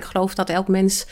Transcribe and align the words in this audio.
ik 0.00 0.08
geloof 0.08 0.34
dat 0.34 0.48
elk 0.48 0.68
mens 0.68 1.06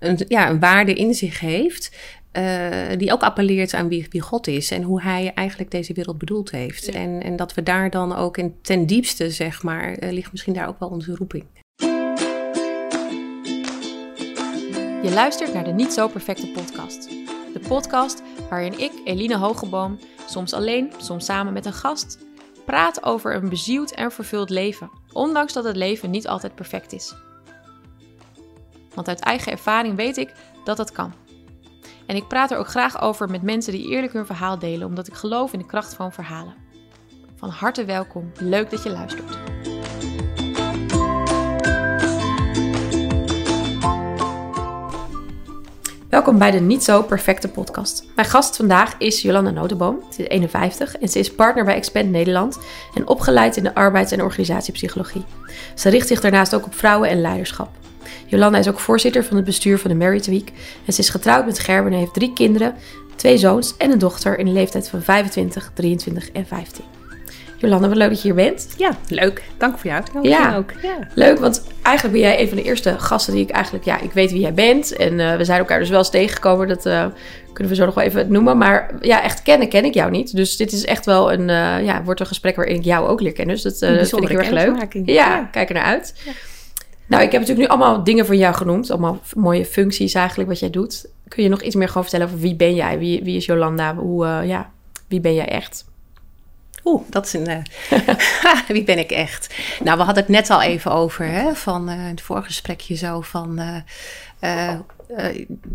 een, 0.00 0.24
ja, 0.28 0.50
een 0.50 0.60
waarde 0.60 0.94
in 0.94 1.14
zich 1.14 1.40
heeft. 1.40 1.96
Uh, 2.32 2.70
die 2.96 3.12
ook 3.12 3.22
appelleert 3.22 3.74
aan 3.74 3.88
wie, 3.88 4.06
wie, 4.10 4.20
God 4.20 4.46
is 4.46 4.70
en 4.70 4.82
hoe 4.82 5.02
hij 5.02 5.32
eigenlijk 5.34 5.70
deze 5.70 5.92
wereld 5.92 6.18
bedoeld 6.18 6.50
heeft. 6.50 6.88
En, 6.88 7.22
en 7.22 7.36
dat 7.36 7.54
we 7.54 7.62
daar 7.62 7.90
dan 7.90 8.16
ook 8.16 8.36
in 8.36 8.54
ten 8.62 8.86
diepste, 8.86 9.30
zeg 9.30 9.62
maar, 9.62 10.02
uh, 10.02 10.12
ligt 10.12 10.32
misschien 10.32 10.52
daar 10.52 10.68
ook 10.68 10.78
wel 10.78 10.88
onze 10.88 11.14
roeping. 11.14 11.44
Je 15.02 15.10
luistert 15.14 15.54
naar 15.54 15.64
de 15.64 15.72
Niet 15.72 15.92
Zo 15.92 16.08
Perfecte 16.08 16.48
podcast. 16.48 17.08
De 17.52 17.60
podcast 17.68 18.22
waarin 18.48 18.78
ik, 18.78 18.92
Eline 19.04 19.36
Hogeboom, 19.36 19.98
soms 20.26 20.52
alleen, 20.52 20.92
soms 20.98 21.24
samen 21.24 21.52
met 21.52 21.66
een 21.66 21.72
gast, 21.72 22.18
praat 22.64 23.04
over 23.04 23.34
een 23.34 23.48
bezield 23.48 23.94
en 23.94 24.12
vervuld 24.12 24.50
leven, 24.50 24.90
ondanks 25.12 25.52
dat 25.52 25.64
het 25.64 25.76
leven 25.76 26.10
niet 26.10 26.28
altijd 26.28 26.54
perfect 26.54 26.92
is. 26.92 27.14
Want 28.94 29.08
uit 29.08 29.20
eigen 29.20 29.52
ervaring 29.52 29.96
weet 29.96 30.16
ik 30.16 30.32
dat 30.64 30.76
dat 30.76 30.92
kan. 30.92 31.12
En 32.06 32.16
ik 32.16 32.28
praat 32.28 32.50
er 32.50 32.58
ook 32.58 32.68
graag 32.68 33.00
over 33.00 33.30
met 33.30 33.42
mensen 33.42 33.72
die 33.72 33.88
eerlijk 33.88 34.12
hun 34.12 34.26
verhaal 34.26 34.58
delen, 34.58 34.86
omdat 34.86 35.06
ik 35.06 35.14
geloof 35.14 35.52
in 35.52 35.58
de 35.58 35.66
kracht 35.66 35.94
van 35.94 36.12
verhalen. 36.12 36.54
Van 37.36 37.48
harte 37.48 37.84
welkom, 37.84 38.32
leuk 38.38 38.70
dat 38.70 38.82
je 38.82 38.90
luistert. 38.90 39.38
Welkom 46.08 46.38
bij 46.38 46.50
de 46.50 46.60
Niet 46.60 46.84
Zo 46.84 47.02
Perfecte 47.02 47.48
podcast. 47.48 48.04
Mijn 48.14 48.28
gast 48.28 48.56
vandaag 48.56 48.94
is 48.98 49.22
Jolanda 49.22 49.50
Notenboom. 49.50 50.02
Ze 50.10 50.22
is 50.22 50.28
51 50.28 50.98
en 50.98 51.08
ze 51.08 51.18
is 51.18 51.34
partner 51.34 51.64
bij 51.64 51.74
Expand 51.74 52.10
Nederland 52.10 52.58
en 52.94 53.08
opgeleid 53.08 53.56
in 53.56 53.62
de 53.62 53.74
arbeids- 53.74 54.12
en 54.12 54.22
organisatiepsychologie. 54.22 55.24
Ze 55.74 55.88
richt 55.88 56.08
zich 56.08 56.20
daarnaast 56.20 56.54
ook 56.54 56.64
op 56.64 56.74
vrouwen 56.74 57.08
en 57.08 57.20
leiderschap. 57.20 57.81
Jolanda 58.32 58.58
is 58.58 58.68
ook 58.68 58.78
voorzitter 58.78 59.24
van 59.24 59.36
het 59.36 59.44
bestuur 59.44 59.78
van 59.78 59.90
de 59.90 59.96
Merit 59.96 60.26
Week 60.26 60.52
en 60.86 60.92
ze 60.92 61.00
is 61.00 61.08
getrouwd 61.08 61.46
met 61.46 61.58
Gerben 61.58 61.92
en 61.92 61.98
heeft 61.98 62.14
drie 62.14 62.32
kinderen, 62.32 62.74
twee 63.16 63.38
zoons 63.38 63.76
en 63.76 63.90
een 63.90 63.98
dochter 63.98 64.38
in 64.38 64.44
de 64.44 64.50
leeftijd 64.50 64.88
van 64.88 65.02
25, 65.02 65.70
23 65.74 66.30
en 66.30 66.46
15. 66.46 66.84
Jolanda, 67.56 67.88
wat 67.88 67.96
leuk 67.96 68.08
dat 68.08 68.22
je 68.22 68.32
hier 68.32 68.34
bent. 68.34 68.68
Ja, 68.76 68.96
leuk. 69.08 69.42
Dank 69.58 69.78
voor 69.78 69.90
je 69.90 69.96
uitnodiging 69.96 70.42
ja, 70.42 70.56
ook. 70.56 70.72
Ja. 70.82 70.98
Leuk, 71.14 71.38
want 71.38 71.62
eigenlijk 71.82 72.18
ben 72.20 72.28
jij 72.28 72.40
een 72.40 72.48
van 72.48 72.56
de 72.56 72.62
eerste 72.62 72.98
gasten 72.98 73.34
die 73.34 73.42
ik 73.42 73.50
eigenlijk... 73.50 73.84
Ja, 73.84 74.00
ik 74.00 74.12
weet 74.12 74.30
wie 74.30 74.40
jij 74.40 74.54
bent 74.54 74.96
en 74.96 75.18
uh, 75.18 75.36
we 75.36 75.44
zijn 75.44 75.58
elkaar 75.58 75.78
dus 75.78 75.88
wel 75.88 75.98
eens 75.98 76.10
tegengekomen. 76.10 76.68
Dat 76.68 76.86
uh, 76.86 77.06
kunnen 77.52 77.72
we 77.72 77.78
zo 77.78 77.84
nog 77.84 77.94
wel 77.94 78.04
even 78.04 78.32
noemen. 78.32 78.58
Maar 78.58 78.90
ja, 79.00 79.22
echt 79.22 79.42
kennen 79.42 79.68
ken 79.68 79.84
ik 79.84 79.94
jou 79.94 80.10
niet. 80.10 80.36
Dus 80.36 80.56
dit 80.56 80.72
is 80.72 80.84
echt 80.84 81.06
wel 81.06 81.32
een, 81.32 81.48
uh, 81.48 81.84
ja, 81.84 82.02
wordt 82.02 82.20
een 82.20 82.26
gesprek 82.26 82.56
waarin 82.56 82.76
ik 82.76 82.84
jou 82.84 83.08
ook 83.08 83.20
leer 83.20 83.32
kennen. 83.32 83.54
Dus 83.54 83.64
dat, 83.64 83.78
dat 83.98 84.08
vind 84.08 84.22
ik 84.22 84.28
heel 84.28 84.38
erg 84.38 84.50
leuk. 84.50 84.92
Ja, 84.92 85.02
ja, 85.04 85.48
kijk 85.50 85.68
er 85.68 85.74
naar 85.74 85.84
uit. 85.84 86.14
Ja. 86.24 86.32
Nou, 87.12 87.24
ik 87.24 87.32
heb 87.32 87.40
natuurlijk 87.40 87.68
nu 87.68 87.74
allemaal 87.76 88.04
dingen 88.04 88.26
van 88.26 88.36
jou 88.36 88.54
genoemd. 88.54 88.90
Allemaal 88.90 89.20
mooie 89.36 89.66
functies 89.66 90.14
eigenlijk 90.14 90.48
wat 90.48 90.58
jij 90.58 90.70
doet. 90.70 91.06
Kun 91.28 91.42
je 91.42 91.48
nog 91.48 91.62
iets 91.62 91.74
meer 91.74 91.88
gewoon 91.88 92.02
vertellen 92.02 92.26
over 92.26 92.38
wie 92.38 92.54
ben 92.54 92.74
jij? 92.74 92.98
Wie, 92.98 93.22
wie 93.22 93.36
is 93.36 93.44
Jolanda? 93.44 93.94
Hoe, 93.94 94.26
ja, 94.26 94.70
wie 95.08 95.20
ben 95.20 95.34
jij 95.34 95.48
echt? 95.48 95.84
Oeh, 96.84 97.02
dat 97.10 97.26
is 97.26 97.32
een. 97.32 97.50
Uh, 97.50 98.68
wie 98.76 98.84
ben 98.84 98.98
ik 98.98 99.10
echt? 99.10 99.54
Nou, 99.84 99.98
we 99.98 100.04
hadden 100.04 100.22
het 100.22 100.32
net 100.32 100.50
al 100.50 100.62
even 100.62 100.90
over, 100.90 101.26
hè, 101.26 101.54
van 101.54 101.90
uh, 101.90 101.94
het 101.98 102.20
voorgesprekje 102.20 102.94
zo 102.94 103.20
van. 103.20 103.60
Uh, 104.44 104.78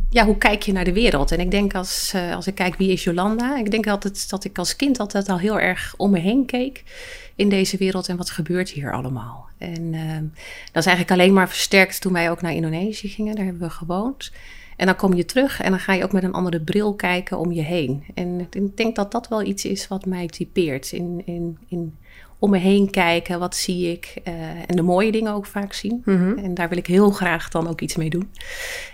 ja, 0.10 0.26
hoe 0.26 0.38
kijk 0.38 0.64
je 0.64 0.72
naar 0.72 0.84
de 0.84 0.94
wereld? 0.94 1.32
En 1.32 1.40
ik 1.40 1.52
denk 1.52 1.76
als, 1.76 2.16
als 2.34 2.48
ik 2.48 2.56
kijk 2.56 2.76
wie 2.76 2.92
is 2.92 3.04
Jolanda, 3.04 3.58
ik 3.58 3.72
denk 3.72 3.88
altijd 3.88 4.30
dat 4.30 4.44
ik 4.44 4.58
als 4.58 4.76
kind 4.76 5.00
altijd 5.00 5.30
al 5.30 5.40
heel 5.40 5.60
erg 5.60 5.94
om 5.98 6.12
me 6.12 6.20
heen 6.20 6.46
keek 6.46 6.84
in 7.36 7.50
deze 7.50 7.78
wereld 7.78 8.08
en 8.08 8.18
wat 8.18 8.30
gebeurt 8.30 8.70
hier 8.70 8.94
allemaal. 8.94 9.48
En 9.58 9.92
dat 10.72 10.84
is 10.84 10.86
eigenlijk 10.86 11.12
alleen 11.12 11.34
maar 11.34 11.48
versterkt 11.48 12.02
toen 12.02 12.14
wij 12.14 12.30
ook 12.32 12.42
naar 12.42 12.54
Indonesië 12.54 13.10
gingen, 13.10 13.36
daar 13.36 13.46
hebben 13.46 13.68
we 13.68 13.70
gewoond. 13.70 14.32
En 14.78 14.86
dan 14.86 14.96
kom 14.96 15.14
je 15.14 15.26
terug 15.26 15.62
en 15.62 15.70
dan 15.70 15.80
ga 15.80 15.94
je 15.94 16.04
ook 16.04 16.12
met 16.12 16.24
een 16.24 16.34
andere 16.34 16.62
bril 16.62 16.94
kijken 16.94 17.38
om 17.38 17.52
je 17.52 17.62
heen. 17.62 18.04
En 18.14 18.48
ik 18.52 18.78
denk 18.78 18.96
dat 18.96 19.12
dat 19.12 19.28
wel 19.28 19.44
iets 19.44 19.66
is 19.66 19.88
wat 19.88 20.06
mij 20.06 20.28
typeert. 20.28 20.92
In, 20.92 21.22
in, 21.26 21.58
in 21.68 21.98
om 22.40 22.50
me 22.50 22.58
heen 22.58 22.90
kijken, 22.90 23.40
wat 23.40 23.56
zie 23.56 23.92
ik? 23.92 24.14
Uh, 24.28 24.34
en 24.68 24.76
de 24.76 24.82
mooie 24.82 25.12
dingen 25.12 25.34
ook 25.34 25.46
vaak 25.46 25.74
zien. 25.74 26.02
Mm 26.06 26.18
-hmm. 26.18 26.38
En 26.38 26.54
daar 26.54 26.70
wil 26.70 26.78
ik 26.78 26.88
heel 26.88 27.10
graag 27.10 27.50
dan 27.50 27.68
ook 27.68 27.82
iets 27.82 27.96
mee 27.96 28.10
doen. 28.10 28.32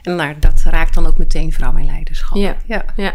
En 0.01 0.15
nou, 0.15 0.35
dat 0.39 0.61
raakt 0.65 0.93
dan 0.93 1.07
ook 1.07 1.17
meteen 1.17 1.51
vrouw 1.51 1.75
en 1.75 1.85
leiderschap. 1.85 2.37
Ja, 2.37 2.55
ja. 2.65 2.85
ja. 2.95 3.13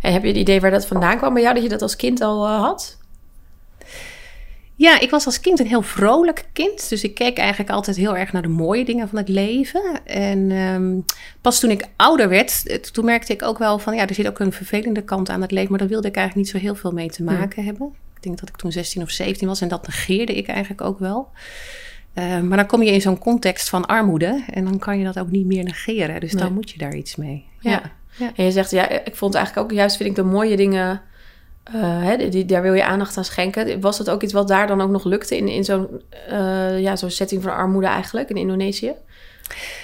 En 0.00 0.12
heb 0.12 0.22
je 0.22 0.28
het 0.28 0.36
idee 0.36 0.60
waar 0.60 0.70
dat 0.70 0.86
vandaan 0.86 1.16
kwam 1.16 1.32
bij 1.32 1.42
jou, 1.42 1.54
dat 1.54 1.62
je 1.62 1.68
dat 1.68 1.82
als 1.82 1.96
kind 1.96 2.20
al 2.20 2.46
uh, 2.46 2.60
had? 2.60 2.98
Ja, 4.74 5.00
ik 5.00 5.10
was 5.10 5.26
als 5.26 5.40
kind 5.40 5.60
een 5.60 5.66
heel 5.66 5.82
vrolijk 5.82 6.44
kind. 6.52 6.88
Dus 6.88 7.02
ik 7.02 7.14
keek 7.14 7.38
eigenlijk 7.38 7.70
altijd 7.70 7.96
heel 7.96 8.16
erg 8.16 8.32
naar 8.32 8.42
de 8.42 8.48
mooie 8.48 8.84
dingen 8.84 9.08
van 9.08 9.18
het 9.18 9.28
leven. 9.28 10.00
En 10.04 10.50
um, 10.50 11.04
pas 11.40 11.60
toen 11.60 11.70
ik 11.70 11.84
ouder 11.96 12.28
werd, 12.28 12.92
toen 12.92 13.04
merkte 13.04 13.32
ik 13.32 13.42
ook 13.42 13.58
wel 13.58 13.78
van... 13.78 13.94
ja, 13.94 14.06
er 14.06 14.14
zit 14.14 14.28
ook 14.28 14.38
een 14.38 14.52
vervelende 14.52 15.02
kant 15.02 15.28
aan 15.28 15.40
het 15.40 15.50
leven... 15.50 15.70
maar 15.70 15.78
daar 15.78 15.88
wilde 15.88 16.08
ik 16.08 16.16
eigenlijk 16.16 16.46
niet 16.46 16.56
zo 16.56 16.66
heel 16.66 16.74
veel 16.74 16.90
mee 16.90 17.10
te 17.10 17.22
maken 17.22 17.64
hebben. 17.64 17.94
Ik 18.20 18.26
denk 18.26 18.40
dat 18.40 18.48
ik 18.48 18.56
toen 18.56 18.72
16 18.72 19.02
of 19.02 19.10
17 19.10 19.48
was 19.48 19.60
en 19.60 19.68
dat 19.68 19.86
negeerde 19.86 20.36
ik 20.36 20.48
eigenlijk 20.48 20.80
ook 20.80 20.98
wel. 20.98 21.28
Uh, 22.14 22.40
maar 22.40 22.56
dan 22.56 22.66
kom 22.66 22.82
je 22.82 22.92
in 22.92 23.00
zo'n 23.00 23.18
context 23.18 23.68
van 23.68 23.86
armoede... 23.86 24.44
en 24.50 24.64
dan 24.64 24.78
kan 24.78 24.98
je 24.98 25.04
dat 25.04 25.18
ook 25.18 25.30
niet 25.30 25.46
meer 25.46 25.64
negeren. 25.64 26.20
Dus 26.20 26.32
nee. 26.32 26.42
dan 26.42 26.52
moet 26.52 26.70
je 26.70 26.78
daar 26.78 26.94
iets 26.94 27.16
mee. 27.16 27.46
Ja. 27.60 27.70
ja. 27.70 27.82
ja. 28.16 28.32
En 28.36 28.44
je 28.44 28.50
zegt, 28.50 28.70
ja, 28.70 28.88
ik 28.88 29.16
vond 29.16 29.34
eigenlijk 29.34 29.66
ook 29.66 29.76
juist, 29.76 29.96
vind 29.96 30.08
ik 30.08 30.14
de 30.14 30.22
mooie 30.22 30.56
dingen 30.56 31.02
uh, 31.74 32.02
hè, 32.02 32.28
die, 32.28 32.44
daar 32.44 32.62
wil 32.62 32.74
je 32.74 32.84
aandacht 32.84 33.16
aan 33.16 33.24
schenken. 33.24 33.80
Was 33.80 33.98
dat 33.98 34.10
ook 34.10 34.22
iets 34.22 34.32
wat 34.32 34.48
daar 34.48 34.66
dan 34.66 34.80
ook 34.80 34.90
nog 34.90 35.04
lukte 35.04 35.36
in, 35.36 35.48
in 35.48 35.64
zo'n 35.64 35.88
uh, 36.30 36.80
ja, 36.80 36.96
zo'n 36.96 37.10
setting 37.10 37.42
van 37.42 37.52
armoede 37.52 37.86
eigenlijk 37.86 38.30
in 38.30 38.36
Indonesië? 38.36 38.92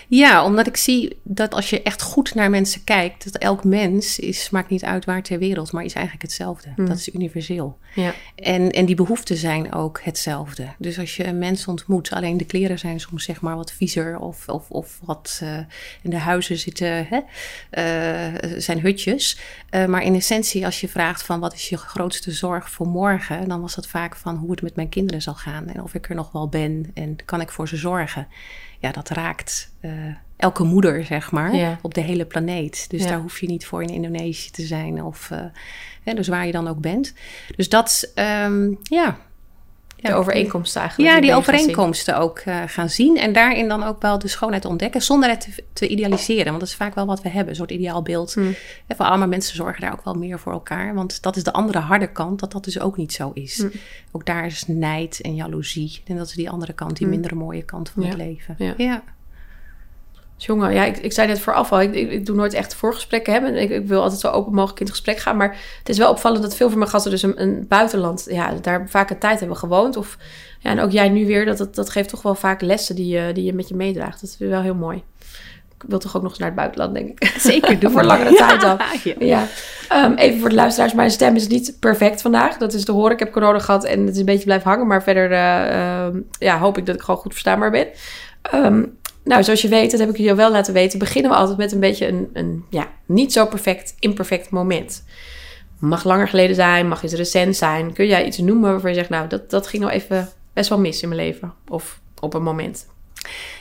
Ja, 0.08 0.44
omdat 0.44 0.66
ik 0.66 0.76
zie 0.76 1.20
dat 1.22 1.54
als 1.54 1.70
je 1.70 1.82
echt 1.82 2.02
goed 2.02 2.34
naar 2.34 2.50
mensen 2.50 2.84
kijkt, 2.84 3.24
dat 3.24 3.42
elk 3.42 3.64
mens 3.64 4.18
is, 4.18 4.50
maakt 4.50 4.70
niet 4.70 4.84
uit 4.84 5.04
waar 5.04 5.22
ter 5.22 5.38
wereld, 5.38 5.72
maar 5.72 5.84
is 5.84 5.92
eigenlijk 5.92 6.24
hetzelfde. 6.24 6.68
Hmm. 6.76 6.88
Dat 6.88 6.98
is 6.98 7.14
universeel. 7.14 7.78
Ja. 7.94 8.14
En, 8.34 8.70
en 8.70 8.84
die 8.84 8.94
behoeften 8.94 9.36
zijn 9.36 9.72
ook 9.72 10.00
hetzelfde. 10.02 10.68
Dus 10.78 10.98
als 10.98 11.16
je 11.16 11.26
een 11.26 11.38
mens 11.38 11.66
ontmoet, 11.66 12.12
alleen 12.12 12.36
de 12.36 12.44
kleren 12.44 12.78
zijn 12.78 13.00
soms 13.00 13.24
zeg 13.24 13.40
maar 13.40 13.56
wat 13.56 13.72
viezer 13.72 14.18
of, 14.18 14.48
of, 14.48 14.70
of 14.70 14.98
wat 15.02 15.40
uh, 15.42 15.58
in 16.02 16.10
de 16.10 16.18
huizen 16.18 16.58
zitten, 16.58 17.06
hè, 17.08 17.20
uh, 17.70 18.60
zijn 18.60 18.80
hutjes. 18.80 19.38
Uh, 19.70 19.84
maar 19.84 20.02
in 20.02 20.14
essentie, 20.14 20.64
als 20.64 20.80
je 20.80 20.88
vraagt 20.88 21.22
van 21.22 21.40
wat 21.40 21.54
is 21.54 21.68
je 21.68 21.76
grootste 21.76 22.30
zorg 22.30 22.70
voor 22.70 22.88
morgen, 22.88 23.48
dan 23.48 23.60
was 23.60 23.74
dat 23.74 23.86
vaak 23.86 24.16
van 24.16 24.36
hoe 24.36 24.50
het 24.50 24.62
met 24.62 24.76
mijn 24.76 24.88
kinderen 24.88 25.22
zal 25.22 25.34
gaan 25.34 25.68
en 25.68 25.82
of 25.82 25.94
ik 25.94 26.08
er 26.08 26.14
nog 26.14 26.32
wel 26.32 26.48
ben 26.48 26.90
en 26.94 27.16
kan 27.24 27.40
ik 27.40 27.50
voor 27.50 27.68
ze 27.68 27.76
zorgen 27.76 28.26
ja, 28.78 28.92
dat 28.92 29.08
raakt 29.08 29.72
uh, 29.80 29.92
elke 30.36 30.64
moeder, 30.64 31.04
zeg 31.04 31.30
maar, 31.30 31.54
ja. 31.54 31.78
op 31.82 31.94
de 31.94 32.00
hele 32.00 32.26
planeet. 32.26 32.90
Dus 32.90 33.02
ja. 33.02 33.08
daar 33.08 33.20
hoef 33.20 33.40
je 33.40 33.46
niet 33.46 33.66
voor 33.66 33.82
in 33.82 33.88
Indonesië 33.88 34.50
te 34.50 34.62
zijn 34.62 35.02
of 35.02 35.30
uh, 35.32 35.38
ja, 36.02 36.14
dus 36.14 36.28
waar 36.28 36.46
je 36.46 36.52
dan 36.52 36.68
ook 36.68 36.80
bent. 36.80 37.14
Dus 37.56 37.68
dat, 37.68 38.12
um, 38.44 38.78
ja. 38.82 39.18
De 39.96 40.14
overeenkomsten 40.14 40.80
eigenlijk. 40.80 41.10
Ja, 41.10 41.20
die, 41.20 41.30
die 41.30 41.38
overeenkomsten 41.38 42.18
ook 42.18 42.42
uh, 42.44 42.62
gaan 42.66 42.88
zien. 42.88 43.16
En 43.16 43.32
daarin 43.32 43.68
dan 43.68 43.82
ook 43.82 44.02
wel 44.02 44.18
de 44.18 44.28
schoonheid 44.28 44.64
ontdekken. 44.64 45.02
Zonder 45.02 45.28
het 45.28 45.40
te, 45.40 45.64
te, 45.72 45.88
idealiseren. 45.88 46.46
Want 46.46 46.60
dat 46.60 46.68
is 46.68 46.74
vaak 46.74 46.94
wel 46.94 47.06
wat 47.06 47.22
we 47.22 47.28
hebben. 47.28 47.48
Een 47.48 47.56
soort 47.56 47.70
ideaalbeeld. 47.70 48.34
Hmm. 48.34 48.54
En 48.86 48.96
voor 48.96 49.06
allemaal 49.06 49.28
mensen 49.28 49.56
zorgen 49.56 49.80
daar 49.80 49.92
ook 49.92 50.04
wel 50.04 50.14
meer 50.14 50.38
voor 50.38 50.52
elkaar. 50.52 50.94
Want 50.94 51.22
dat 51.22 51.36
is 51.36 51.42
de 51.42 51.52
andere 51.52 51.78
harde 51.78 52.12
kant. 52.12 52.40
Dat 52.40 52.52
dat 52.52 52.64
dus 52.64 52.80
ook 52.80 52.96
niet 52.96 53.12
zo 53.12 53.30
is. 53.34 53.58
Hmm. 53.58 53.70
Ook 54.12 54.26
daar 54.26 54.46
is 54.46 54.64
nijd 54.66 55.20
en 55.20 55.34
jaloezie. 55.34 56.02
En 56.06 56.16
dat 56.16 56.26
is 56.26 56.34
die 56.34 56.50
andere 56.50 56.72
kant. 56.72 56.96
Die 56.96 57.06
hmm. 57.06 57.16
minder 57.16 57.36
mooie 57.36 57.64
kant 57.64 57.88
van 57.88 58.02
ja. 58.02 58.08
het 58.08 58.18
leven. 58.18 58.54
Ja. 58.58 58.74
ja. 58.76 59.02
Jongen, 60.36 60.72
ja, 60.72 60.84
ik, 60.84 60.96
ik 60.96 61.12
zei 61.12 61.28
net 61.28 61.40
vooraf 61.40 61.72
al, 61.72 61.80
ik, 61.80 61.94
ik, 61.94 62.10
ik, 62.10 62.26
doe 62.26 62.36
nooit 62.36 62.54
echt 62.54 62.74
voorgesprekken 62.74 63.32
hebben. 63.32 63.56
Ik, 63.56 63.70
ik 63.70 63.86
wil 63.86 64.02
altijd 64.02 64.20
zo 64.20 64.28
open 64.28 64.54
mogelijk 64.54 64.80
in 64.80 64.86
het 64.86 64.94
gesprek 64.94 65.18
gaan. 65.18 65.36
Maar 65.36 65.56
het 65.78 65.88
is 65.88 65.98
wel 65.98 66.10
opvallend 66.10 66.42
dat 66.42 66.56
veel 66.56 66.68
van 66.68 66.78
mijn 66.78 66.90
gasten 66.90 67.10
dus 67.10 67.22
een, 67.22 67.42
een 67.42 67.66
buitenland, 67.68 68.26
ja, 68.30 68.52
daar 68.62 68.88
vaak 68.88 69.10
een 69.10 69.18
tijd 69.18 69.38
hebben 69.38 69.56
gewoond. 69.56 69.96
Of, 69.96 70.16
ja, 70.60 70.70
en 70.70 70.80
ook 70.80 70.90
jij 70.90 71.08
nu 71.08 71.26
weer, 71.26 71.44
dat, 71.44 71.58
dat, 71.58 71.74
dat 71.74 71.90
geeft 71.90 72.08
toch 72.08 72.22
wel 72.22 72.34
vaak 72.34 72.60
lessen 72.60 72.96
die 72.96 73.06
je, 73.06 73.32
die 73.32 73.44
je 73.44 73.52
met 73.52 73.68
je 73.68 73.74
meedraagt. 73.74 74.20
Dat 74.20 74.30
is 74.30 74.48
wel 74.48 74.62
heel 74.62 74.74
mooi. 74.74 75.02
Ik 75.78 75.84
wil 75.88 75.98
toch 75.98 76.16
ook 76.16 76.22
nog 76.22 76.30
eens 76.30 76.40
naar 76.40 76.48
het 76.48 76.56
buitenland, 76.56 76.94
denk 76.94 77.08
ik. 77.08 77.34
Zeker, 77.38 77.78
doen 77.78 77.90
voor 77.96 78.04
langere 78.04 78.32
ja, 78.32 78.46
tijd 78.46 78.64
al. 78.64 78.76
Ja. 79.04 79.46
ja. 79.88 80.04
Um, 80.04 80.14
even 80.14 80.40
voor 80.40 80.48
de 80.48 80.54
luisteraars, 80.54 80.94
mijn 80.94 81.10
stem 81.10 81.36
is 81.36 81.46
niet 81.46 81.76
perfect 81.80 82.22
vandaag. 82.22 82.56
Dat 82.56 82.72
is 82.72 82.84
te 82.84 82.92
horen. 82.92 83.12
Ik 83.12 83.18
heb 83.18 83.32
corona 83.32 83.58
gehad 83.58 83.84
en 83.84 84.00
het 84.00 84.14
is 84.14 84.18
een 84.18 84.24
beetje 84.24 84.44
blijven 84.44 84.70
hangen. 84.70 84.86
Maar 84.86 85.02
verder 85.02 85.30
uh, 85.30 85.36
uh, 85.36 86.20
ja, 86.38 86.58
hoop 86.58 86.78
ik 86.78 86.86
dat 86.86 86.94
ik 86.94 87.00
gewoon 87.00 87.20
goed 87.20 87.32
verstaanbaar 87.32 87.70
ben. 87.70 87.86
Um, 88.54 88.98
nou, 89.26 89.42
zoals 89.42 89.62
je 89.62 89.68
weet, 89.68 89.90
dat 89.90 90.00
heb 90.00 90.08
ik 90.08 90.16
je 90.16 90.34
wel 90.34 90.50
laten 90.50 90.74
weten, 90.74 90.98
beginnen 90.98 91.30
we 91.30 91.36
altijd 91.36 91.58
met 91.58 91.72
een 91.72 91.80
beetje 91.80 92.08
een, 92.08 92.30
een 92.32 92.64
ja, 92.70 92.88
niet 93.06 93.32
zo 93.32 93.46
perfect, 93.46 93.94
imperfect 93.98 94.50
moment. 94.50 95.04
Mag 95.78 96.04
langer 96.04 96.28
geleden 96.28 96.54
zijn, 96.54 96.88
mag 96.88 97.02
iets 97.02 97.14
recent 97.14 97.56
zijn. 97.56 97.92
Kun 97.92 98.06
jij 98.06 98.26
iets 98.26 98.38
noemen 98.38 98.70
waarvan 98.70 98.90
je 98.90 98.96
zegt, 98.96 99.08
nou, 99.08 99.28
dat, 99.28 99.50
dat 99.50 99.66
ging 99.66 99.82
nou 99.82 99.94
even 99.94 100.28
best 100.52 100.68
wel 100.68 100.78
mis 100.78 101.02
in 101.02 101.08
mijn 101.08 101.20
leven? 101.20 101.52
Of 101.68 102.00
op 102.20 102.34
een 102.34 102.42
moment? 102.42 102.86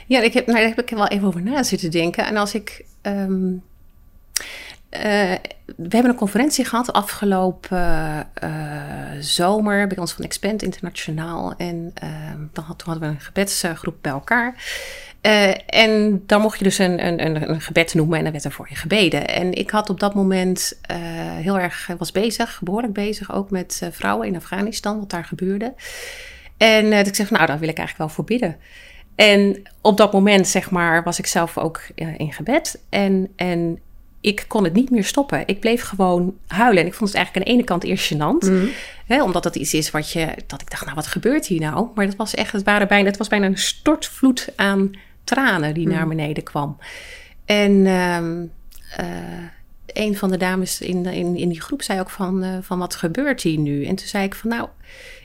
Ja, 0.08 0.22
ik 0.22 0.34
heb, 0.34 0.46
nou, 0.46 0.60
daar 0.60 0.68
heb 0.68 0.82
ik 0.82 0.90
wel 0.90 1.08
even 1.08 1.28
over 1.28 1.42
na 1.42 1.64
zitten 1.64 1.92
denken. 1.92 2.26
En 2.26 2.38
als 2.38 2.54
ik. 2.54 2.86
Um, 3.02 3.64
uh, 4.96 5.02
we 5.76 5.88
hebben 5.90 6.12
een 6.12 6.16
conferentie 6.16 6.66
gehad 6.66 6.94
afgelopen 6.94 8.28
uh, 8.44 8.50
zomer 9.20 9.88
bij 9.88 9.98
ons 9.98 10.14
van 10.14 10.26
Expand 10.26 10.62
Internationaal. 10.62 11.54
En 11.58 11.94
uh, 12.04 12.10
dan 12.54 12.76
toen 12.76 12.88
hadden 12.90 13.00
we 13.00 13.16
een 13.16 13.22
gebedsgroep 13.22 13.96
bij 14.02 14.12
elkaar. 14.12 14.64
Uh, 15.26 15.52
en 15.66 16.24
dan 16.26 16.42
mocht 16.42 16.58
je 16.58 16.64
dus 16.64 16.78
een, 16.78 17.08
een, 17.08 17.50
een, 17.50 17.62
gebed 17.62 17.94
noemen 17.94 18.18
en 18.18 18.24
dan 18.24 18.32
werd 18.32 18.46
er 18.46 18.52
voor 18.52 18.68
je 18.70 18.76
gebeden. 18.76 19.28
En 19.28 19.54
ik 19.54 19.70
had 19.70 19.90
op 19.90 20.00
dat 20.00 20.14
moment 20.14 20.80
uh, 20.92 20.98
heel 21.36 21.60
erg, 21.60 21.90
was 21.98 22.12
bezig, 22.12 22.62
behoorlijk 22.64 22.94
bezig 22.94 23.34
ook 23.34 23.50
met 23.50 23.80
uh, 23.84 23.90
vrouwen 23.92 24.28
in 24.28 24.36
Afghanistan, 24.36 25.00
wat 25.00 25.10
daar 25.10 25.26
gebeurde. 25.26 25.74
En 26.58 26.90
dat 26.90 27.08
ik 27.08 27.16
zeg, 27.16 27.30
nou, 27.30 27.46
daar 27.46 27.60
wil 27.60 27.70
ik 27.70 27.78
eigenlijk 27.78 27.98
wel 27.98 28.16
voor 28.16 28.24
bidden. 28.24 28.58
En 29.16 29.62
op 29.82 29.98
dat 29.98 30.14
moment, 30.14 30.48
zeg 30.48 30.72
maar, 30.72 31.04
was 31.04 31.20
ik 31.20 31.28
zelf 31.28 31.58
ook 31.58 31.82
in 32.18 32.34
gebed. 32.34 32.82
En, 32.90 33.32
en 33.36 33.80
ik 34.22 34.46
kon 34.48 34.64
het 34.64 34.74
niet 34.74 34.90
meer 34.90 35.04
stoppen. 35.04 35.44
Ik 35.46 35.60
bleef 35.60 35.82
gewoon 35.82 36.38
huilen. 36.48 36.82
En 36.82 36.88
ik 36.88 36.94
vond 36.94 37.10
het 37.10 37.18
eigenlijk 37.18 37.48
aan 37.48 37.54
de 37.54 37.60
ene 37.60 37.68
kant 37.68 37.84
eerst 37.84 38.14
gênant. 38.14 38.50
Mm. 38.50 38.70
Hè, 39.06 39.24
omdat 39.24 39.44
dat 39.44 39.56
iets 39.56 39.74
is 39.74 39.92
wat 39.92 40.12
je... 40.12 40.34
Dat 40.48 40.62
ik 40.62 40.70
dacht, 40.70 40.84
nou, 40.84 40.96
wat 40.96 41.08
gebeurt 41.08 41.46
hier 41.46 41.60
nou? 41.60 41.88
Maar 41.96 42.06
dat 42.06 42.16
was 42.16 42.34
echt... 42.34 42.52
Het, 42.52 42.64
waren 42.64 42.88
bijna, 42.88 43.08
het 43.08 43.18
was 43.18 43.28
bijna 43.28 43.46
een 43.46 43.58
stortvloed 43.58 44.50
aan 44.56 44.92
tranen 45.26 45.74
die 45.74 45.88
naar 45.88 46.04
mm. 46.04 46.10
beneden 46.10 46.44
kwam. 46.44 46.78
En 47.46 47.72
um, 47.72 48.52
uh, 49.00 49.06
een 49.86 50.18
van 50.18 50.32
de 50.32 50.38
dames 50.38 50.82
in, 50.82 51.06
in, 51.06 51.36
in 51.36 51.50
die 51.50 51.62
groep 51.62 51.82
zei 51.82 52.00
ook 52.00 52.10
van, 52.10 52.44
uh, 52.44 52.58
van... 52.62 52.80
Wat 52.80 52.96
gebeurt 52.96 53.42
hier 53.42 53.60
nu? 53.60 53.86
En 53.86 53.96
toen 53.96 54.08
zei 54.08 54.24
ik 54.26 54.36
van, 54.36 54.50
nou... 54.50 54.68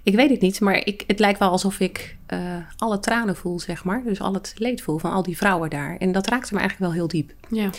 Ik 0.03 0.15
weet 0.15 0.31
het 0.31 0.41
niet, 0.41 0.61
maar 0.61 0.87
ik, 0.87 1.05
het 1.07 1.19
lijkt 1.19 1.39
wel 1.39 1.51
alsof 1.51 1.81
ik 1.81 2.17
uh, 2.29 2.57
alle 2.77 2.99
tranen 2.99 3.37
voel, 3.37 3.61
zeg 3.61 3.85
maar. 3.85 4.03
Dus 4.05 4.21
al 4.21 4.35
het 4.35 4.53
leed 4.57 4.83
voel 4.83 4.99
van 4.99 5.13
al 5.13 5.23
die 5.23 5.37
vrouwen 5.37 5.71
daar. 5.71 5.97
En 5.97 6.13
dat 6.13 6.27
raakte 6.27 6.55
me 6.55 6.61
eigenlijk 6.61 6.91
wel 6.91 7.01
heel 7.01 7.09
diep. 7.09 7.33
Ja. 7.49 7.71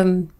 Um, 0.00 0.30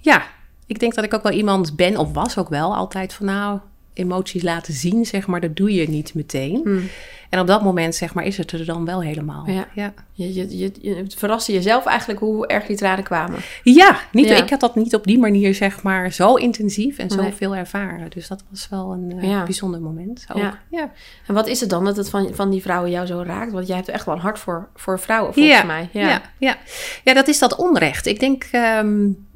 ja, 0.00 0.22
ik 0.66 0.78
denk 0.78 0.94
dat 0.94 1.04
ik 1.04 1.14
ook 1.14 1.22
wel 1.22 1.32
iemand 1.32 1.76
ben, 1.76 1.96
of 1.96 2.12
was 2.12 2.38
ook 2.38 2.48
wel, 2.48 2.74
altijd 2.74 3.12
van 3.12 3.26
nou, 3.26 3.60
emoties 3.96 4.42
laten 4.42 4.74
zien, 4.74 5.06
zeg 5.06 5.26
maar, 5.26 5.40
dat 5.40 5.56
doe 5.56 5.74
je 5.74 5.88
niet 5.88 6.14
meteen. 6.14 6.60
Hmm. 6.64 6.88
En 7.30 7.40
op 7.40 7.46
dat 7.46 7.62
moment, 7.62 7.94
zeg 7.94 8.14
maar, 8.14 8.24
is 8.24 8.36
het 8.36 8.52
er 8.52 8.64
dan 8.64 8.84
wel 8.84 9.02
helemaal. 9.02 9.50
Ja. 9.50 9.68
ja. 9.74 9.92
Je, 10.12 10.34
je, 10.34 10.58
je, 10.58 10.72
je 10.80 11.04
verraste 11.08 11.52
jezelf 11.52 11.86
eigenlijk 11.86 12.20
hoe 12.20 12.46
erg 12.46 12.66
die 12.66 12.76
tranen 12.76 13.04
kwamen. 13.04 13.40
Ja, 13.62 13.98
niet, 14.12 14.30
ik 14.30 14.50
had 14.50 14.60
dat 14.60 14.74
niet 14.74 14.94
op 14.94 15.04
die 15.04 15.18
manier, 15.18 15.54
zeg 15.54 15.82
maar, 15.82 16.12
zo 16.12 16.34
intensief 16.34 16.98
en 16.98 17.10
zo 17.10 17.30
veel 17.34 17.56
ervaren. 17.56 18.10
Dus 18.10 18.28
dat 18.28 18.44
was 18.50 18.68
wel 18.70 18.92
een 18.92 19.24
uh, 19.24 19.44
bijzonder 19.44 19.80
moment. 19.80 20.26
Ook. 20.32 20.42
Ja. 20.42 20.58
ja. 20.70 20.92
En 21.26 21.34
wat 21.34 21.46
is 21.46 21.60
het 21.60 21.70
dan 21.70 21.84
dat 21.84 21.96
het 21.96 22.10
van, 22.10 22.34
van 22.34 22.50
die 22.50 22.62
vrouwen 22.62 22.90
jou 22.90 23.06
zo 23.06 23.22
raakt? 23.26 23.52
Want 23.52 23.66
jij 23.66 23.76
hebt 23.76 23.88
echt 23.88 24.04
wel 24.04 24.14
een 24.14 24.20
hart 24.20 24.38
voor, 24.38 24.68
voor 24.74 25.00
vrouwen, 25.00 25.34
volgens 25.34 25.64
mij. 25.64 25.88
Ja. 25.92 26.08
Ja. 26.08 26.22
Ja. 26.38 26.56
ja, 27.04 27.14
dat 27.14 27.28
is 27.28 27.38
dat 27.38 27.56
onrecht. 27.56 28.06
Ik 28.06 28.20
denk... 28.20 28.48
Um, 28.52 29.26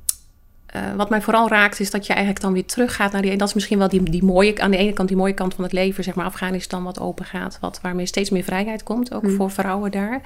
uh, 0.76 0.94
wat 0.96 1.10
mij 1.10 1.20
vooral 1.20 1.48
raakt, 1.48 1.80
is 1.80 1.90
dat 1.90 2.06
je 2.06 2.12
eigenlijk 2.12 2.42
dan 2.42 2.52
weer 2.52 2.64
teruggaat 2.64 3.12
naar 3.12 3.22
die. 3.22 3.36
Dat 3.36 3.48
is 3.48 3.54
misschien 3.54 3.78
wel 3.78 3.88
die, 3.88 4.02
die 4.02 4.24
mooie, 4.24 4.60
aan 4.60 4.70
de 4.70 4.76
ene 4.76 4.92
kant 4.92 5.08
die 5.08 5.16
mooie 5.16 5.34
kant 5.34 5.54
van 5.54 5.64
het 5.64 5.72
leven, 5.72 6.04
zeg 6.04 6.14
maar 6.14 6.24
Afghanistan, 6.24 6.84
wat 6.84 7.00
open 7.00 7.24
gaat, 7.24 7.58
wat, 7.60 7.80
waarmee 7.82 8.06
steeds 8.06 8.30
meer 8.30 8.42
vrijheid 8.42 8.82
komt, 8.82 9.14
ook 9.14 9.22
hmm. 9.22 9.36
voor 9.36 9.50
vrouwen 9.50 9.90
daar. 9.90 10.20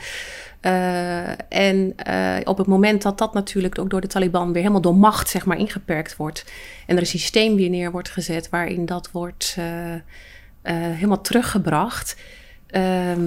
Uh, 0.62 1.29
en 1.49 1.94
uh, 2.08 2.37
op 2.44 2.58
het 2.58 2.67
moment 2.67 3.02
dat 3.02 3.19
dat 3.19 3.35
natuurlijk 3.35 3.79
ook 3.79 3.91
door 3.91 4.00
de 4.00 4.06
Taliban 4.06 4.46
weer 4.46 4.62
helemaal 4.62 4.81
door 4.81 4.96
macht, 4.96 5.29
zeg 5.29 5.44
maar, 5.44 5.58
ingeperkt 5.58 6.17
wordt. 6.17 6.44
En 6.87 6.94
er 6.94 7.00
een 7.00 7.08
systeem 7.08 7.56
weer 7.56 7.70
neer 7.70 7.91
wordt 7.91 8.11
gezet 8.11 8.49
waarin 8.49 8.87
dat 8.87 9.11
wordt 9.11 9.56
helemaal 10.62 11.20
teruggebracht. 11.20 12.17
Ehm, 12.67 13.20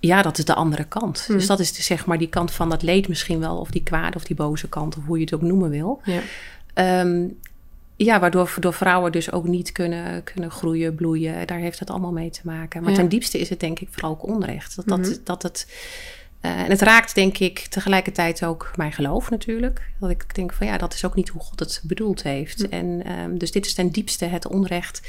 ja, 0.00 0.22
dat 0.22 0.38
is 0.38 0.44
de 0.44 0.54
andere 0.54 0.84
kant. 0.84 1.26
Dus 1.26 1.42
hm. 1.42 1.48
dat 1.48 1.60
is 1.60 1.72
dus 1.72 1.86
zeg 1.86 2.06
maar 2.06 2.18
die 2.18 2.28
kant 2.28 2.50
van 2.50 2.70
dat 2.70 2.82
leed 2.82 3.08
misschien 3.08 3.38
wel, 3.40 3.56
of 3.56 3.70
die 3.70 3.82
kwade 3.82 4.16
of 4.16 4.24
die 4.24 4.36
boze 4.36 4.68
kant, 4.68 4.96
of 4.96 5.04
hoe 5.04 5.18
je 5.18 5.24
het 5.24 5.34
ook 5.34 5.42
noemen 5.42 5.70
wil. 5.70 6.00
Ja, 6.04 7.00
um, 7.00 7.38
ja 7.96 8.20
waardoor 8.20 8.54
door 8.60 8.72
vrouwen 8.72 9.12
dus 9.12 9.32
ook 9.32 9.46
niet 9.46 9.72
kunnen, 9.72 10.24
kunnen 10.24 10.50
groeien, 10.50 10.94
bloeien. 10.94 11.46
Daar 11.46 11.58
heeft 11.58 11.78
het 11.78 11.90
allemaal 11.90 12.12
mee 12.12 12.30
te 12.30 12.40
maken. 12.44 12.82
Maar 12.82 12.94
ten 12.94 13.08
diepste 13.08 13.38
is 13.38 13.48
het 13.48 13.60
denk 13.60 13.80
ik 13.80 13.88
vooral 13.90 14.10
ook 14.10 14.26
onrecht. 14.26 14.76
Dat, 14.76 14.86
dat, 14.86 14.98
mhm. 14.98 15.14
dat 15.24 15.42
het 15.42 15.66
uh, 16.42 16.50
en 16.50 16.70
het 16.70 16.82
raakt 16.82 17.14
denk 17.14 17.38
ik 17.38 17.58
tegelijkertijd 17.58 18.44
ook 18.44 18.70
mijn 18.76 18.92
geloof 18.92 19.30
natuurlijk. 19.30 19.90
Dat 20.00 20.10
ik 20.10 20.34
denk 20.34 20.52
van 20.52 20.66
ja, 20.66 20.78
dat 20.78 20.94
is 20.94 21.04
ook 21.04 21.14
niet 21.14 21.28
hoe 21.28 21.42
God 21.42 21.58
het 21.58 21.80
bedoeld 21.84 22.22
heeft. 22.22 22.58
Hm. 22.58 22.72
En 22.72 23.12
um, 23.12 23.38
dus 23.38 23.52
dit 23.52 23.66
is 23.66 23.74
ten 23.74 23.90
diepste 23.90 24.24
het 24.24 24.46
onrecht. 24.46 25.00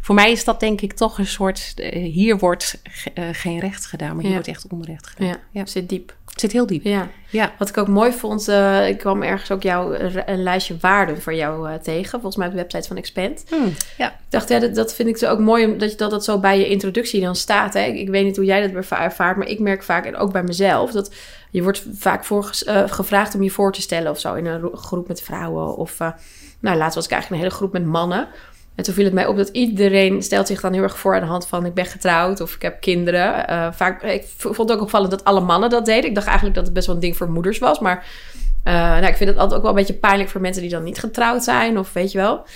Voor 0.00 0.14
mij 0.14 0.30
is 0.30 0.44
dat 0.44 0.60
denk 0.60 0.80
ik 0.80 0.92
toch 0.92 1.18
een 1.18 1.26
soort, 1.26 1.74
uh, 1.76 2.12
hier 2.12 2.38
wordt 2.38 2.80
uh, 3.14 3.28
geen 3.32 3.58
recht 3.58 3.86
gedaan, 3.86 4.14
maar 4.14 4.24
hier 4.24 4.32
wordt 4.32 4.48
echt 4.48 4.66
onrecht 4.68 5.06
gedaan. 5.06 5.28
Ja, 5.28 5.40
ja. 5.50 5.66
zit 5.66 5.88
diep. 5.88 6.16
Het 6.38 6.50
zit 6.50 6.58
heel 6.58 6.66
diep. 6.66 6.84
Ja. 6.84 7.08
ja. 7.28 7.52
Wat 7.58 7.68
ik 7.68 7.76
ook 7.76 7.88
mooi 7.88 8.12
vond, 8.12 8.48
uh, 8.48 8.88
ik 8.88 8.98
kwam 8.98 9.22
ergens 9.22 9.50
ook 9.50 9.62
jou, 9.62 9.96
een 10.26 10.42
lijstje 10.42 10.76
waarden 10.80 11.22
voor 11.22 11.34
jou 11.34 11.68
uh, 11.68 11.74
tegen. 11.74 12.10
Volgens 12.10 12.36
mij 12.36 12.46
op 12.46 12.52
de 12.52 12.58
website 12.58 12.88
van 12.88 12.96
Expand. 12.96 13.44
Hmm, 13.48 13.74
ja. 13.96 14.08
Ik 14.08 14.14
dacht, 14.28 14.48
ja, 14.48 14.58
dat, 14.58 14.74
dat 14.74 14.94
vind 14.94 15.08
ik 15.08 15.16
zo 15.16 15.30
ook 15.30 15.38
mooi, 15.38 15.76
dat, 15.76 15.98
dat 15.98 16.10
dat 16.10 16.24
zo 16.24 16.38
bij 16.40 16.58
je 16.58 16.68
introductie 16.68 17.20
dan 17.20 17.36
staat. 17.36 17.74
Hè. 17.74 17.80
Ik, 17.80 17.96
ik 17.96 18.08
weet 18.08 18.24
niet 18.24 18.36
hoe 18.36 18.44
jij 18.44 18.68
dat 18.68 18.88
ervaart, 18.88 19.36
maar 19.36 19.48
ik 19.48 19.58
merk 19.58 19.82
vaak, 19.82 20.04
en 20.04 20.16
ook 20.16 20.32
bij 20.32 20.42
mezelf, 20.42 20.90
dat 20.90 21.14
je 21.50 21.62
wordt 21.62 21.86
vaak 21.92 22.24
voor, 22.24 22.50
uh, 22.66 22.82
gevraagd 22.86 23.34
om 23.34 23.42
je 23.42 23.50
voor 23.50 23.72
te 23.72 23.80
stellen 23.80 24.10
of 24.10 24.20
zo 24.20 24.34
in 24.34 24.46
een 24.46 24.70
groep 24.72 25.08
met 25.08 25.22
vrouwen. 25.22 25.76
Of, 25.76 25.98
nou, 26.60 26.76
laatst 26.76 26.94
was 26.94 27.04
ik 27.04 27.12
eigenlijk 27.12 27.30
een 27.30 27.48
hele 27.48 27.60
groep 27.60 27.72
met 27.72 27.84
mannen. 27.84 28.28
En 28.78 28.84
toen 28.84 28.94
viel 28.94 29.04
het 29.04 29.12
mij 29.12 29.26
op 29.26 29.36
dat 29.36 29.48
iedereen 29.48 30.22
stelt 30.22 30.46
zich 30.46 30.60
dan 30.60 30.72
heel 30.72 30.82
erg 30.82 30.98
voor 30.98 31.14
aan 31.14 31.20
de 31.20 31.26
hand 31.26 31.46
van... 31.46 31.66
ik 31.66 31.74
ben 31.74 31.86
getrouwd 31.86 32.40
of 32.40 32.54
ik 32.54 32.62
heb 32.62 32.80
kinderen. 32.80 33.50
Uh, 33.50 33.72
vaak, 33.72 34.02
ik 34.02 34.24
vond 34.36 34.56
het 34.56 34.72
ook 34.72 34.80
opvallend 34.80 35.10
dat 35.10 35.24
alle 35.24 35.40
mannen 35.40 35.70
dat 35.70 35.86
deden. 35.86 36.08
Ik 36.08 36.14
dacht 36.14 36.26
eigenlijk 36.26 36.56
dat 36.56 36.64
het 36.64 36.74
best 36.74 36.86
wel 36.86 36.94
een 36.94 37.00
ding 37.00 37.16
voor 37.16 37.30
moeders 37.30 37.58
was. 37.58 37.78
Maar 37.78 38.06
uh, 38.64 38.72
nou, 38.72 39.06
ik 39.06 39.16
vind 39.16 39.30
het 39.30 39.38
altijd 39.38 39.56
ook 39.56 39.62
wel 39.62 39.70
een 39.70 39.76
beetje 39.76 39.94
pijnlijk 39.94 40.30
voor 40.30 40.40
mensen 40.40 40.62
die 40.62 40.70
dan 40.70 40.82
niet 40.82 40.98
getrouwd 40.98 41.44
zijn. 41.44 41.78
Of 41.78 41.92
weet 41.92 42.12
je 42.12 42.18
wel. 42.18 42.46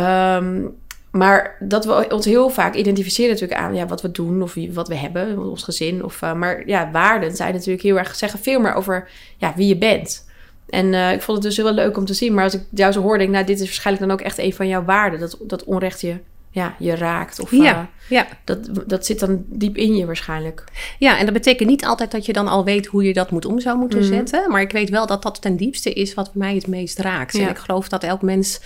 Um, 0.00 0.76
maar 1.10 1.56
dat 1.60 1.84
we 1.84 2.06
ons 2.08 2.24
heel 2.24 2.48
vaak 2.48 2.74
identificeren 2.74 3.30
natuurlijk 3.30 3.60
aan 3.60 3.74
ja, 3.74 3.86
wat 3.86 4.02
we 4.02 4.10
doen 4.10 4.42
of 4.42 4.56
wat 4.70 4.88
we 4.88 4.96
hebben, 4.96 5.38
ons 5.38 5.62
gezin. 5.62 6.04
Of, 6.04 6.22
uh, 6.22 6.32
maar 6.32 6.66
ja, 6.66 6.90
waarden 6.90 7.36
zijn 7.36 7.52
natuurlijk 7.52 7.82
heel 7.82 7.98
erg, 7.98 8.14
zeggen 8.14 8.38
veel 8.38 8.60
meer 8.60 8.74
over 8.74 9.08
ja, 9.36 9.52
wie 9.56 9.68
je 9.68 9.76
bent. 9.76 10.30
En 10.72 10.86
uh, 10.86 11.12
ik 11.12 11.22
vond 11.22 11.38
het 11.38 11.46
dus 11.46 11.56
heel 11.56 11.74
leuk 11.74 11.96
om 11.96 12.04
te 12.04 12.14
zien. 12.14 12.34
Maar 12.34 12.44
als 12.44 12.54
ik 12.54 12.62
jou 12.70 12.92
zo 12.92 13.00
hoor, 13.00 13.16
denk 13.16 13.28
ik, 13.28 13.34
nou, 13.34 13.46
dit 13.46 13.60
is 13.60 13.64
waarschijnlijk 13.64 14.06
dan 14.06 14.16
ook 14.16 14.24
echt 14.24 14.38
een 14.38 14.52
van 14.52 14.68
jouw 14.68 14.84
waarden. 14.84 15.20
Dat, 15.20 15.38
dat 15.40 15.64
onrecht 15.64 16.00
je, 16.00 16.16
ja, 16.50 16.74
je 16.78 16.94
raakt. 16.94 17.40
Of 17.40 17.50
ja, 17.50 17.80
uh, 17.80 18.08
ja. 18.08 18.26
Dat, 18.44 18.88
dat 18.88 19.06
zit 19.06 19.20
dan 19.20 19.44
diep 19.46 19.76
in 19.76 19.96
je 19.96 20.06
waarschijnlijk. 20.06 20.64
Ja, 20.98 21.18
en 21.18 21.24
dat 21.24 21.34
betekent 21.34 21.68
niet 21.68 21.84
altijd 21.84 22.10
dat 22.10 22.26
je 22.26 22.32
dan 22.32 22.48
al 22.48 22.64
weet 22.64 22.86
hoe 22.86 23.04
je 23.04 23.12
dat 23.12 23.30
moet 23.30 23.44
om 23.44 23.60
zou 23.60 23.78
moeten 23.78 23.98
mm 23.98 24.04
-hmm. 24.04 24.14
zetten. 24.14 24.50
Maar 24.50 24.60
ik 24.60 24.72
weet 24.72 24.90
wel 24.90 25.06
dat 25.06 25.22
dat 25.22 25.42
ten 25.42 25.56
diepste 25.56 25.92
is 25.92 26.14
wat 26.14 26.34
mij 26.34 26.54
het 26.54 26.66
meest 26.66 26.98
raakt. 26.98 27.36
Ja. 27.36 27.42
En 27.42 27.50
ik 27.50 27.58
geloof 27.58 27.88
dat 27.88 28.04
elk 28.04 28.22
mens 28.22 28.60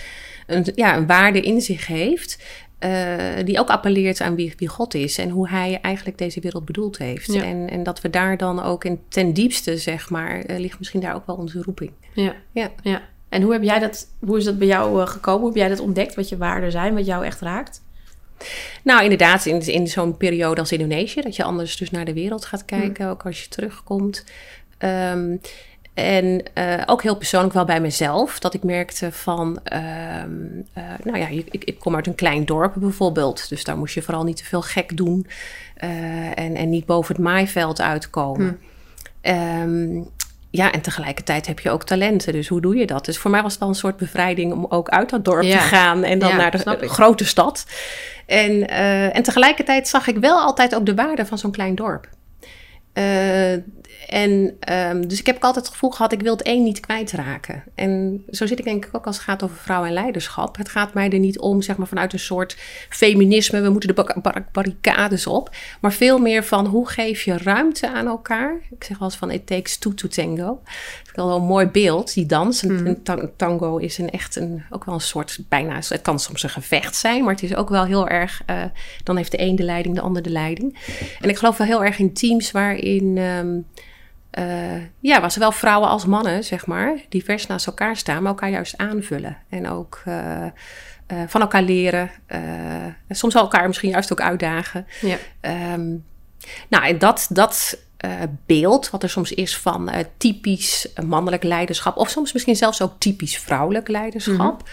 een, 0.47 0.67
ja, 0.75 0.97
een 0.97 1.07
waarde 1.07 1.41
in 1.41 1.61
zich 1.61 1.87
heeft. 1.87 2.37
Uh, 2.79 3.45
die 3.45 3.59
ook 3.59 3.69
appelleert 3.69 4.21
aan 4.21 4.35
wie, 4.35 4.53
wie, 4.57 4.67
God 4.67 4.93
is 4.93 5.17
en 5.17 5.29
hoe 5.29 5.49
hij 5.49 5.79
eigenlijk 5.81 6.17
deze 6.17 6.39
wereld 6.39 6.65
bedoeld 6.65 6.97
heeft. 6.97 7.33
Ja. 7.33 7.43
En, 7.43 7.69
en, 7.69 7.83
dat 7.83 8.01
we 8.01 8.09
daar 8.09 8.37
dan 8.37 8.63
ook 8.63 8.83
in 8.83 8.99
ten 9.07 9.33
diepste, 9.33 9.77
zeg 9.77 10.09
maar, 10.09 10.49
uh, 10.49 10.59
ligt 10.59 10.77
misschien 10.77 10.99
daar 10.99 11.15
ook 11.15 11.25
wel 11.25 11.35
onze 11.35 11.61
roeping. 11.61 11.91
Ja, 12.13 12.33
ja. 12.51 12.71
ja. 12.83 13.01
En 13.29 13.41
hoe, 13.41 13.51
heb 13.51 13.63
jij 13.63 13.79
dat, 13.79 14.07
hoe 14.19 14.37
is 14.37 14.43
dat 14.43 14.57
bij 14.57 14.67
jou 14.67 15.01
uh, 15.01 15.07
gekomen? 15.07 15.39
Hoe 15.39 15.49
heb 15.49 15.57
jij 15.57 15.69
dat 15.69 15.79
ontdekt, 15.79 16.15
wat 16.15 16.29
je 16.29 16.37
waarden 16.37 16.71
zijn, 16.71 16.93
wat 16.93 17.05
jou 17.05 17.25
echt 17.25 17.41
raakt? 17.41 17.81
Nou, 18.83 19.03
inderdaad, 19.03 19.45
in, 19.45 19.61
in 19.61 19.87
zo'n 19.87 20.17
periode 20.17 20.59
als 20.59 20.71
Indonesië, 20.71 21.21
dat 21.21 21.35
je 21.35 21.43
anders 21.43 21.77
dus 21.77 21.91
naar 21.91 22.05
de 22.05 22.13
wereld 22.13 22.45
gaat 22.45 22.65
kijken, 22.65 23.05
mm. 23.05 23.11
ook 23.11 23.25
als 23.25 23.43
je 23.43 23.49
terugkomt. 23.49 24.23
Um, 24.79 25.39
en 25.97 26.43
uh, 26.57 26.81
ook 26.85 27.03
heel 27.03 27.15
persoonlijk 27.15 27.53
wel 27.53 27.65
bij 27.65 27.81
mezelf. 27.81 28.39
Dat 28.39 28.53
ik 28.53 28.63
merkte 28.63 29.11
van, 29.11 29.59
uh, 29.73 29.79
uh, 30.77 30.83
nou 31.03 31.17
ja, 31.17 31.27
ik, 31.27 31.63
ik, 31.63 31.79
kom 31.79 31.95
uit 31.95 32.07
een 32.07 32.15
klein 32.15 32.45
dorp 32.45 32.73
bijvoorbeeld. 32.75 33.49
Dus 33.49 33.63
daar 33.63 33.77
moest 33.77 33.93
je 33.93 34.01
vooral 34.01 34.23
niet 34.23 34.37
te 34.37 34.45
veel 34.45 34.61
gek 34.61 34.97
doen. 34.97 35.27
Eh, 35.75 35.89
en, 36.39 36.55
en 36.55 36.69
niet 36.69 36.85
boven 36.85 37.15
het 37.15 37.23
maaiveld 37.23 37.81
uitkomen. 37.81 38.59
Hm. 39.21 39.29
Um, 39.31 40.09
ja, 40.49 40.71
en 40.71 40.81
tegelijkertijd 40.81 41.47
heb 41.47 41.59
je 41.59 41.69
ook 41.69 41.83
talenten. 41.83 42.33
Dus 42.33 42.47
hoe 42.47 42.61
doe 42.61 42.75
je 42.75 42.85
dat? 42.85 43.05
Dus 43.05 43.17
voor 43.17 43.31
mij 43.31 43.41
was 43.41 43.51
het 43.51 43.59
wel 43.59 43.69
een 43.69 43.75
soort 43.75 43.97
bevrijding 43.97 44.53
om 44.53 44.65
ook 44.69 44.89
uit 44.89 45.09
dat 45.09 45.25
dorp 45.25 45.43
ja. 45.43 45.57
te 45.57 45.63
gaan. 45.63 46.03
En 46.03 46.19
dan 46.19 46.29
ja, 46.29 46.35
naar 46.35 46.51
de 46.51 46.89
grote 46.89 47.25
stad. 47.25 47.65
En, 48.25 48.69
en 49.13 49.23
tegelijkertijd 49.23 49.87
zag 49.87 50.07
ik 50.07 50.17
wel 50.17 50.39
altijd 50.39 50.75
ook 50.75 50.85
de 50.85 50.95
waarde 50.95 51.25
van 51.25 51.37
zo'n 51.37 51.51
klein 51.51 51.75
dorp. 51.75 52.07
Uh, 52.93 53.53
en 54.07 54.57
um, 54.73 55.07
dus 55.07 55.19
ik 55.19 55.25
heb 55.25 55.43
altijd 55.43 55.65
het 55.65 55.73
gevoel 55.73 55.89
gehad, 55.89 56.11
ik 56.11 56.21
wil 56.21 56.31
het 56.31 56.41
één 56.41 56.63
niet 56.63 56.79
kwijtraken. 56.79 57.63
En 57.75 58.23
zo 58.29 58.45
zit 58.45 58.59
ik 58.59 58.65
denk 58.65 58.85
ik 58.85 58.95
ook 58.95 59.05
als 59.05 59.15
het 59.15 59.25
gaat 59.25 59.43
over 59.43 59.55
vrouw 59.55 59.85
en 59.85 59.93
leiderschap. 59.93 60.57
Het 60.57 60.69
gaat 60.69 60.93
mij 60.93 61.09
er 61.09 61.19
niet 61.19 61.39
om, 61.39 61.61
zeg 61.61 61.77
maar, 61.77 61.87
vanuit 61.87 62.13
een 62.13 62.19
soort 62.19 62.57
feminisme, 62.89 63.61
we 63.61 63.69
moeten 63.69 63.95
de 63.95 64.03
bar 64.03 64.15
bar 64.21 64.45
barricades 64.51 65.27
op. 65.27 65.55
Maar 65.81 65.93
veel 65.93 66.19
meer 66.19 66.43
van, 66.43 66.65
hoe 66.65 66.89
geef 66.89 67.21
je 67.21 67.37
ruimte 67.37 67.89
aan 67.89 68.07
elkaar? 68.07 68.59
Ik 68.69 68.83
zeg 68.83 68.97
wel 68.97 69.07
eens 69.07 69.17
van, 69.17 69.31
it 69.31 69.47
takes 69.47 69.77
two 69.77 69.93
to 69.93 70.07
tango. 70.07 70.61
Dat 70.63 71.05
is 71.05 71.11
wel 71.13 71.35
een 71.35 71.43
mooi 71.43 71.65
beeld, 71.65 72.13
die 72.13 72.25
dans. 72.25 72.63
Mm. 72.63 72.97
Een 73.03 73.31
tango 73.35 73.77
is 73.77 73.97
een 73.97 74.09
echt 74.09 74.35
een, 74.35 74.63
ook 74.69 74.85
wel 74.85 74.95
een 74.95 75.01
soort, 75.01 75.39
bijna, 75.49 75.75
het 75.75 76.01
kan 76.01 76.19
soms 76.19 76.43
een 76.43 76.49
gevecht 76.49 76.95
zijn, 76.95 77.23
maar 77.23 77.33
het 77.33 77.43
is 77.43 77.55
ook 77.55 77.69
wel 77.69 77.85
heel 77.85 78.07
erg, 78.07 78.41
uh, 78.49 78.63
dan 79.03 79.17
heeft 79.17 79.31
de 79.31 79.41
een 79.41 79.55
de 79.55 79.63
leiding, 79.63 79.95
de 79.95 80.01
ander 80.01 80.21
de 80.21 80.29
leiding. 80.29 80.77
En 81.21 81.29
ik 81.29 81.37
geloof 81.37 81.57
wel 81.57 81.67
heel 81.67 81.83
erg 81.83 81.99
in 81.99 82.13
teams 82.13 82.51
waarin... 82.51 83.17
Um, 83.17 83.65
uh, 84.37 84.81
ja, 84.99 85.21
waar 85.21 85.31
zowel 85.31 85.51
vrouwen 85.51 85.89
als 85.89 86.05
mannen, 86.05 86.43
zeg 86.43 86.65
maar, 86.65 86.99
divers 87.09 87.47
naast 87.47 87.67
elkaar 87.67 87.95
staan, 87.95 88.21
maar 88.21 88.31
elkaar 88.31 88.49
juist 88.49 88.77
aanvullen. 88.77 89.37
En 89.49 89.69
ook 89.69 90.01
uh, 90.07 90.45
uh, 91.07 91.21
van 91.27 91.41
elkaar 91.41 91.63
leren. 91.63 92.11
soms 93.09 93.35
elkaar 93.35 93.67
misschien 93.67 93.89
juist 93.89 94.11
ook 94.11 94.21
uitdagen. 94.21 94.87
Ja. 95.01 95.17
Um, 95.73 96.05
nou, 96.69 96.85
en 96.85 96.97
dat, 96.97 97.27
dat 97.29 97.79
eh, 97.97 98.11
beeld 98.45 98.89
wat 98.89 99.03
er 99.03 99.09
soms 99.09 99.31
is 99.31 99.57
van 99.57 99.91
typisch 100.17 100.87
mannelijk 101.05 101.43
leiderschap, 101.43 101.97
of 101.97 102.09
soms 102.09 102.33
misschien 102.33 102.55
zelfs 102.55 102.81
ook 102.81 102.93
typisch 102.97 103.37
vrouwelijk 103.37 103.87
leiderschap. 103.87 104.69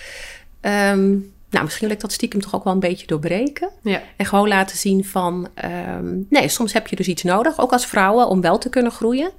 Ehm, 0.60 1.16
nou, 1.54 1.64
misschien 1.64 1.86
wil 1.86 1.96
ik 1.96 2.02
dat 2.02 2.12
stiekem 2.12 2.40
toch 2.40 2.54
ook 2.54 2.64
wel 2.64 2.72
een 2.72 2.80
beetje 2.80 3.06
doorbreken. 3.06 3.68
Ja. 3.82 4.02
En 4.16 4.26
gewoon 4.26 4.48
laten 4.48 4.76
zien 4.76 5.04
van, 5.04 5.48
ehm, 5.54 6.16
nee, 6.28 6.48
soms 6.48 6.72
heb 6.72 6.86
je 6.86 6.96
dus 6.96 7.08
iets 7.08 7.22
nodig, 7.22 7.58
ook 7.60 7.72
als 7.72 7.86
vrouwen, 7.86 8.28
om 8.28 8.40
wel 8.40 8.58
te 8.58 8.68
kunnen 8.68 8.92
groeien. 8.92 9.30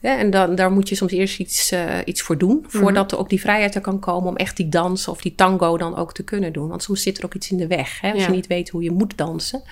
Ja, 0.00 0.18
en 0.18 0.30
dan, 0.30 0.54
daar 0.54 0.70
moet 0.72 0.88
je 0.88 0.94
soms 0.94 1.12
eerst 1.12 1.38
iets, 1.38 1.72
uh, 1.72 1.84
iets 2.04 2.22
voor 2.22 2.38
doen, 2.38 2.64
voordat 2.68 3.12
er 3.12 3.18
ook 3.18 3.28
die 3.28 3.40
vrijheid 3.40 3.74
er 3.74 3.80
kan 3.80 3.98
komen 3.98 4.28
om 4.28 4.36
echt 4.36 4.56
die 4.56 4.68
dans 4.68 5.08
of 5.08 5.20
die 5.20 5.34
tango 5.34 5.76
dan 5.78 5.96
ook 5.96 6.14
te 6.14 6.22
kunnen 6.22 6.52
doen. 6.52 6.68
Want 6.68 6.82
soms 6.82 7.02
zit 7.02 7.18
er 7.18 7.24
ook 7.24 7.34
iets 7.34 7.50
in 7.50 7.56
de 7.56 7.66
weg. 7.66 8.00
Hè? 8.00 8.10
Als 8.12 8.20
Ja. 8.20 8.26
je 8.26 8.32
niet 8.32 8.46
weet 8.46 8.68
hoe 8.68 8.82
je 8.82 8.90
moet 8.90 9.16
dansen, 9.16 9.62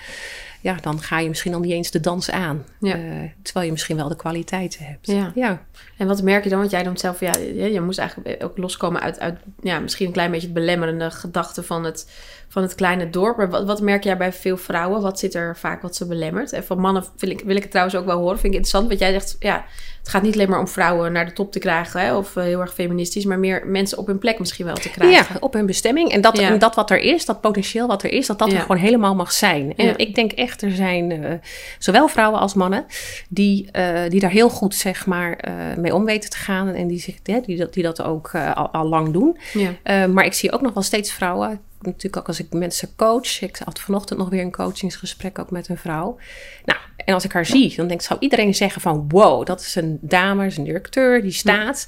ja, 0.61 0.75
dan 0.81 1.01
ga 1.01 1.19
je 1.19 1.27
misschien 1.27 1.53
al 1.53 1.59
niet 1.59 1.71
eens 1.71 1.91
de 1.91 1.99
dans 1.99 2.31
aan. 2.31 2.65
Ja. 2.79 2.95
Eh, 2.95 3.01
terwijl 3.41 3.65
je 3.65 3.71
misschien 3.71 3.95
wel 3.95 4.09
de 4.09 4.15
kwaliteiten 4.15 4.85
hebt. 4.85 5.07
Ja. 5.07 5.31
ja. 5.35 5.61
En 5.97 6.07
wat 6.07 6.21
merk 6.21 6.43
je 6.43 6.49
dan? 6.49 6.59
Want 6.59 6.71
jij 6.71 6.83
noemt 6.83 6.99
zelf, 6.99 7.19
ja, 7.19 7.33
je, 7.37 7.71
je 7.71 7.81
moest 7.81 7.99
eigenlijk 7.99 8.43
ook 8.43 8.57
loskomen 8.57 9.01
uit, 9.01 9.19
uit 9.19 9.39
ja, 9.61 9.79
misschien 9.79 10.05
een 10.05 10.13
klein 10.13 10.31
beetje 10.31 10.47
het 10.47 10.55
belemmerende 10.55 11.11
gedachte 11.11 11.63
van 11.63 11.83
het, 11.83 12.07
van 12.51 12.61
het 12.61 12.75
kleine 12.75 13.09
dorp. 13.09 13.37
Maar 13.37 13.49
wat, 13.49 13.65
wat 13.65 13.81
merk 13.81 14.03
jij 14.03 14.17
bij 14.17 14.33
veel 14.33 14.57
vrouwen? 14.57 15.01
Wat 15.01 15.19
zit 15.19 15.33
er 15.35 15.57
vaak 15.57 15.81
wat 15.81 15.95
ze 15.95 16.05
belemmert? 16.07 16.53
En 16.53 16.63
van 16.63 16.79
mannen 16.79 17.03
wil 17.17 17.29
ik, 17.29 17.41
wil 17.45 17.55
ik 17.55 17.61
het 17.61 17.71
trouwens 17.71 17.97
ook 17.97 18.05
wel 18.05 18.17
horen. 18.17 18.39
Vind 18.39 18.53
ik 18.53 18.59
interessant. 18.59 18.87
Want 18.87 18.99
jij 18.99 19.11
zegt, 19.11 19.35
ja, 19.39 19.65
het 19.99 20.09
gaat 20.09 20.21
niet 20.21 20.33
alleen 20.33 20.49
maar 20.49 20.59
om 20.59 20.67
vrouwen 20.67 21.11
naar 21.11 21.25
de 21.25 21.33
top 21.33 21.51
te 21.51 21.59
krijgen. 21.59 21.99
Hè, 22.01 22.15
of 22.15 22.35
eh, 22.35 22.43
heel 22.43 22.59
erg 22.59 22.73
feministisch. 22.73 23.25
Maar 23.25 23.39
meer 23.39 23.67
mensen 23.67 23.97
op 23.97 24.07
hun 24.07 24.17
plek 24.17 24.39
misschien 24.39 24.65
wel 24.65 24.75
te 24.75 24.89
krijgen. 24.89 25.33
Ja, 25.33 25.39
op 25.39 25.53
hun 25.53 25.65
bestemming. 25.65 26.11
En 26.11 26.21
dat, 26.21 26.37
Ja. 26.37 26.47
en 26.49 26.59
dat 26.59 26.75
wat 26.75 26.89
er 26.91 26.99
is, 26.99 27.25
dat 27.25 27.41
potentieel 27.41 27.87
wat 27.87 28.03
er 28.03 28.11
is, 28.11 28.27
dat 28.27 28.39
dat 28.39 28.51
Ja. 28.51 28.55
er 28.55 28.61
gewoon 28.61 28.77
helemaal 28.77 29.15
mag 29.15 29.31
zijn. 29.31 29.73
En 29.75 29.85
Ja. 29.85 29.97
ik 29.97 30.15
denk 30.15 30.31
echt, 30.31 30.61
er 30.61 30.71
zijn 30.71 31.11
eh, 31.11 31.33
zowel 31.79 32.07
vrouwen 32.07 32.39
als 32.39 32.53
mannen 32.53 32.85
die, 33.29 33.71
eh, 33.71 34.09
die 34.09 34.19
daar 34.19 34.29
heel 34.31 34.49
goed 34.49 34.75
zeg 34.75 35.05
maar, 35.05 35.39
mee 35.77 35.95
om 35.95 36.05
weten 36.05 36.29
te 36.29 36.37
gaan. 36.37 36.67
En 36.67 36.87
die, 36.87 36.99
zich, 36.99 37.15
hè, 37.23 37.39
die, 37.41 37.57
dat, 37.57 37.73
die 37.73 37.83
dat 37.83 38.01
ook 38.03 38.35
al, 38.35 38.69
al 38.69 38.87
lang 38.87 39.11
doen. 39.13 39.37
Ja. 39.53 40.07
Maar 40.07 40.25
ik 40.25 40.33
zie 40.33 40.51
ook 40.51 40.61
nog 40.61 40.73
wel 40.73 40.83
steeds 40.83 41.11
vrouwen. 41.11 41.59
Natuurlijk 41.81 42.17
ook 42.17 42.27
als 42.27 42.39
ik 42.39 42.53
mensen 42.53 42.95
coach. 42.95 43.41
Ik 43.41 43.61
had 43.63 43.79
vanochtend 43.79 44.19
nog 44.19 44.29
weer 44.29 44.41
een 44.41 44.51
coachingsgesprek 44.51 45.39
ook 45.39 45.51
met 45.51 45.69
een 45.69 45.77
vrouw. 45.77 46.17
Nou, 46.65 46.79
en 47.05 47.13
als 47.13 47.23
ik 47.23 47.31
haar 47.31 47.45
zie, 47.45 47.75
dan 47.75 47.87
denk 47.87 47.99
ik, 47.99 48.05
zou 48.05 48.19
iedereen 48.19 48.55
zeggen 48.55 48.81
van... 48.81 49.05
wow, 49.09 49.45
dat 49.45 49.61
is 49.61 49.75
een 49.75 49.97
dame, 50.01 50.45
is 50.45 50.57
een 50.57 50.63
directeur, 50.63 51.21
die 51.21 51.31
staat. 51.31 51.87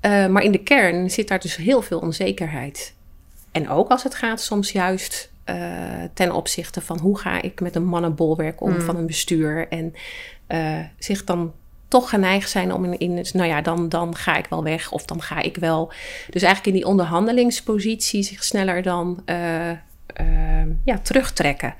Eh, 0.00 0.26
maar 0.26 0.42
in 0.42 0.52
de 0.52 0.62
kern 0.62 1.10
zit 1.10 1.28
daar 1.28 1.40
dus 1.40 1.56
heel 1.56 1.82
veel 1.82 1.98
onzekerheid. 1.98 2.94
En 3.52 3.68
ook 3.68 3.90
als 3.90 4.02
het 4.02 4.14
gaat 4.14 4.40
soms 4.40 4.72
juist 4.72 5.30
eh, 5.44 5.56
ten 6.14 6.32
opzichte 6.32 6.80
van... 6.80 6.98
hoe 6.98 7.18
ga 7.18 7.42
ik 7.42 7.60
met 7.60 7.74
een 7.74 7.84
mannenbolwerk 7.86 8.60
om 8.60 8.72
Mm. 8.72 8.80
van 8.80 8.96
een 8.96 9.06
bestuur... 9.06 9.68
en 9.68 9.94
eh, 10.46 10.80
zich 10.98 11.24
dan 11.24 11.52
toch 11.88 12.08
geneigd 12.08 12.50
zijn 12.50 12.72
om 12.72 12.84
in, 12.84 12.98
in 12.98 13.26
nou 13.32 13.48
ja, 13.48 13.60
dan, 13.60 13.88
dan 13.88 14.16
ga 14.16 14.36
ik 14.36 14.46
wel 14.50 14.62
weg 14.62 14.92
of 14.92 15.04
dan 15.04 15.22
ga 15.22 15.40
ik 15.40 15.56
wel. 15.56 15.92
Dus 16.30 16.42
eigenlijk 16.42 16.76
in 16.76 16.82
die 16.82 16.90
onderhandelingspositie 16.90 18.22
zich 18.22 18.44
sneller 18.44 18.82
dan 18.82 19.22
eh, 19.24 19.70
eh, 19.70 19.76
ja, 20.84 20.98
terugtrekken. 21.02 21.74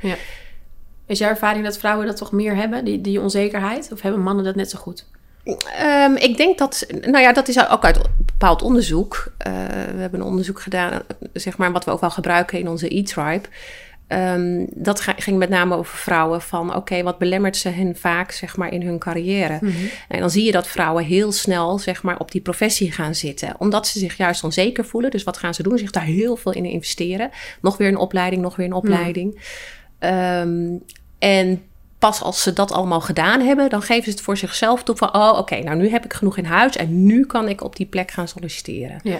Is 1.06 1.18
jouw 1.18 1.28
ervaring 1.28 1.64
dat 1.64 1.78
vrouwen 1.78 2.06
dat 2.06 2.16
toch 2.16 2.32
meer 2.32 2.56
hebben, 2.56 2.84
die, 2.84 3.00
die 3.00 3.20
onzekerheid? 3.20 3.92
Of 3.92 4.02
hebben 4.02 4.22
mannen 4.22 4.44
dat 4.44 4.54
net 4.54 4.70
zo 4.70 4.78
goed? 4.78 5.06
Ehm, 5.78 6.14
ik 6.14 6.36
denk 6.36 6.58
dat, 6.58 6.86
nou 7.00 7.18
ja, 7.18 7.32
dat 7.32 7.48
is 7.48 7.68
ook 7.68 7.84
uit 7.84 8.00
bepaald 8.16 8.62
onderzoek. 8.62 9.32
Eh, 9.38 9.52
we 9.94 10.00
hebben 10.00 10.20
een 10.20 10.26
onderzoek 10.26 10.60
gedaan, 10.60 11.02
zeg 11.32 11.56
maar, 11.56 11.72
wat 11.72 11.84
we 11.84 11.90
ook 11.90 12.00
wel 12.00 12.10
gebruiken 12.10 12.58
in 12.58 12.68
onze 12.68 12.96
e-tribe. 12.96 13.48
Ehm, 14.08 14.64
dat 14.74 15.00
ging 15.00 15.38
met 15.38 15.48
name 15.48 15.76
over 15.76 15.98
vrouwen 15.98 16.40
van, 16.42 16.74
oké, 16.74 17.02
wat 17.02 17.18
belemmert 17.18 17.56
ze 17.56 17.68
hen 17.68 17.96
vaak, 17.96 18.30
zeg 18.30 18.56
maar, 18.56 18.72
in 18.72 18.82
hun 18.82 18.98
carrière? 18.98 19.58
En 20.08 20.20
dan 20.20 20.30
zie 20.30 20.44
je 20.44 20.52
dat 20.52 20.66
vrouwen 20.66 21.04
heel 21.04 21.32
snel, 21.32 21.78
zeg 21.78 22.02
maar, 22.02 22.18
op 22.18 22.30
die 22.30 22.40
professie 22.40 22.92
gaan 22.92 23.14
zitten. 23.14 23.54
Omdat 23.58 23.86
ze 23.86 23.98
zich 23.98 24.16
juist 24.16 24.44
onzeker 24.44 24.84
voelen. 24.84 25.10
Dus 25.10 25.24
wat 25.24 25.36
gaan 25.36 25.54
ze 25.54 25.62
doen? 25.62 25.78
Zich 25.78 25.90
daar 25.90 26.04
heel 26.04 26.36
veel 26.36 26.52
in 26.52 26.64
investeren. 26.64 27.30
Nog 27.60 27.76
weer 27.76 27.88
een 27.88 27.96
opleiding, 27.96 28.42
nog 28.42 28.56
weer 28.56 28.66
een 28.66 28.72
opleiding. 28.72 29.40
Ehm, 29.98 30.76
en 31.18 31.62
pas 31.98 32.22
als 32.22 32.42
ze 32.42 32.52
dat 32.52 32.72
allemaal 32.72 33.00
gedaan 33.00 33.40
hebben, 33.40 33.70
dan 33.70 33.82
geven 33.82 34.04
ze 34.04 34.10
het 34.10 34.20
voor 34.20 34.36
zichzelf 34.36 34.82
toe 34.82 34.96
van, 34.96 35.14
oh, 35.14 35.38
oké, 35.38 35.58
nou 35.58 35.76
nu 35.76 35.90
heb 35.90 36.04
ik 36.04 36.12
genoeg 36.12 36.36
in 36.36 36.44
huis 36.44 36.76
en 36.76 37.06
nu 37.06 37.26
kan 37.26 37.48
ik 37.48 37.64
op 37.64 37.76
die 37.76 37.86
plek 37.86 38.10
gaan 38.10 38.28
solliciteren. 38.28 39.00
Ja. 39.02 39.18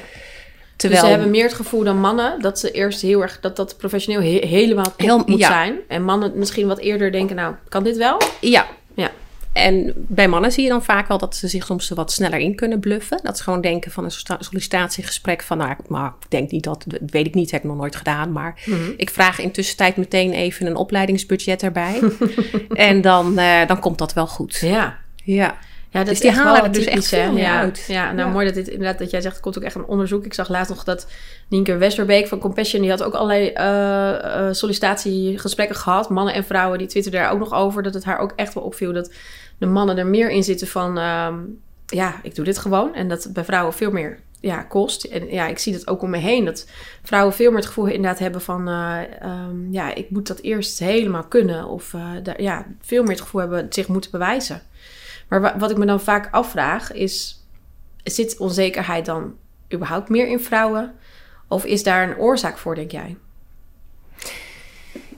Terwijl, 0.79 1.01
Dus 1.03 1.11
ze 1.11 1.17
hebben 1.17 1.31
meer 1.37 1.45
het 1.47 1.55
gevoel 1.57 1.85
dan 1.85 2.01
mannen 2.01 2.41
dat 2.41 2.59
ze 2.59 2.71
eerst 2.71 3.01
heel 3.01 3.23
erg 3.23 3.41
dat 3.41 3.57
dat 3.57 3.77
professioneel 3.79 4.21
he- 4.23 4.47
helemaal 4.47 4.93
Heel- 4.97 5.23
moet 5.27 5.39
ja. 5.39 5.49
zijn. 5.49 5.75
En 5.89 6.03
mannen 6.05 6.33
misschien 6.35 6.67
wat 6.67 6.79
eerder 6.79 7.13
denken, 7.13 7.37
nou, 7.37 7.55
kan 7.69 7.85
dit 7.85 7.97
wel? 7.97 8.21
ja. 8.41 8.67
Ja. 8.95 9.11
En 9.53 9.93
bij 9.97 10.29
mannen 10.29 10.53
zie 10.53 10.63
je 10.63 10.69
dan 10.69 10.85
vaak 10.85 11.09
wel 11.09 11.19
dat 11.19 11.37
ze 11.37 11.49
zich 11.49 11.65
soms 11.67 11.89
wat 11.89 12.13
sneller 12.13 12.39
in 12.39 12.55
kunnen 12.55 12.81
bluffen. 12.81 13.21
Dat 13.23 13.37
ze 13.37 13.43
gewoon 13.43 13.61
denken 13.61 13.91
van 13.91 14.05
een 14.05 14.11
sollicitatiegesprek 14.41 15.43
van, 15.43 15.59
nou, 15.59 15.71
ik- 15.71 15.89
maar 15.89 16.07
ik 16.21 16.31
denk 16.31 16.51
niet 16.51 16.65
dat, 16.65 16.85
dat 16.87 17.01
weet 17.11 17.27
ik 17.27 17.35
niet, 17.35 17.51
heb 17.51 17.63
ik 17.63 17.69
nog 17.69 17.77
nooit 17.77 17.97
gedaan. 17.97 18.33
Maar 18.33 18.63
Mhm. 18.67 18.91
ik 18.97 19.11
vraag 19.11 19.39
intussen 19.39 19.77
tijd 19.77 19.97
meteen 19.97 20.33
even 20.33 20.67
een 20.67 20.77
opleidingsbudget 20.77 21.63
erbij. 21.63 22.01
en 22.89 23.01
dan, 23.01 23.39
eh, 23.39 23.67
dan 23.67 23.81
komt 23.81 23.99
dat 23.99 24.13
wel 24.13 24.27
goed. 24.27 24.57
Ja. 24.61 24.99
Ja. 25.25 25.59
Ja, 25.91 25.99
dat 25.99 26.09
Dus 26.09 26.15
is 26.15 26.21
die 26.21 26.31
halen 26.31 26.65
er 26.65 26.73
dus 26.73 26.85
echt 26.85 27.09
veel 27.09 27.33
meer 27.33 27.43
ja. 27.43 27.61
uit. 27.61 27.85
Ja, 27.89 28.05
nou 28.13 28.29
Ja. 28.29 28.33
mooi 28.33 28.47
dat 28.47 28.55
dit 28.55 28.69
inderdaad, 28.69 28.99
dat 28.99 29.11
jij 29.11 29.21
zegt, 29.21 29.37
er 29.37 29.43
komt 29.43 29.59
ook 29.59 29.65
echt 29.65 29.75
een 29.75 29.85
onderzoek. 29.85 30.25
Ik 30.25 30.35
zag 30.35 30.49
laatst 30.49 30.71
nog 30.71 30.85
dat 30.85 31.07
Nienke 31.49 31.77
Westerbeek 31.77 32.27
van 32.27 32.39
Compassion, 32.39 32.83
die 32.83 32.91
had 32.91 33.03
ook 33.03 33.15
allerlei 33.15 33.49
eh, 33.49 34.47
eh, 34.49 34.55
sollicitatiegesprekken 34.55 35.77
gehad. 35.77 36.11
Mannen 36.11 36.35
en 36.35 36.45
vrouwen, 36.45 36.79
die 36.79 36.87
twitterden 36.87 37.21
daar 37.21 37.31
ook 37.33 37.39
nog 37.39 37.55
over. 37.55 37.83
Dat 37.83 37.95
het 37.95 38.05
haar 38.05 38.19
ook 38.19 38.33
echt 38.37 38.55
wel 38.55 38.63
opviel 38.63 38.93
dat 38.93 39.13
de 39.59 39.67
mannen 39.67 39.99
er 39.99 40.07
meer 40.07 40.31
in 40.31 40.45
zitten 40.45 40.67
van, 40.67 40.99
ehm, 40.99 41.35
ja, 41.87 42.15
ik 42.23 42.35
doe 42.35 42.45
dit 42.45 42.59
gewoon. 42.59 42.95
En 42.95 43.09
dat 43.09 43.25
het 43.25 43.33
bij 43.33 43.45
vrouwen 43.45 43.75
veel 43.75 43.91
meer 43.91 44.19
ja, 44.41 44.63
kost. 44.63 45.05
En 45.05 45.31
ja, 45.31 45.47
ik 45.47 45.59
zie 45.59 45.73
dat 45.73 45.89
ook 45.89 46.03
om 46.03 46.11
me 46.11 46.19
heen. 46.19 46.45
Dat 46.45 46.67
vrouwen 47.03 47.35
veel 47.35 47.49
meer 47.51 47.59
het 47.59 47.67
gevoel 47.67 47.87
inderdaad 47.87 48.19
hebben 48.19 48.41
van... 48.41 48.69
eh, 48.69 49.01
ehm, 49.21 49.73
ja, 49.73 49.95
ik 49.95 50.11
moet 50.11 50.27
dat 50.27 50.41
eerst 50.41 50.79
helemaal 50.79 51.25
kunnen. 51.25 51.65
Of 51.69 51.95
daar, 52.23 52.43
ja, 52.43 52.67
veel 52.81 53.03
meer 53.03 53.11
het 53.13 53.21
gevoel 53.21 53.41
hebben 53.41 53.67
zich 53.71 53.89
moeten 53.89 54.11
bewijzen. 54.11 54.63
Maar 55.29 55.41
wa- 55.41 55.59
wat 55.59 55.71
ik 55.71 55.77
me 55.77 55.87
dan 55.87 56.01
vaak 56.01 56.29
afvraag 56.31 56.93
is... 56.93 57.43
Zit 58.03 58.39
onzekerheid 58.39 59.05
dan 59.05 59.35
überhaupt 59.75 60.09
meer 60.09 60.27
in 60.27 60.41
vrouwen? 60.41 60.95
Of 61.49 61.65
is 61.65 61.83
daar 61.83 62.09
een 62.09 62.17
oorzaak 62.17 62.59
voor, 62.59 62.75
denk 62.75 62.91
jij? 62.91 63.17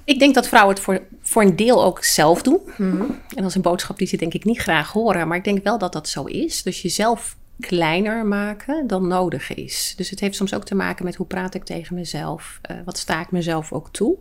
Ik 0.05 0.19
denk 0.19 0.35
dat 0.35 0.49
vrouwen 0.49 0.75
het 0.75 0.85
voor, 0.85 1.01
voor 1.23 1.43
een 1.43 1.57
deel 1.57 1.85
ook 1.85 2.05
zelf 2.05 2.43
doen. 2.43 2.61
Mhm. 2.77 3.01
En 3.03 3.19
dat 3.35 3.45
is 3.45 3.55
een 3.55 3.63
boodschap 3.63 3.99
die 3.99 4.07
ze 4.07 4.17
denk 4.17 4.35
ik 4.35 4.45
niet 4.45 4.59
graag 4.59 4.93
horen. 4.93 5.29
Maar 5.29 5.37
ik 5.37 5.45
denk 5.45 5.65
wel 5.65 5.79
dat 5.79 5.93
dat 5.93 6.09
zo 6.09 6.25
is. 6.25 6.63
Dus 6.63 6.83
jezelf 6.83 7.37
kleiner 7.61 8.27
maken 8.27 8.87
dan 8.87 9.09
nodig 9.09 9.55
is. 9.55 9.95
Dus 9.97 10.11
het 10.11 10.21
heeft 10.21 10.37
soms 10.37 10.55
ook 10.55 10.65
te 10.65 10.75
maken 10.75 11.05
met 11.05 11.15
hoe 11.15 11.27
praat 11.27 11.55
ik 11.55 11.65
tegen 11.65 11.95
mezelf. 11.95 12.59
Eh, 12.63 12.77
wat 12.85 12.99
sta 12.99 13.21
ik 13.21 13.31
mezelf 13.31 13.73
ook 13.73 13.89
toe. 13.91 14.17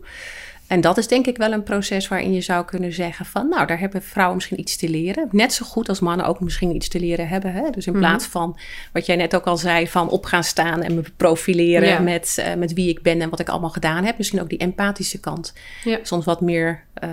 En 0.70 0.80
dat 0.80 0.98
is 0.98 1.06
denk 1.08 1.26
ik 1.26 1.36
wel 1.36 1.52
een 1.52 1.62
proces 1.62 2.08
waarin 2.08 2.32
je 2.32 2.40
zou 2.40 2.64
kunnen 2.64 2.92
zeggen 2.92 3.26
van... 3.26 3.48
nou, 3.48 3.66
daar 3.66 3.78
hebben 3.78 4.02
vrouwen 4.02 4.36
misschien 4.36 4.60
iets 4.60 4.76
te 4.76 4.88
leren. 4.88 5.28
Net 5.30 5.52
zo 5.52 5.64
goed 5.66 5.88
als 5.88 6.00
mannen 6.00 6.26
ook 6.26 6.40
misschien 6.40 6.74
iets 6.74 6.88
te 6.88 7.00
leren 7.00 7.28
hebben. 7.28 7.52
Hè? 7.52 7.70
Dus 7.70 7.86
in 7.86 7.92
Mhm. 7.92 8.00
plaats 8.00 8.24
van 8.26 8.58
wat 8.92 9.06
jij 9.06 9.16
net 9.16 9.34
ook 9.36 9.44
al 9.46 9.56
zei... 9.56 9.88
van 9.88 10.08
op 10.08 10.24
gaan 10.24 10.44
staan 10.44 10.82
en 10.82 10.94
me 10.94 11.02
profileren 11.16 11.88
Ja. 11.88 11.98
met, 12.00 12.36
eh, 12.44 12.54
met 12.54 12.72
wie 12.72 12.88
ik 12.88 13.02
ben 13.02 13.20
en 13.20 13.30
wat 13.30 13.40
ik 13.40 13.48
allemaal 13.48 13.70
gedaan 13.70 14.04
heb. 14.04 14.18
Misschien 14.18 14.40
ook 14.40 14.48
die 14.48 14.58
empathische 14.58 15.20
kant 15.20 15.52
Ja. 15.84 15.98
soms 16.02 16.24
wat 16.24 16.40
meer 16.40 16.82
eh, 16.94 17.08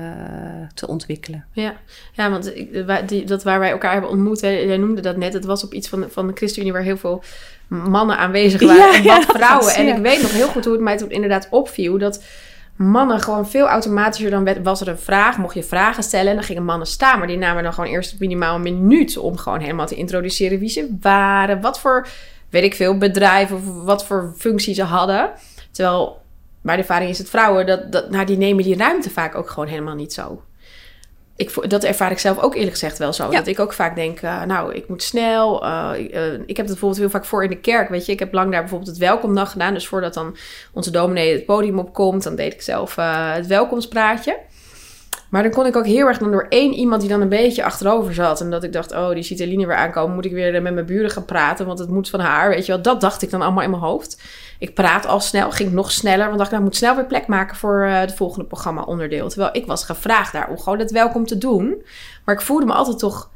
te 0.74 0.88
ontwikkelen. 0.88 1.46
Ja, 1.52 1.74
ja 2.14 2.30
want 2.30 2.54
die, 3.08 3.26
dat 3.26 3.44
waar 3.44 3.60
wij 3.60 3.70
elkaar 3.72 3.92
hebben 3.92 4.10
ontmoet, 4.10 4.42
hè, 4.42 4.50
jij 4.50 4.78
noemde 4.78 5.02
dat 5.02 5.18
net, 5.18 5.34
het 5.34 5.46
was 5.46 5.64
op 5.64 5.74
iets 5.74 5.90
van, 5.90 6.00
de- 6.02 6.10
van 6.10 6.28
de 6.28 6.34
ChristenUnie 6.34 6.74
waar 6.74 6.82
heel 6.84 6.98
veel 6.98 7.24
mannen 7.68 8.18
aanwezig 8.18 8.62
waren 8.78 9.04
Ja, 9.04 9.20
en 9.20 9.26
wat 9.28 9.36
vrouwen. 9.38 9.76
En 9.76 9.88
ik 9.88 9.98
weet 10.02 10.22
nog 10.22 10.32
heel 10.32 10.48
goed 10.48 10.64
hoe 10.64 10.74
het 10.74 10.82
mij 10.84 10.98
toen 10.98 11.10
inderdaad 11.12 11.48
opviel, 11.52 11.98
dat 11.98 12.24
mannen 12.78 13.20
gewoon 13.20 13.48
veel 13.48 13.68
automatischer 13.68 14.30
dan 14.30 14.64
was 14.64 14.82
er 14.82 14.88
een 14.88 15.00
vraag, 15.00 15.38
mocht 15.38 15.54
je 15.54 15.64
vragen 15.64 16.04
stellen 16.04 16.30
en 16.30 16.36
dan 16.36 16.44
gingen 16.44 16.66
mannen 16.66 16.88
staan, 16.88 17.18
maar 17.18 17.28
die 17.28 17.38
namen 17.38 17.64
dan 17.64 17.74
gewoon 17.74 17.90
eerst 17.90 18.20
minimaal 18.20 18.56
een 18.56 18.62
minuut 18.62 19.18
om 19.18 19.38
gewoon 19.38 19.60
helemaal 19.60 19.88
te 19.88 19.96
introduceren 19.96 20.60
wie 20.60 20.70
ze 20.70 20.98
waren, 21.02 21.62
wat 21.62 21.80
voor, 21.80 22.08
weet 22.50 22.64
ik 22.64 22.76
veel, 22.76 22.98
bedrijf 22.98 23.52
of 23.52 23.62
wat 23.84 24.06
voor 24.06 24.34
functie 24.38 24.74
ze 24.74 24.84
hadden. 24.84 25.30
Terwijl 25.72 26.22
mijn 26.62 26.80
ervaring 26.80 27.10
is 27.10 27.18
het 27.18 27.30
vrouwen, 27.30 27.66
dat, 27.66 27.92
dat, 27.92 28.10
nou, 28.10 28.26
die 28.26 28.38
nemen 28.38 28.64
die 28.64 28.78
ruimte 28.78 29.10
vaak 29.10 29.36
ook 29.36 29.50
gewoon 29.50 29.70
helemaal 29.70 29.96
niet 29.96 30.14
zo. 30.14 30.42
Ik, 31.38 31.70
dat 31.70 31.84
ervaar 31.84 32.12
ik 32.12 32.20
zelf 32.20 32.40
ook 32.40 32.54
eerlijk 32.56 32.72
gezegd 32.72 32.98
wel 32.98 33.14
zo. 33.14 33.24
Ja. 33.32 33.38
Dat 33.38 33.48
ik 33.48 33.60
ook 33.60 33.74
vaak 33.74 33.96
denk, 33.96 34.20
eh, 34.22 34.44
nou, 34.44 34.74
ik 34.74 34.88
moet 34.88 35.04
snel. 35.04 35.64
eh, 35.66 35.92
ik- 35.98 36.12
eh, 36.12 36.34
ik 36.34 36.48
heb 36.48 36.58
het 36.58 36.66
bijvoorbeeld 36.66 36.98
heel 36.98 37.10
vaak 37.10 37.26
voor 37.26 37.44
in 37.44 37.50
de 37.50 37.58
kerk, 37.60 37.90
weet 37.90 38.06
je. 38.06 38.12
Ik 38.12 38.20
heb 38.20 38.34
lang 38.34 38.52
daar 38.52 38.60
bijvoorbeeld 38.62 38.90
het 38.90 39.00
welkomdag 39.00 39.52
gedaan. 39.52 39.74
Dus 39.74 39.88
voordat 39.88 40.14
dan 40.14 40.38
onze 40.74 40.92
dominee 40.92 41.34
het 41.34 41.46
podium 41.46 41.80
opkomt, 41.80 42.24
dan 42.24 42.36
deed 42.36 42.54
ik 42.54 42.62
zelf 42.62 42.96
het 43.34 43.48
welkomstpraatje. 43.48 44.38
Maar 45.30 45.44
dan 45.44 45.52
kon 45.52 45.66
ik 45.66 45.76
ook 45.76 45.86
heel 45.86 46.08
erg 46.08 46.18
dan 46.18 46.32
door 46.32 46.46
één 46.50 46.74
iemand 46.74 47.02
die 47.02 47.10
dan 47.10 47.22
een 47.22 47.30
beetje 47.30 47.64
achterover 47.64 48.14
zat. 48.14 48.42
En 48.42 48.50
dat 48.50 48.64
ik 48.64 48.74
dacht, 48.74 48.92
oh, 48.92 49.10
die 49.10 49.24
ziet 49.24 49.40
Eline 49.40 49.66
weer 49.66 49.76
aankomen. 49.76 50.16
Moet 50.16 50.26
ik 50.26 50.32
weer 50.32 50.56
eh, 50.56 50.62
met 50.62 50.74
mijn 50.74 50.86
buren 50.86 51.10
gaan 51.10 51.26
praten, 51.26 51.66
want 51.66 51.80
het 51.80 51.90
moet 51.90 52.10
van 52.10 52.20
haar. 52.20 52.50
Weet 52.50 52.66
je 52.66 52.72
wel, 52.72 52.82
dat 52.82 53.02
dacht 53.02 53.22
ik 53.22 53.30
dan 53.30 53.42
allemaal 53.42 53.64
in 53.64 53.70
mijn 53.70 53.82
hoofd. 53.82 54.22
Ik 54.60 54.74
praat 54.74 55.06
al 55.06 55.20
snel, 55.20 55.52
ging 55.52 55.72
nog 55.72 55.92
sneller. 55.92 56.26
Want 56.26 56.38
dacht, 56.38 56.52
nou, 56.52 56.64
ik 56.64 56.70
moet 56.70 56.78
snel 56.78 56.96
weer 56.96 57.06
plek 57.06 57.28
maken 57.28 57.56
voor 57.56 57.82
eh, 57.84 58.00
het 58.00 58.14
volgende 58.16 58.46
programma 58.46 58.82
onderdeel. 58.82 59.30
Terwijl 59.30 59.50
ik 59.54 59.66
was 59.66 59.84
gevraagd 59.86 60.34
daar 60.34 60.50
om 60.50 60.60
gewoon 60.60 60.80
het 60.80 60.92
welkom 60.92 61.26
te 61.26 61.38
doen. 61.38 61.84
Maar 62.26 62.36
ik 62.36 62.42
voelde 62.42 62.66
me 62.66 62.74
altijd 62.74 63.00
toch 63.00 63.30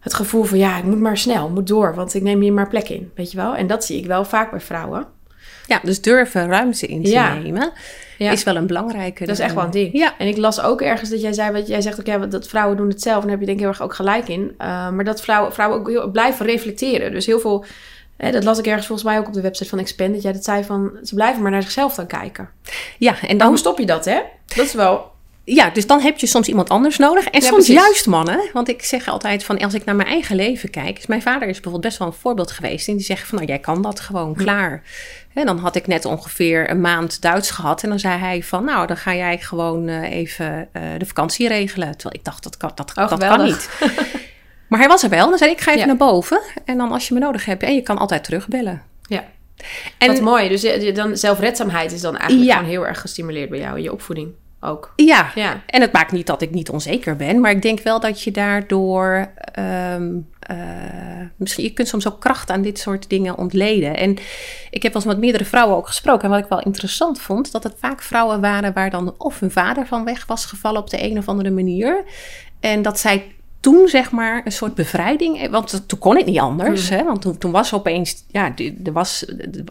het 0.00 0.14
gevoel 0.14 0.44
van 0.44 0.58
ja, 0.58 0.76
ik 0.78 0.84
moet 0.84 1.00
maar 1.00 1.16
snel, 1.18 1.46
ik 1.46 1.52
moet 1.52 1.66
door, 1.66 1.94
want 1.94 2.14
ik 2.14 2.22
neem 2.22 2.40
hier 2.40 2.52
maar 2.52 2.68
plek 2.68 2.88
in, 2.88 3.10
weet 3.14 3.30
je 3.30 3.36
wel. 3.36 3.54
En 3.56 3.66
dat 3.66 3.84
zie 3.84 3.98
ik 3.98 4.06
wel 4.06 4.24
vaak 4.24 4.50
bij 4.50 4.60
vrouwen. 4.60 5.06
Ja, 5.66 5.80
dus 5.82 6.00
durven 6.00 6.48
ruimte 6.48 6.86
in 6.86 7.02
te 7.04 7.10
Ja. 7.10 7.34
nemen 7.34 7.72
Ja. 8.18 8.30
is 8.30 8.42
wel 8.44 8.56
een 8.56 8.66
belangrijke. 8.66 9.26
Dat 9.26 9.38
is 9.38 9.44
echt 9.44 9.54
wel 9.54 9.64
een 9.64 9.70
ding. 9.70 9.92
Ja. 9.92 10.14
En 10.18 10.26
ik 10.26 10.36
las 10.36 10.60
ook 10.60 10.80
ergens 10.80 11.10
dat 11.10 11.20
jij 11.20 11.32
zei, 11.32 11.52
wat 11.52 11.68
jij 11.68 11.80
zegt 11.80 12.00
ook, 12.00 12.06
ja, 12.06 12.18
dat 12.18 12.48
vrouwen 12.48 12.76
doen 12.76 12.88
het 12.88 13.02
zelf. 13.02 13.16
En 13.16 13.22
daar 13.22 13.30
heb 13.30 13.40
je 13.40 13.46
denk 13.46 13.58
ik 13.58 13.64
heel 13.64 13.72
erg 13.72 13.82
ook 13.82 13.94
gelijk 13.94 14.28
in. 14.28 14.40
Uh, 14.40 14.90
maar 14.90 15.04
dat 15.04 15.20
vrouwen, 15.20 15.52
vrouwen 15.52 15.78
ook 15.78 15.88
heel, 15.88 16.10
blijven 16.10 16.46
reflecteren. 16.46 17.12
Dus 17.12 17.26
heel 17.26 17.40
veel, 17.40 17.64
hè, 18.16 18.30
dat 18.30 18.44
las 18.44 18.58
ik 18.58 18.66
ergens 18.66 18.86
volgens 18.86 19.08
mij 19.08 19.18
ook 19.18 19.26
op 19.26 19.32
de 19.32 19.40
website 19.40 19.68
van 19.68 19.78
Expand. 19.78 20.12
Dat 20.12 20.22
jij 20.22 20.32
dat 20.32 20.44
zei 20.44 20.64
van, 20.64 20.98
ze 21.02 21.14
blijven 21.14 21.42
maar 21.42 21.50
naar 21.50 21.62
zichzelf 21.62 21.94
dan 21.94 22.06
kijken. 22.06 22.48
Ja, 22.98 23.20
en 23.20 23.36
Maar 23.36 23.38
dan 23.38 23.48
hoe 23.48 23.58
stop 23.58 23.78
je 23.78 23.86
dat, 23.86 24.04
hè? 24.04 24.20
Dat 24.46 24.64
is 24.64 24.74
wel... 24.74 25.14
Ja, 25.48 25.70
dus 25.70 25.86
dan 25.86 26.00
heb 26.00 26.18
je 26.18 26.26
soms 26.26 26.48
iemand 26.48 26.68
anders 26.68 26.98
nodig. 26.98 27.24
En 27.24 27.40
Ja, 27.40 27.46
soms 27.46 27.64
precies. 27.64 27.82
juist 27.84 28.06
mannen. 28.06 28.40
Want 28.52 28.68
ik 28.68 28.82
zeg 28.84 29.08
altijd 29.08 29.44
van, 29.44 29.58
als 29.58 29.74
ik 29.74 29.84
naar 29.84 29.96
mijn 29.96 30.08
eigen 30.08 30.36
leven 30.36 30.70
kijk. 30.70 30.98
is 30.98 31.06
Mijn 31.06 31.22
vader 31.22 31.42
is 31.48 31.52
bijvoorbeeld 31.54 31.82
best 31.82 31.98
wel 31.98 32.06
een 32.08 32.12
voorbeeld 32.14 32.50
geweest. 32.50 32.88
En 32.88 32.96
die 32.96 33.04
zegt 33.04 33.26
van, 33.28 33.38
nou 33.38 33.48
jij 33.50 33.58
kan 33.58 33.82
dat 33.82 34.00
gewoon, 34.00 34.34
klaar. 34.34 34.82
En 35.34 35.46
dan 35.46 35.58
had 35.58 35.76
ik 35.76 35.86
net 35.86 36.04
ongeveer 36.04 36.70
een 36.70 36.80
maand 36.80 37.20
Duits 37.22 37.50
gehad. 37.50 37.82
En 37.82 37.88
dan 37.88 37.98
zei 37.98 38.18
hij 38.18 38.42
van, 38.42 38.64
nou 38.64 38.86
dan 38.86 38.96
ga 38.96 39.14
jij 39.14 39.38
gewoon 39.38 39.88
eh, 39.88 40.10
even 40.12 40.68
eh, 40.72 40.82
de 40.98 41.06
vakantie 41.06 41.48
regelen. 41.48 41.90
Terwijl 41.92 42.14
ik 42.14 42.24
dacht, 42.24 42.42
dat 42.42 42.56
kan, 42.56 42.70
dat, 42.74 42.92
Oh, 42.96 43.08
dat 43.08 43.18
kan 43.18 43.44
niet. 43.44 43.68
maar 44.68 44.78
hij 44.78 44.88
was 44.88 45.02
er 45.02 45.08
wel. 45.10 45.28
Dan 45.28 45.38
zei 45.38 45.50
ik, 45.50 45.56
ik 45.56 45.62
ga 45.62 45.70
even 45.70 45.80
Ja. 45.82 45.86
naar 45.86 45.96
boven. 46.08 46.40
En 46.64 46.76
dan 46.78 46.92
als 46.92 47.08
je 47.08 47.14
me 47.14 47.20
nodig 47.20 47.44
hebt. 47.44 47.62
En 47.62 47.74
je 47.74 47.82
kan 47.82 47.98
altijd 47.98 48.24
terugbellen. 48.24 48.82
Ja. 49.02 49.24
En 49.98 50.12
Wat 50.12 50.20
mooi. 50.20 50.48
Dus 50.48 50.60
je- 50.62 50.92
dan, 50.92 51.16
zelfredzaamheid 51.16 51.92
is 51.92 52.00
dan 52.00 52.16
eigenlijk 52.16 52.48
Ja. 52.50 52.54
gewoon 52.56 52.70
heel 52.70 52.86
erg 52.86 53.00
gestimuleerd 53.00 53.50
bij 53.50 53.58
jou. 53.58 53.76
In 53.76 53.82
je 53.82 53.92
opvoeding 53.92 54.32
ook. 54.66 54.92
Ja, 54.96 55.30
Ja. 55.34 55.62
en 55.66 55.80
het 55.80 55.92
maakt 55.92 56.12
niet 56.12 56.26
dat 56.26 56.42
ik 56.42 56.50
niet 56.50 56.70
onzeker 56.70 57.16
ben, 57.16 57.40
maar 57.40 57.50
ik 57.50 57.62
denk 57.62 57.80
wel 57.80 58.00
dat 58.00 58.22
je 58.22 58.30
daardoor 58.30 59.32
ehm, 59.52 60.12
eh, 60.40 60.56
misschien 61.36 61.64
je 61.64 61.72
kunt 61.72 61.88
soms 61.88 62.08
ook 62.08 62.20
kracht 62.20 62.50
aan 62.50 62.62
dit 62.62 62.78
soort 62.78 63.08
dingen 63.08 63.38
ontleden. 63.38 63.96
En 63.96 64.10
ik 64.70 64.82
heb 64.82 64.92
wel 64.92 65.02
eens 65.02 65.04
met 65.12 65.18
meerdere 65.18 65.44
vrouwen 65.44 65.76
ook 65.76 65.86
gesproken 65.86 66.24
en 66.24 66.30
wat 66.30 66.38
ik 66.38 66.48
wel 66.48 66.62
interessant 66.62 67.20
vond, 67.20 67.52
dat 67.52 67.62
het 67.62 67.74
vaak 67.78 68.02
vrouwen 68.02 68.40
waren 68.40 68.72
waar 68.72 68.90
dan 68.90 69.14
of 69.18 69.40
hun 69.40 69.50
vader 69.50 69.86
van 69.86 70.04
weg 70.04 70.26
was 70.26 70.46
gevallen 70.46 70.80
op 70.80 70.90
de 70.90 71.02
een 71.02 71.18
of 71.18 71.28
andere 71.28 71.50
manier 71.50 72.04
en 72.60 72.82
dat 72.82 72.98
zij 72.98 73.35
toen 73.66 73.88
zeg 73.88 74.10
maar 74.10 74.40
een 74.44 74.52
soort 74.52 74.74
bevrijding, 74.74 75.48
want 75.50 75.82
toen 75.88 75.98
kon 75.98 76.16
het 76.16 76.26
niet 76.26 76.38
anders, 76.38 76.88
hè, 76.88 77.04
want 77.04 77.20
toen, 77.22 77.38
toen 77.38 77.50
was 77.50 77.72
opeens, 77.74 78.24
ja, 78.30 78.52
er 78.84 78.92
was, 78.92 79.24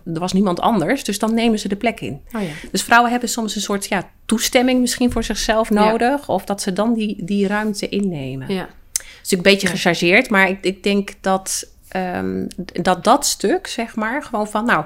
er 0.05 0.19
was 0.19 0.33
niemand 0.33 0.59
anders, 0.59 1.03
dus 1.03 1.19
dan 1.19 1.33
nemen 1.33 1.59
ze 1.59 1.67
de 1.67 1.75
plek 1.75 1.99
in. 1.99 2.21
Oh 2.35 2.41
ja. 2.41 2.47
Dus 2.71 2.83
vrouwen 2.83 3.11
hebben 3.11 3.29
soms 3.29 3.55
een 3.55 3.61
soort 3.61 3.85
ja, 3.87 4.09
toestemming 4.25 4.79
misschien 4.79 5.11
voor 5.11 5.23
zichzelf 5.23 5.69
Ja. 5.69 5.89
nodig. 5.89 6.29
Of 6.29 6.45
dat 6.45 6.61
ze 6.61 6.73
dan 6.73 6.93
die, 6.93 7.25
die 7.25 7.47
ruimte 7.47 7.89
innemen. 7.89 8.53
Ja. 8.53 8.61
Het 8.61 9.01
is 9.01 9.07
natuurlijk 9.13 9.31
een 9.31 9.53
beetje 9.53 9.67
gechargeerd. 9.67 10.29
Maar 10.29 10.49
ik, 10.49 10.57
ik 10.61 10.83
denk 10.83 11.09
dat, 11.21 11.67
ehm, 11.87 12.45
dat 12.81 13.03
dat 13.03 13.25
stuk, 13.25 13.67
zeg 13.67 13.95
maar, 13.95 14.23
gewoon 14.23 14.47
van 14.47 14.65
nou... 14.65 14.85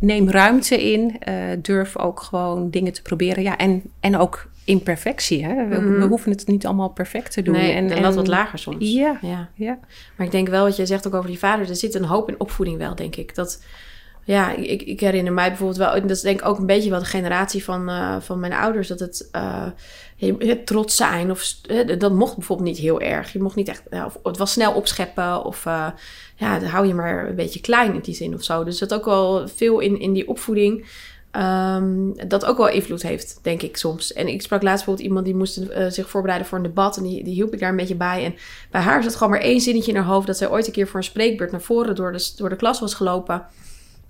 Neem 0.00 0.30
ruimte 0.30 0.90
in. 0.90 1.16
eh, 1.18 1.34
durf 1.62 1.96
ook 1.96 2.20
gewoon 2.20 2.70
dingen 2.70 2.92
te 2.92 3.02
proberen. 3.02 3.42
Ja, 3.42 3.56
en, 3.56 3.82
en 4.00 4.16
ook 4.16 4.48
imperfectie. 4.68 5.44
Hè? 5.44 5.68
We, 5.68 5.80
Mhm. 5.80 5.98
we 6.00 6.06
hoeven 6.06 6.30
het 6.30 6.46
niet 6.46 6.66
allemaal 6.66 6.88
perfect 6.88 7.32
te 7.32 7.42
doen. 7.42 7.54
Nee, 7.54 7.72
en, 7.72 7.90
en- 7.90 8.00
lat 8.02 8.14
wat 8.14 8.26
lager 8.26 8.58
soms. 8.58 8.76
Ja, 8.92 9.18
Ja. 9.22 9.48
ja. 9.54 9.78
Maar 10.16 10.26
ik 10.26 10.32
denk 10.32 10.48
wel 10.48 10.64
wat 10.64 10.76
jij 10.76 10.86
zegt 10.86 11.06
ook 11.06 11.14
over 11.14 11.28
die 11.30 11.38
vader. 11.38 11.68
Er 11.68 11.76
zit 11.76 11.94
een 11.94 12.04
hoop 12.04 12.28
in 12.28 12.40
opvoeding 12.40 12.78
wel, 12.78 12.94
denk 12.94 13.16
ik. 13.16 13.34
Dat, 13.34 13.62
ja, 14.24 14.52
ik, 14.54 14.82
ik 14.82 15.00
herinner 15.00 15.32
mij 15.32 15.48
bijvoorbeeld 15.48 15.78
wel... 15.78 15.92
en 15.94 16.02
Dat 16.02 16.10
is 16.16 16.20
denk 16.22 16.40
ik 16.40 16.46
ook 16.46 16.58
een 16.58 16.66
beetje 16.66 16.90
wel 16.90 16.98
de 16.98 17.04
generatie 17.04 17.64
van, 17.64 17.88
eh, 17.88 18.16
van 18.20 18.40
mijn 18.40 18.52
ouders. 18.52 18.88
Dat 18.88 19.00
het, 19.00 19.28
eh, 19.32 19.66
je- 20.16 20.62
trots 20.64 20.96
zijn. 20.96 21.30
Of, 21.30 21.52
dat 21.98 22.12
mocht 22.12 22.36
bijvoorbeeld 22.36 22.68
niet 22.68 22.78
heel 22.78 23.00
erg. 23.00 23.32
Je 23.32 23.42
mocht 23.42 23.56
niet 23.56 23.68
echt... 23.68 23.82
ja, 23.90 24.04
of, 24.06 24.18
het 24.22 24.36
was 24.38 24.52
snel 24.52 24.72
opscheppen. 24.72 25.44
Of 25.44 25.66
eh, 25.66 25.86
ja, 26.36 26.58
dan 26.58 26.68
hou 26.68 26.86
je 26.86 26.94
maar 26.94 27.28
een 27.28 27.34
beetje 27.34 27.60
klein 27.60 27.94
in 27.94 28.00
die 28.00 28.14
zin 28.14 28.34
of 28.34 28.42
zo. 28.42 28.64
Dus 28.64 28.78
dat 28.78 28.94
ook 28.94 29.04
wel 29.04 29.48
veel 29.48 29.80
in, 29.80 30.00
in 30.00 30.12
die 30.12 30.28
opvoeding... 30.28 30.86
ehm, 31.38 32.28
dat 32.28 32.44
ook 32.44 32.56
wel 32.56 32.68
invloed 32.68 33.02
heeft, 33.02 33.38
denk 33.42 33.62
ik 33.62 33.76
soms. 33.76 34.12
En 34.12 34.28
ik 34.28 34.42
sprak 34.42 34.62
laatst 34.62 34.84
bijvoorbeeld 34.84 35.06
iemand 35.06 35.24
die 35.26 35.34
moest 35.34 35.56
eh, 35.56 35.86
zich 35.88 36.10
voorbereiden 36.10 36.48
voor 36.48 36.58
een 36.58 36.64
debat. 36.64 36.96
En 36.96 37.02
die, 37.02 37.24
die 37.24 37.34
hielp 37.34 37.52
ik 37.52 37.60
daar 37.60 37.70
een 37.70 37.76
beetje 37.76 37.94
bij. 37.94 38.24
En 38.24 38.34
bij 38.70 38.80
haar 38.80 39.02
zat 39.02 39.14
gewoon 39.14 39.32
maar 39.32 39.40
één 39.40 39.60
zinnetje 39.60 39.90
in 39.90 39.96
haar 39.96 40.06
hoofd. 40.06 40.26
Dat 40.26 40.36
zij 40.36 40.50
ooit 40.50 40.66
een 40.66 40.72
keer 40.72 40.88
voor 40.88 40.96
een 40.96 41.04
spreekbeurt 41.04 41.50
naar 41.50 41.60
voren 41.60 41.94
door 41.94 42.12
de, 42.12 42.32
door 42.36 42.48
de 42.48 42.56
klas 42.56 42.80
was 42.80 42.94
gelopen. 42.94 43.46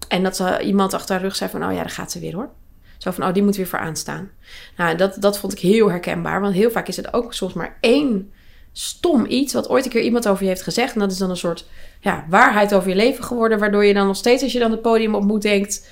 En 0.08 0.22
dat 0.22 0.36
ze, 0.36 0.60
iemand 0.60 0.94
achter 0.94 1.14
haar 1.14 1.24
rug 1.24 1.36
zei 1.36 1.50
van, 1.50 1.64
oh 1.64 1.72
ja, 1.72 1.78
daar 1.78 1.90
gaat 1.90 2.12
ze 2.12 2.20
weer 2.20 2.34
hoor. 2.34 2.50
Zo 2.98 3.10
van, 3.10 3.24
oh, 3.24 3.32
die 3.32 3.42
moet 3.42 3.56
weer 3.56 3.66
voor 3.66 3.78
aanstaan. 3.78 4.30
Nou, 4.76 4.96
dat, 4.96 5.16
dat 5.20 5.38
vond 5.38 5.52
ik 5.52 5.58
heel 5.58 5.90
herkenbaar. 5.90 6.40
Want 6.40 6.54
heel 6.54 6.70
vaak 6.70 6.88
is 6.88 6.96
het 6.96 7.12
ook 7.12 7.34
soms 7.34 7.52
maar 7.52 7.78
één 7.80 8.32
stom 8.72 9.26
iets... 9.28 9.52
wat 9.52 9.68
ooit 9.68 9.84
een 9.84 9.90
keer 9.90 10.02
iemand 10.02 10.28
over 10.28 10.42
je 10.42 10.48
heeft 10.48 10.62
gezegd. 10.62 10.94
En 10.94 11.00
dat 11.00 11.12
is 11.12 11.18
dan 11.18 11.30
een 11.30 11.36
soort 11.36 11.66
ja, 12.00 12.26
waarheid 12.28 12.74
over 12.74 12.88
je 12.88 12.94
leven 12.94 13.24
geworden... 13.24 13.58
waardoor 13.58 13.84
je 13.84 13.94
dan 13.94 14.06
nog 14.06 14.16
steeds, 14.16 14.42
als 14.42 14.52
je 14.52 14.58
dan 14.58 14.70
het 14.70 14.82
podium 14.82 15.14
op 15.14 15.24
moet, 15.24 15.42
denkt... 15.42 15.88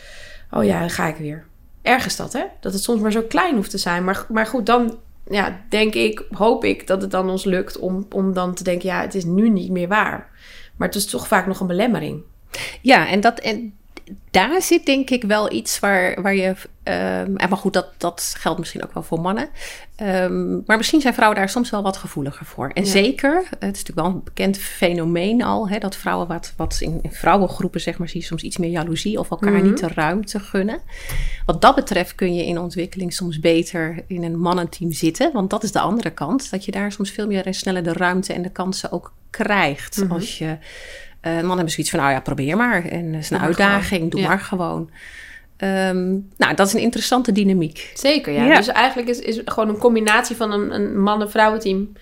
oh 0.51 0.65
ja, 0.65 0.81
dan 0.81 0.91
ga 0.91 1.07
ik 1.07 1.17
weer. 1.17 1.47
Erg 1.83 2.07
is 2.07 2.17
dat, 2.17 2.33
hè? 2.33 2.45
Dat 2.61 2.73
het 2.73 2.83
soms 2.83 3.01
maar 3.01 3.13
zo 3.13 3.23
klein 3.23 3.55
hoeft 3.55 3.71
te 3.71 3.79
zijn. 3.79 4.05
Maar, 4.05 4.27
maar 4.29 4.47
goed, 4.47 4.67
dan 4.67 4.99
ja, 5.31 5.61
denk 5.69 5.95
ik, 5.95 6.25
hoop 6.31 6.65
ik 6.65 6.87
dat 6.87 7.03
het 7.03 7.11
dan 7.11 7.31
ons 7.31 7.45
lukt... 7.45 7.79
Om, 7.79 8.07
om 8.15 8.33
dan 8.33 8.55
te 8.55 8.65
denken, 8.65 8.89
ja, 8.89 9.01
het 9.01 9.15
is 9.15 9.25
nu 9.25 9.49
niet 9.49 9.71
meer 9.71 9.89
waar. 9.89 10.31
Maar 10.77 10.89
het 10.89 10.97
is 10.97 11.07
toch 11.07 11.29
vaak 11.29 11.47
nog 11.47 11.61
een 11.61 11.67
belemmering. 11.67 12.23
Ja, 12.83 13.09
en, 13.09 13.21
dat, 13.21 13.39
en 13.39 13.76
daar 14.31 14.63
zit 14.63 14.87
denk 14.87 15.11
ik 15.11 15.23
wel 15.23 15.53
iets 15.53 15.79
waar, 15.81 16.23
waar 16.23 16.35
je. 16.35 16.55
ehm, 16.83 17.37
en 17.37 17.49
maar 17.49 17.59
goed, 17.59 17.73
dat, 17.73 17.89
dat 17.99 18.35
geldt 18.39 18.59
misschien 18.59 18.85
ook 18.85 18.95
wel 18.95 19.03
voor 19.03 19.21
mannen. 19.21 19.49
Ehm, 19.97 20.53
maar 20.67 20.77
misschien 20.77 21.01
zijn 21.01 21.15
vrouwen 21.15 21.39
daar 21.39 21.49
soms 21.49 21.71
wel 21.71 21.83
wat 21.83 21.97
gevoeliger 21.97 22.47
voor. 22.47 22.69
En 22.75 22.85
Ja. 22.85 22.91
zeker, 22.91 23.35
het 23.37 23.77
is 23.77 23.83
natuurlijk 23.83 23.95
wel 23.95 24.07
een 24.07 24.25
bekend 24.25 24.59
fenomeen 24.59 25.43
al, 25.43 25.69
hè, 25.69 25.79
dat 25.79 25.97
vrouwen 25.97 26.27
wat, 26.27 26.53
wat 26.57 26.77
in, 26.81 26.99
in 27.03 27.13
vrouwengroepen, 27.13 27.81
zeg 27.81 27.99
maar, 27.99 28.09
zie 28.09 28.21
je 28.21 28.27
soms 28.27 28.43
iets 28.43 28.57
meer 28.57 28.71
jaloezie 28.71 29.19
of 29.19 29.31
elkaar 29.31 29.53
Mhm. 29.53 29.65
niet 29.65 29.79
de 29.79 29.89
ruimte 29.89 30.41
gunnen. 30.41 30.79
Wat 31.47 31.61
dat 31.63 31.75
betreft 31.75 32.15
kun 32.15 32.35
je 32.35 32.47
in 32.47 32.59
ontwikkeling 32.59 33.13
soms 33.13 33.41
beter 33.41 34.05
in 34.07 34.23
een 34.25 34.39
mannenteam 34.39 34.93
zitten. 34.93 35.33
Want 35.33 35.51
dat 35.51 35.63
is 35.63 35.73
de 35.73 35.81
andere 35.81 36.11
kant. 36.11 36.51
Dat 36.51 36.65
je 36.65 36.71
daar 36.71 36.93
soms 36.93 37.11
veel 37.11 37.27
meer 37.27 37.47
en 37.47 37.55
sneller 37.55 37.83
de 37.83 37.93
ruimte 37.93 38.33
en 38.33 38.43
de 38.43 38.51
kansen 38.53 38.93
ook 38.93 39.13
krijgt. 39.31 39.97
Mhm. 40.03 40.13
Als 40.13 40.39
je. 40.39 40.57
Eh 41.27 41.33
mannen 41.33 41.57
hebben 41.57 41.71
zoiets 41.73 41.91
van, 41.91 42.01
nou 42.01 42.13
ja, 42.13 42.21
probeer 42.21 42.57
maar. 42.57 42.85
En 42.85 43.15
is 43.15 43.31
een 43.31 43.39
Doe 43.39 43.47
uitdaging, 43.47 44.11
doe 44.11 44.21
Ja. 44.21 44.29
maar 44.29 44.41
gewoon. 44.41 44.91
Ehm, 45.57 46.11
nou, 46.37 46.55
dat 46.55 46.67
is 46.67 46.73
een 46.73 46.81
interessante 46.81 47.33
dynamiek. 47.33 47.91
Zeker, 47.95 48.33
ja. 48.33 48.45
Ja. 48.45 48.57
Dus 48.57 48.69
eigenlijk 48.69 49.09
is, 49.09 49.19
is 49.19 49.41
gewoon 49.45 49.69
een 49.69 49.79
combinatie 49.79 50.37
van 50.37 50.53
een, 50.53 50.75
een 50.75 51.01
man-en-vrouwenteam... 51.01 51.93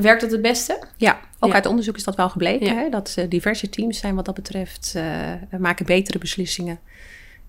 werkt 0.00 0.22
het 0.22 0.30
het 0.30 0.42
beste? 0.42 0.78
Ja, 0.96 1.20
ook 1.38 1.48
Ja. 1.48 1.54
uit 1.54 1.66
onderzoek 1.66 1.96
is 1.96 2.04
dat 2.04 2.16
wel 2.16 2.28
gebleken. 2.28 2.66
Ja. 2.66 2.74
Hè? 2.74 2.88
Dat 2.88 3.14
eh, 3.16 3.24
diverse 3.28 3.68
teams 3.68 3.98
zijn 3.98 4.14
wat 4.14 4.24
dat 4.24 4.34
betreft, 4.34 4.92
eh, 4.96 5.58
maken 5.58 5.86
betere 5.86 6.18
beslissingen. 6.18 6.78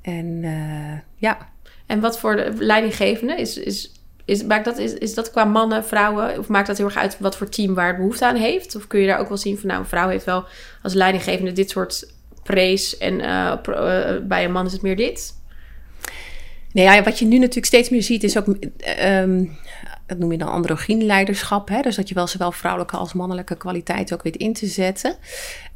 En 0.01 0.39
eh, 0.43 0.99
ja, 1.15 1.37
En 1.85 1.99
wat 1.99 2.19
voor 2.19 2.35
de 2.35 2.53
leidinggevende 2.59 3.35
is... 3.35 3.57
is 3.57 3.91
is, 4.27 4.43
maakt 4.43 4.65
dat, 4.65 4.77
is, 4.77 4.93
is 4.93 5.13
dat 5.13 5.31
qua 5.31 5.45
mannen, 5.45 5.85
vrouwen, 5.85 6.39
of 6.39 6.47
maakt 6.47 6.67
dat 6.67 6.77
heel 6.77 6.85
erg 6.85 6.97
uit 6.97 7.17
wat 7.19 7.37
voor 7.37 7.49
team 7.49 7.73
waar 7.73 7.87
het 7.87 7.97
behoefte 7.97 8.25
aan 8.25 8.35
heeft? 8.35 8.75
Of 8.75 8.87
kun 8.87 8.99
je 8.99 9.07
daar 9.07 9.19
ook 9.19 9.27
wel 9.27 9.37
zien 9.37 9.57
van, 9.57 9.67
nou, 9.67 9.79
een 9.79 9.87
vrouw 9.87 10.09
heeft 10.09 10.25
wel 10.25 10.45
als 10.83 10.93
leidinggevende 10.93 11.51
dit 11.51 11.69
soort 11.69 12.13
prees 12.43 12.97
en 12.97 13.21
eh, 13.21 13.51
eh, 13.51 14.23
bij 14.23 14.45
een 14.45 14.51
man 14.51 14.65
is 14.65 14.71
het 14.71 14.81
meer 14.81 14.95
dit? 14.95 15.33
Nee, 16.71 16.85
ja, 16.85 17.03
wat 17.03 17.19
je 17.19 17.25
nu 17.25 17.37
natuurlijk 17.37 17.65
steeds 17.65 17.89
meer 17.89 18.03
ziet 18.03 18.23
is 18.23 18.37
ook, 18.37 18.47
ehm, 18.77 19.45
dat 20.05 20.17
noem 20.17 20.31
je 20.31 20.37
dan 20.37 20.49
androgyn 20.49 21.05
leiderschap. 21.05 21.69
Hè? 21.69 21.81
Dus 21.81 21.95
dat 21.95 22.09
je 22.09 22.15
wel 22.15 22.27
zowel 22.27 22.51
vrouwelijke 22.51 22.97
als 22.97 23.13
mannelijke 23.13 23.55
kwaliteiten 23.55 24.15
ook 24.15 24.23
weet 24.23 24.35
in 24.35 24.53
te 24.53 24.65
zetten. 24.65 25.15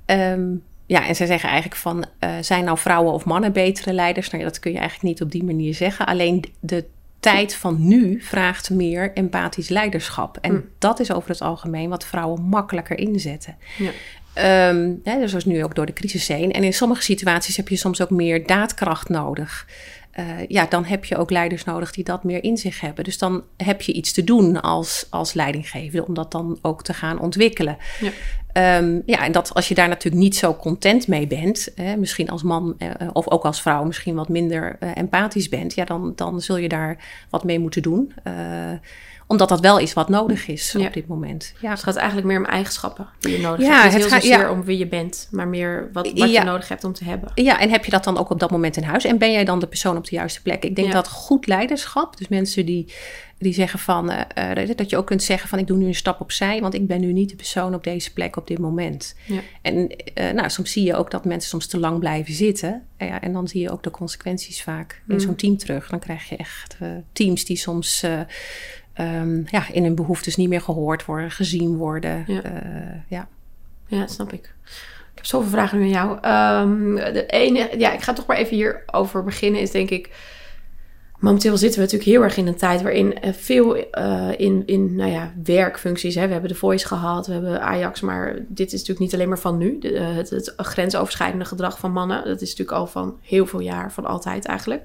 Ehm, 0.06 0.56
ja, 0.86 1.08
en 1.08 1.16
zij 1.16 1.26
zeggen 1.26 1.50
eigenlijk 1.50 1.82
van, 1.82 2.06
eh, 2.20 2.30
zijn 2.42 2.64
nou 2.64 2.78
vrouwen 2.78 3.14
of 3.14 3.26
mannen 3.26 3.54
betere 3.54 3.94
leiders? 3.94 4.30
Nou 4.30 4.44
ja, 4.44 4.50
dat 4.50 4.60
kun 4.60 4.72
je 4.72 4.78
eigenlijk 4.78 5.08
niet 5.08 5.22
op 5.22 5.32
die 5.32 5.44
manier 5.44 5.74
zeggen. 5.74 6.06
Alleen 6.06 6.44
de 6.60 6.86
tijd 7.22 7.56
van 7.56 7.88
nu 7.88 8.22
vraagt 8.22 8.70
meer 8.70 9.14
empathisch 9.14 9.70
leiderschap. 9.70 10.38
En 10.38 10.52
Mm. 10.52 10.70
dat 10.78 11.00
is 11.00 11.12
over 11.12 11.30
het 11.30 11.42
algemeen 11.42 11.90
wat 11.90 12.06
vrouwen 12.06 12.42
makkelijker 12.42 12.98
inzetten. 12.98 13.58
Ja. 13.78 13.92
Ehm, 14.34 14.94
hè, 15.04 15.20
dus 15.20 15.30
zoals 15.30 15.46
nu 15.46 15.64
ook 15.64 15.76
door 15.76 15.86
de 15.86 15.94
crisis 15.94 16.28
heen. 16.28 16.52
En 16.52 16.64
in 16.64 16.74
sommige 16.74 17.02
situaties 17.02 17.58
heb 17.58 17.68
je 17.68 17.76
soms 17.76 18.02
ook 18.02 18.10
meer 18.10 18.48
daadkracht 18.48 19.10
nodig. 19.10 19.68
Eh, 20.12 20.26
ja, 20.48 20.66
dan 20.66 20.86
heb 20.86 21.06
je 21.06 21.18
ook 21.18 21.30
leiders 21.32 21.64
nodig 21.64 21.92
die 21.92 22.04
dat 22.04 22.24
meer 22.24 22.44
in 22.44 22.58
zich 22.58 22.82
hebben. 22.82 23.04
Dus 23.04 23.18
dan 23.18 23.44
heb 23.58 23.82
je 23.82 23.94
iets 23.94 24.12
te 24.12 24.24
doen 24.24 24.62
als, 24.62 25.08
als 25.10 25.34
leidinggevende 25.34 26.08
om 26.08 26.14
dat 26.14 26.32
dan 26.32 26.60
ook 26.62 26.84
te 26.84 26.94
gaan 26.94 27.20
ontwikkelen. 27.20 27.78
Ja. 28.00 28.12
Ehm, 28.54 29.00
ja, 29.06 29.26
en 29.26 29.32
dat 29.32 29.54
als 29.54 29.68
je 29.68 29.76
daar 29.76 29.88
natuurlijk 29.88 30.24
niet 30.24 30.36
zo 30.36 30.56
content 30.56 31.08
mee 31.08 31.28
bent, 31.28 31.72
hè, 31.76 31.96
misschien 31.98 32.30
als 32.30 32.44
man 32.44 32.76
eh, 32.78 33.08
of 33.14 33.30
ook 33.30 33.44
als 33.44 33.62
vrouw 33.62 33.84
misschien 33.84 34.16
wat 34.16 34.30
minder 34.30 34.76
eh, 34.80 34.98
empathisch 34.98 35.50
bent, 35.50 35.74
ja, 35.74 35.86
dan, 35.86 36.14
dan 36.16 36.42
zul 36.42 36.58
je 36.58 36.70
daar 36.70 36.98
wat 37.30 37.44
mee 37.44 37.60
moeten 37.60 37.82
doen. 37.82 38.14
Eh, 38.24 38.34
omdat 39.32 39.50
dat 39.50 39.60
wel 39.60 39.78
is 39.78 39.94
wat 39.94 40.10
nodig 40.10 40.48
is 40.48 40.76
op 40.76 40.94
dit 40.94 41.08
moment. 41.08 41.54
Ja. 41.54 41.70
Dus 41.70 41.70
het 41.70 41.90
gaat 41.90 41.96
eigenlijk 41.96 42.28
meer 42.28 42.38
om 42.38 42.46
eigenschappen 42.46 43.08
die 43.20 43.32
je 43.32 43.40
nodig 43.40 43.68
hebt. 43.68 43.94
Niet 43.94 44.04
het 44.04 44.14
gaat 44.14 44.24
ja. 44.24 44.52
om 44.52 44.64
wie 44.64 44.78
je 44.78 44.88
bent, 44.88 45.28
maar 45.32 45.48
meer 45.48 45.90
wat, 45.94 46.12
wat 46.12 46.32
je 46.32 46.44
nodig 46.44 46.68
hebt 46.68 46.84
om 46.84 46.94
te 46.94 47.04
hebben. 47.04 47.32
Ja, 47.36 47.60
en 47.60 47.70
heb 47.70 47.86
je 47.86 47.92
dat 47.92 48.04
dan 48.04 48.18
ook 48.18 48.30
op 48.30 48.40
dat 48.40 48.52
moment 48.52 48.78
in 48.78 48.84
huis? 48.84 49.06
En 49.06 49.18
ben 49.18 49.32
jij 49.32 49.46
dan 49.46 49.60
de 49.60 49.68
persoon 49.68 49.98
op 49.98 50.06
de 50.06 50.16
juiste 50.16 50.42
plek? 50.42 50.64
Ik 50.64 50.76
denk 50.76 50.92
dat 50.92 51.08
goed 51.08 51.48
leiderschap, 51.48 52.18
dus 52.18 52.28
mensen 52.28 52.66
die 52.66 52.94
die 53.42 53.54
zeggen 53.54 53.80
van, 53.80 54.12
uh, 54.12 54.76
dat 54.76 54.90
je 54.90 54.98
ook 54.98 55.06
kunt 55.06 55.24
zeggen 55.24 55.50
van 55.50 55.60
ik 55.60 55.68
doe 55.68 55.78
nu 55.78 55.86
een 55.86 55.96
stap 55.96 56.22
opzij, 56.22 56.62
want 56.62 56.74
ik 56.74 56.88
ben 56.88 57.02
nu 57.02 57.14
niet 57.14 57.30
de 57.30 57.36
persoon 57.36 57.74
op 57.74 57.84
deze 57.84 58.14
plek 58.14 58.36
op 58.36 58.48
dit 58.48 58.60
moment. 58.60 59.16
Ja. 59.26 59.40
En 59.62 59.76
uh, 59.76 60.32
nou, 60.32 60.50
soms 60.50 60.72
zie 60.72 60.84
je 60.84 60.96
ook 60.96 61.12
dat 61.12 61.26
mensen 61.26 61.50
soms 61.50 61.68
te 61.68 61.80
lang 61.80 62.00
blijven 62.00 62.34
zitten. 62.34 62.84
ja, 62.98 63.22
en 63.22 63.34
dan 63.34 63.48
zie 63.48 63.62
je 63.62 63.72
ook 63.72 63.84
de 63.84 63.92
consequenties 63.92 64.64
vaak 64.64 65.02
in 65.08 65.14
mm. 65.14 65.20
zo'n 65.20 65.36
team 65.36 65.58
terug. 65.58 65.90
Dan 65.90 66.00
krijg 66.00 66.30
je 66.30 66.36
echt 66.36 66.78
teams 67.14 67.46
die 67.46 67.58
soms 67.58 68.06
um, 69.00 69.44
ja, 69.46 69.72
in 69.72 69.84
hun 69.84 69.96
behoeftes 69.96 70.36
niet 70.36 70.50
meer 70.50 70.62
gehoord 70.62 71.06
worden, 71.06 71.32
gezien 71.32 71.76
worden. 71.76 72.24
Ja, 72.28 72.42
ja. 73.08 73.28
ja 73.88 74.08
snap 74.08 74.34
ik. 74.34 74.54
Ik 75.12 75.18
heb 75.18 75.26
zoveel 75.26 75.50
vragen 75.50 75.80
nu 75.80 75.84
aan 75.84 75.90
jou. 75.90 76.10
Um, 76.70 76.96
de 76.96 77.26
ene, 77.26 77.70
ja, 77.78 77.94
ik 77.94 78.02
ga 78.02 78.14
toch 78.14 78.26
maar 78.26 78.38
even 78.38 78.56
hierover 78.56 79.24
beginnen, 79.24 79.62
is 79.62 79.72
denk 79.72 79.90
ik 79.90 80.10
Momenteel 81.22 81.58
zitten 81.58 81.80
we 81.80 81.86
natuurlijk 81.86 82.12
heel 82.12 82.24
erg 82.24 82.38
in 82.38 82.48
een 82.48 82.56
tijd 82.56 82.82
waarin 82.82 83.18
veel 83.32 83.78
uh, 83.78 84.30
in, 84.38 84.64
in 84.66 84.96
nou 84.96 85.12
ja, 85.12 85.34
werkfuncties. 85.44 86.16
Hè, 86.16 86.26
we 86.26 86.32
hebben 86.32 86.50
de 86.50 86.56
Voice 86.56 86.88
gehad, 86.88 87.28
we 87.28 87.34
hebben 87.34 87.62
Ajax, 87.62 88.02
maar 88.02 88.36
dit 88.48 88.68
is 88.68 88.72
natuurlijk 88.72 89.00
niet 89.00 89.14
alleen 89.14 89.28
maar 89.28 89.40
van 89.40 89.58
nu. 89.58 89.80
De, 89.80 89.94
eh, 89.94 90.16
het, 90.16 90.30
het, 90.30 90.54
grensoverschrijdende 90.58 91.46
gedrag 91.46 91.80
van 91.80 91.92
mannen, 91.92 92.26
dat 92.26 92.42
is 92.42 92.50
natuurlijk 92.50 92.78
al 92.78 92.88
van 92.88 93.18
heel 93.22 93.46
veel 93.46 93.60
jaar, 93.60 93.92
van 93.92 94.06
altijd 94.06 94.46
eigenlijk. 94.46 94.84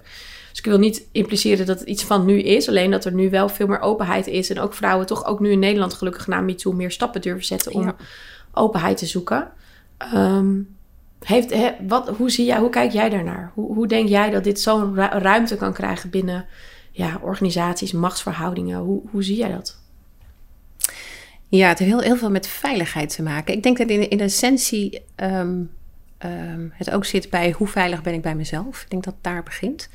Dus 0.57 0.65
ik 0.65 0.71
wil 0.71 0.81
niet 0.81 1.09
impliceren 1.13 1.67
dat 1.67 1.79
het 1.79 1.89
iets 1.89 2.05
van 2.05 2.25
nu 2.25 2.43
is, 2.43 2.69
alleen 2.69 2.91
dat 2.91 3.05
er 3.05 3.13
nu 3.13 3.31
wel 3.31 3.49
veel 3.49 3.67
meer 3.67 3.81
openheid 3.81 4.27
is. 4.27 4.51
En 4.51 4.61
ook 4.61 4.75
vrouwen 4.75 5.07
toch 5.07 5.25
ook 5.25 5.41
nu 5.41 5.51
in 5.51 5.59
Nederland 5.59 5.95
gelukkig 5.95 6.27
na 6.27 6.41
MeToo 6.41 6.73
meer 6.73 6.91
stappen 6.91 7.21
durven 7.21 7.45
zetten 7.45 7.73
om 7.73 7.95
openheid 8.53 8.97
te 8.97 9.07
zoeken. 9.07 9.49
Um, 10.15 10.77
heeft, 11.25 11.55
wat, 11.87 12.09
hoe, 12.09 12.31
zie 12.31 12.45
jij, 12.45 12.59
hoe 12.59 12.71
kijk 12.71 12.93
jij 12.93 13.09
daarnaar? 13.09 13.51
Hoe, 13.55 13.75
hoe 13.75 13.87
denk 13.87 14.09
jij 14.09 14.31
dat 14.31 14.45
dit 14.45 14.61
zo'n 14.61 14.97
ruimte 14.97 15.57
kan 15.57 15.73
krijgen 15.73 16.11
binnen 16.11 16.47
ja, 16.91 17.19
organisaties, 17.23 17.93
machtsverhoudingen? 17.93 18.79
Hoe, 18.79 19.03
hoe 19.11 19.23
zie 19.23 19.37
jij 19.37 19.53
dat? 19.53 19.79
Ja, 21.49 21.69
het 21.69 21.79
heeft 21.79 21.91
heel, 21.91 22.01
heel 22.01 22.17
veel 22.17 22.31
met 22.31 22.47
veiligheid 22.47 23.15
te 23.15 23.23
maken. 23.23 23.55
Ik 23.55 23.63
denk 23.63 23.79
dat 23.79 23.89
in, 23.89 24.11
in 24.11 24.21
essentie 24.21 25.03
ehm, 25.15 25.63
ehm, 26.19 26.69
het 26.73 26.91
ook 26.91 27.05
zit 27.05 27.31
bij 27.31 27.51
hoe 27.51 27.69
veilig 27.69 28.03
ben 28.03 28.15
ik 28.15 28.23
bij 28.23 28.35
mezelf. 28.35 28.83
Ik 28.83 28.91
denk 28.91 29.05
dat 29.05 29.15
daar 29.21 29.43
begint. 29.43 29.89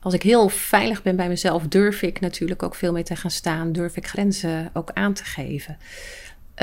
Als 0.00 0.14
ik 0.14 0.22
heel 0.22 0.48
veilig 0.48 1.02
ben 1.02 1.16
bij 1.16 1.28
mezelf, 1.28 1.62
durf 1.68 2.02
ik 2.02 2.20
natuurlijk 2.20 2.62
ook 2.62 2.74
veel 2.74 2.92
mee 2.92 3.02
te 3.02 3.16
gaan 3.16 3.30
staan. 3.30 3.72
Durf 3.72 3.96
ik 3.96 4.06
grenzen 4.06 4.70
ook 4.72 4.90
aan 4.92 5.12
te 5.12 5.24
geven. 5.24 5.76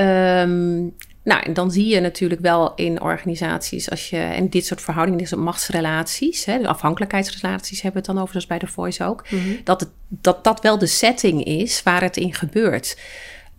Um, 0.00 0.94
nou, 1.24 1.42
en 1.42 1.52
dan 1.52 1.70
zie 1.70 1.86
je 1.86 2.00
natuurlijk 2.00 2.40
wel 2.40 2.74
in 2.74 3.00
organisaties, 3.00 3.90
als 3.90 4.10
je, 4.10 4.16
en 4.16 4.48
dit 4.48 4.66
soort 4.66 4.80
verhoudingen, 4.80 5.20
dit 5.20 5.28
soort 5.28 5.40
machtsrelaties, 5.40 6.44
hè, 6.44 6.58
de 6.58 6.68
afhankelijkheidsrelaties 6.68 7.82
hebben 7.82 8.02
we 8.02 8.06
het 8.06 8.16
dan 8.16 8.18
over, 8.18 8.30
zoals 8.30 8.46
bij 8.46 8.58
de 8.58 8.66
Voice 8.66 9.04
ook, 9.04 9.30
mhm. 9.30 9.40
dat, 9.64 9.80
het, 9.80 9.90
dat 10.08 10.44
dat 10.44 10.60
wel 10.60 10.78
de 10.78 10.86
setting 10.86 11.44
is 11.44 11.82
waar 11.82 12.02
het 12.02 12.16
in 12.16 12.34
gebeurt. 12.34 12.98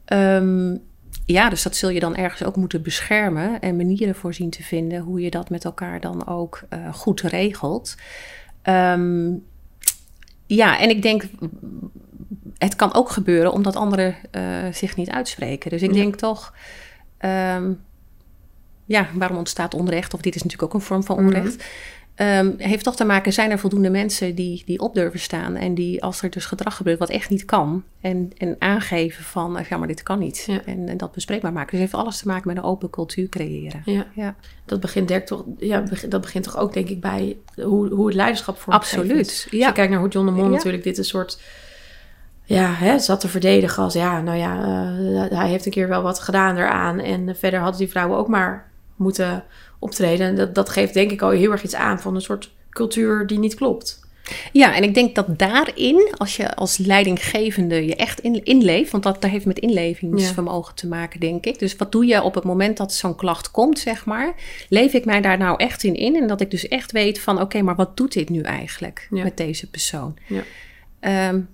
Um, 0.05 0.81
ja, 1.25 1.49
dus 1.49 1.63
dat 1.63 1.75
zul 1.75 1.89
je 1.89 1.99
dan 1.99 2.15
ergens 2.15 2.43
ook 2.43 2.55
moeten 2.55 2.81
beschermen 2.81 3.59
en 3.59 3.75
manieren 3.75 4.15
voor 4.15 4.33
zien 4.33 4.49
te 4.49 4.63
vinden 4.63 5.01
hoe 5.01 5.21
je 5.21 5.29
dat 5.29 5.49
met 5.49 5.65
elkaar 5.65 5.99
dan 5.99 6.27
ook 6.27 6.63
uh, 6.69 6.93
goed 6.93 7.21
regelt. 7.21 7.95
Um, 8.63 9.43
ja, 10.45 10.79
en 10.79 10.89
ik 10.89 11.01
denk, 11.01 11.23
het 12.57 12.75
kan 12.75 12.93
ook 12.93 13.09
gebeuren 13.09 13.51
omdat 13.51 13.75
anderen 13.75 14.15
uh, 14.31 14.43
zich 14.71 14.95
niet 14.95 15.09
uitspreken. 15.09 15.69
Dus 15.69 15.81
ik 15.81 15.93
denk 15.93 16.15
toch 16.15 16.53
Um, 17.25 17.81
ja, 18.85 19.07
waarom 19.13 19.37
ontstaat 19.37 19.73
onrecht? 19.73 20.13
Of 20.13 20.21
dit 20.21 20.35
is 20.35 20.43
natuurlijk 20.43 20.73
ook 20.73 20.79
een 20.79 20.85
vorm 20.85 21.03
van 21.03 21.15
mhm. 21.15 21.25
onrecht. 21.25 21.65
Um, 22.15 22.55
heeft 22.57 22.83
toch 22.83 22.95
te 22.95 23.05
maken, 23.05 23.33
zijn 23.33 23.51
er 23.51 23.59
voldoende 23.59 23.89
mensen 23.89 24.35
die, 24.35 24.63
die 24.65 24.79
op 24.79 24.93
durven 24.93 25.19
staan 25.19 25.55
en 25.55 25.73
die 25.73 26.03
als 26.03 26.21
er 26.21 26.29
dus 26.29 26.45
gedrag 26.45 26.75
gebeurt 26.75 26.99
wat 26.99 27.09
echt 27.09 27.29
niet 27.29 27.45
kan 27.45 27.83
en, 28.01 28.31
en 28.37 28.55
aangeven 28.59 29.23
van, 29.23 29.65
ja 29.69 29.77
maar 29.77 29.87
dit 29.87 30.03
kan 30.03 30.19
niet 30.19 30.47
en, 30.65 30.89
en, 30.89 30.97
dat 30.97 31.11
bespreekbaar 31.11 31.53
maken. 31.53 31.71
Dus 31.71 31.79
het 31.79 31.91
heeft 31.91 32.03
alles 32.03 32.17
te 32.17 32.27
maken 32.27 32.47
met 32.47 32.57
een 32.57 32.63
open 32.63 32.89
cultuur 32.89 33.29
creëren. 33.29 33.81
Ja, 33.85 34.05
ja. 34.15 34.35
Dat, 34.65 34.79
begint 34.79 35.25
toch, 35.25 35.43
ja, 35.57 35.83
dat 36.09 36.21
begint 36.21 36.43
toch 36.43 36.57
ook 36.57 36.73
denk 36.73 36.89
ik 36.89 37.01
bij 37.01 37.37
hoe, 37.55 37.89
hoe 37.89 38.05
het 38.05 38.15
leiderschap 38.15 38.57
vormgegeven 38.57 39.01
Absoluut. 39.01 39.47
Ja. 39.49 39.57
Als 39.57 39.67
je 39.67 39.73
kijkt 39.73 39.91
naar 39.91 39.99
hoe 39.99 40.09
John 40.09 40.25
de 40.25 40.31
Mol 40.31 40.47
natuurlijk 40.47 40.83
dit 40.83 40.97
een 40.97 41.03
soort 41.03 41.39
ja, 42.43 42.73
hè, 42.73 42.99
zat 42.99 43.19
te 43.19 43.27
verdedigen 43.27 43.83
als 43.83 43.93
ja, 43.93 44.21
nou 44.21 44.37
ja, 44.37 44.57
uh, 44.99 45.37
hij 45.37 45.49
heeft 45.49 45.65
een 45.65 45.71
keer 45.71 45.87
wel 45.87 46.01
wat 46.01 46.19
gedaan 46.19 46.57
eraan. 46.57 46.99
En 46.99 47.35
verder 47.35 47.59
hadden 47.59 47.79
die 47.79 47.89
vrouwen 47.89 48.17
ook 48.17 48.27
maar 48.27 48.71
moeten 48.95 49.43
optreden. 49.79 50.27
En 50.27 50.35
dat, 50.35 50.55
dat 50.55 50.69
geeft 50.69 50.93
denk 50.93 51.11
ik 51.11 51.21
al 51.21 51.29
heel 51.29 51.51
erg 51.51 51.63
iets 51.63 51.75
aan 51.75 51.99
van 51.99 52.15
een 52.15 52.21
soort 52.21 52.51
cultuur 52.69 53.27
die 53.27 53.39
niet 53.39 53.55
klopt. 53.55 54.01
Ja, 54.51 54.75
en 54.75 54.83
ik 54.83 54.93
denk 54.93 55.15
dat 55.15 55.39
daarin, 55.39 56.13
als 56.17 56.35
je 56.35 56.55
als 56.55 56.77
leidinggevende 56.77 57.85
je 57.85 57.95
echt 57.95 58.19
in, 58.19 58.43
inleeft, 58.43 58.91
want 58.91 59.03
dat, 59.03 59.21
dat 59.21 59.31
heeft 59.31 59.45
met 59.45 59.59
inlevingsvermogen 59.59 60.75
te 60.75 60.87
maken, 60.87 61.19
denk 61.19 61.45
ik. 61.45 61.59
Dus 61.59 61.75
wat 61.75 61.91
doe 61.91 62.05
je 62.05 62.21
op 62.21 62.35
het 62.35 62.43
moment 62.43 62.77
dat 62.77 62.93
zo'n 62.93 63.15
klacht 63.15 63.51
komt, 63.51 63.79
zeg 63.79 64.05
maar? 64.05 64.33
Leef 64.69 64.93
ik 64.93 65.05
mij 65.05 65.21
daar 65.21 65.37
nou 65.37 65.57
echt 65.57 65.83
in 65.83 65.95
in? 65.95 66.15
En 66.15 66.27
dat 66.27 66.41
ik 66.41 66.51
dus 66.51 66.67
echt 66.67 66.91
weet 66.91 67.19
van, 67.19 67.41
oké, 67.41 67.61
maar 67.61 67.75
wat 67.75 67.97
doet 67.97 68.13
dit 68.13 68.29
nu 68.29 68.41
eigenlijk 68.41 69.07
met 69.09 69.37
deze 69.37 69.69
persoon? 69.69 70.17
Ja. 70.27 71.29
Um, 71.29 71.49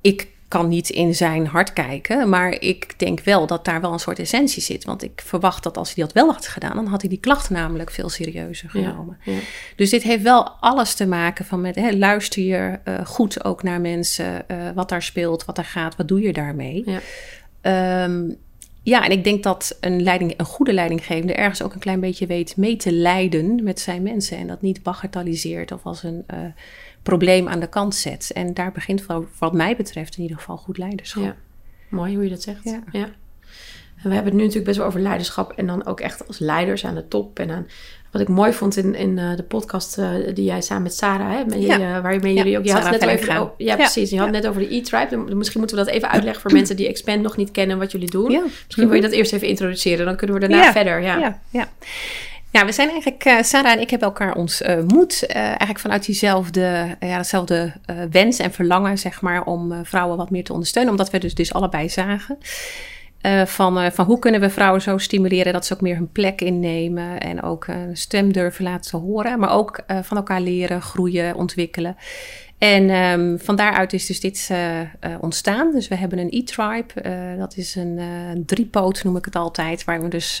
ik 0.00 0.28
kan 0.50 0.68
niet 0.68 0.88
in 0.88 1.14
zijn 1.14 1.46
hart 1.46 1.72
kijken, 1.72 2.28
maar 2.28 2.60
ik 2.60 2.94
denk 2.96 3.20
wel 3.20 3.46
dat 3.46 3.64
daar 3.64 3.80
wel 3.80 3.92
een 3.92 3.98
soort 3.98 4.18
essentie 4.18 4.62
zit. 4.62 4.84
Want 4.84 5.02
ik 5.02 5.22
verwacht 5.24 5.62
dat 5.62 5.76
als 5.76 5.94
hij 5.94 6.04
dat 6.04 6.12
wel 6.12 6.32
had 6.32 6.46
gedaan, 6.46 6.74
dan 6.74 6.86
had 6.86 7.00
hij 7.00 7.10
die 7.10 7.20
klacht 7.20 7.50
namelijk 7.50 7.90
veel 7.90 8.08
serieuzer 8.08 8.70
genomen. 8.70 9.18
Ja, 9.24 9.32
Dus 9.76 9.90
dit 9.90 10.02
heeft 10.02 10.22
wel 10.22 10.48
alles 10.48 10.94
te 10.94 11.06
maken 11.06 11.44
van 11.44 11.60
met 11.60 11.74
hè, 11.74 11.90
luister 11.90 12.42
je 12.42 12.78
uh, 12.84 13.06
goed 13.06 13.44
ook 13.44 13.62
naar 13.62 13.80
mensen, 13.80 14.44
uh, 14.50 14.56
wat 14.74 14.88
daar 14.88 15.02
speelt, 15.02 15.44
wat 15.44 15.58
er 15.58 15.64
gaat, 15.64 15.96
wat 15.96 16.08
doe 16.08 16.20
je 16.20 16.32
daarmee. 16.32 16.84
Ja. 17.62 18.04
Um, 18.04 18.36
ja, 18.82 19.04
en 19.04 19.10
ik 19.10 19.24
denk 19.24 19.42
dat 19.42 19.76
een, 19.80 20.02
leiding, 20.02 20.34
een 20.36 20.44
goede 20.44 20.72
leidinggevende 20.72 21.34
ergens 21.34 21.62
ook 21.62 21.74
een 21.74 21.80
klein 21.80 22.00
beetje 22.00 22.26
weet 22.26 22.56
mee 22.56 22.76
te 22.76 22.92
leiden 22.92 23.64
met 23.64 23.80
zijn 23.80 24.02
mensen. 24.02 24.38
En 24.38 24.46
dat 24.46 24.62
niet 24.62 24.82
bagatelliseert 24.82 25.72
of 25.72 25.84
als 25.84 26.02
een 26.02 26.24
uh, 26.34 26.38
probleem 27.02 27.48
aan 27.48 27.60
de 27.60 27.68
kant 27.68 27.94
zet. 27.94 28.30
En 28.34 28.54
daar 28.54 28.72
begint 28.72 29.06
wat 29.38 29.52
mij 29.52 29.76
betreft 29.76 30.16
in 30.16 30.22
ieder 30.22 30.36
geval 30.36 30.56
goed 30.56 30.78
leiderschap. 30.78 31.22
Ja. 31.22 31.36
Mooi 31.88 32.14
hoe 32.14 32.24
je 32.24 32.30
dat 32.30 32.42
zegt. 32.42 32.64
Ja. 32.64 32.82
ja. 32.92 33.08
En 34.02 34.08
we 34.08 34.14
hebben 34.14 34.32
het 34.32 34.34
nu 34.34 34.40
natuurlijk 34.40 34.66
best 34.66 34.78
wel 34.78 34.86
over 34.86 35.00
leiderschap 35.00 35.52
en 35.52 35.66
dan 35.66 35.86
ook 35.86 36.00
echt 36.00 36.26
als 36.26 36.38
leiders 36.38 36.84
aan 36.84 36.94
de 36.94 37.08
top. 37.08 37.38
En 37.38 37.50
aan, 37.50 37.66
wat 38.10 38.22
ik 38.22 38.28
mooi 38.28 38.52
vond 38.52 38.76
in, 38.76 38.94
in 38.94 39.16
uh, 39.16 39.36
de 39.36 39.42
podcast 39.42 39.98
uh, 39.98 40.10
die 40.34 40.44
jij 40.44 40.60
samen 40.60 40.82
met 40.82 40.94
Sarah, 40.94 41.30
hè, 41.30 41.44
met, 41.44 41.62
ja. 41.62 41.78
uh, 41.78 42.02
waarmee 42.02 42.34
jullie 42.34 42.58
ook... 42.58 42.64
Je 42.64 42.72
had 42.72 42.90
net 42.90 43.06
over, 43.06 43.40
oh, 43.40 43.50
ja, 43.56 43.76
precies. 43.76 44.10
Je 44.10 44.18
had 44.18 44.30
net 44.30 44.46
over 44.46 44.60
de 44.60 44.74
E-Tribe. 44.74 45.34
Misschien 45.34 45.60
moeten 45.60 45.78
we 45.78 45.84
dat 45.84 45.94
even 45.94 46.10
uitleggen 46.10 46.42
voor 46.42 46.52
mensen 46.52 46.76
die 46.76 46.88
Expand 46.88 47.22
nog 47.22 47.36
niet 47.36 47.50
kennen 47.50 47.78
wat 47.78 47.92
jullie 47.92 48.10
doen. 48.10 48.42
Misschien 48.64 48.86
wil 48.86 48.96
je 48.96 49.02
dat 49.02 49.12
eerst 49.12 49.32
even 49.32 49.48
introduceren, 49.48 50.06
dan 50.06 50.16
kunnen 50.16 50.40
we 50.40 50.48
daarna 50.48 50.72
verder. 50.72 51.02
Ja, 51.02 51.40
ja. 51.50 51.68
Ja, 52.52 52.64
we 52.64 52.72
zijn 52.72 52.88
eigenlijk, 52.88 53.24
uh, 53.24 53.42
Sarah 53.42 53.72
en 53.72 53.80
ik 53.80 53.90
hebben 53.90 54.08
elkaar 54.08 54.34
ontmoet. 54.34 55.24
Uh, 55.28 55.36
eigenlijk 55.36 55.78
vanuit 55.78 56.06
diezelfde, 56.06 56.96
ja, 57.00 57.16
dezelfde 57.16 57.72
wens 58.10 58.38
en 58.38 58.52
verlangen, 58.52 58.98
zeg 58.98 59.20
maar, 59.20 59.44
om 59.44 59.84
vrouwen 59.84 60.16
wat 60.16 60.30
meer 60.30 60.44
te 60.44 60.52
ondersteunen. 60.52 60.92
Omdat 60.92 61.10
we 61.10 61.18
dus, 61.18 61.34
dus 61.34 61.52
allebei 61.52 61.88
zagen. 61.88 62.38
van, 63.46 63.92
van 63.92 64.04
hoe 64.04 64.18
kunnen 64.18 64.40
we 64.40 64.50
vrouwen 64.50 64.82
zo 64.82 64.98
stimuleren 64.98 65.52
dat 65.52 65.66
ze 65.66 65.74
ook 65.74 65.80
meer 65.80 65.96
hun 65.96 66.12
plek 66.12 66.40
innemen 66.40 67.20
en 67.20 67.42
ook 67.42 67.66
een 67.66 67.96
stem 67.96 68.32
durven 68.32 68.64
laten 68.64 68.98
horen, 68.98 69.38
maar 69.38 69.52
ook 69.52 69.80
van 70.02 70.16
elkaar 70.16 70.40
leren, 70.40 70.82
groeien, 70.82 71.34
ontwikkelen. 71.34 71.96
En 72.60 72.90
um, 72.90 73.38
van 73.38 73.56
daaruit 73.56 73.92
is 73.92 74.06
dus 74.06 74.20
dit 74.20 74.48
uh, 74.52 74.80
uh, 74.80 74.86
ontstaan. 75.20 75.72
Dus 75.72 75.88
we 75.88 75.94
hebben 75.94 76.18
een 76.18 76.30
e-tribe. 76.30 76.86
Uh, 77.06 77.38
dat 77.38 77.56
is 77.56 77.74
een 77.74 78.00
driepoot, 78.46 79.04
noem 79.04 79.16
ik 79.16 79.24
het 79.24 79.36
altijd. 79.36 79.84
Waar 79.84 80.02
we 80.02 80.08
dus 80.08 80.40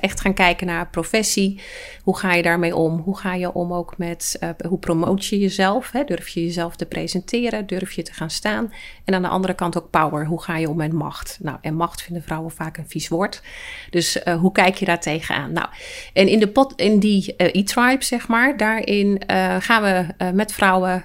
echt 0.00 0.20
gaan 0.20 0.34
kijken 0.34 0.66
naar 0.66 0.88
professie. 0.88 1.60
Hoe 2.02 2.16
ga 2.16 2.34
je 2.34 2.42
daarmee 2.42 2.76
om? 2.76 2.98
Hoe 2.98 3.18
ga 3.18 3.34
je 3.34 3.52
om 3.52 3.72
ook 3.72 3.98
met, 3.98 4.38
hoe 4.68 4.78
promoot 4.78 5.26
je 5.26 5.38
jezelf? 5.38 5.90
Hè? 5.90 6.04
Durf 6.04 6.28
je 6.28 6.44
jezelf 6.44 6.76
te 6.76 6.86
presenteren? 6.86 7.66
Durf 7.66 7.92
je 7.92 8.02
te 8.02 8.12
gaan 8.12 8.30
staan? 8.30 8.72
En 9.08 9.14
aan 9.14 9.22
de 9.22 9.28
andere 9.28 9.54
kant 9.54 9.78
ook 9.78 9.90
power. 9.90 10.26
Hoe 10.26 10.42
ga 10.42 10.56
je 10.56 10.68
om 10.68 10.76
met 10.76 10.92
macht? 10.92 11.38
Nou, 11.40 11.58
en 11.60 11.74
macht 11.74 12.02
vinden 12.02 12.22
vrouwen 12.22 12.50
vaak 12.50 12.76
een 12.76 12.88
vies 12.88 13.08
woord. 13.08 13.42
Dus 13.90 14.18
hoe 14.40 14.52
kijk 14.52 14.76
je 14.76 14.84
daar 14.84 15.00
tegenaan? 15.00 15.52
Nou, 15.52 15.66
en 16.12 16.28
in, 16.28 16.38
de 16.38 16.48
pot, 16.48 16.72
in 16.76 16.98
die 16.98 17.34
e-tribe, 17.36 18.04
zeg 18.04 18.28
maar, 18.28 18.56
daarin 18.56 19.22
gaan 19.58 19.82
we 19.82 20.06
met 20.32 20.52
vrouwen 20.52 21.04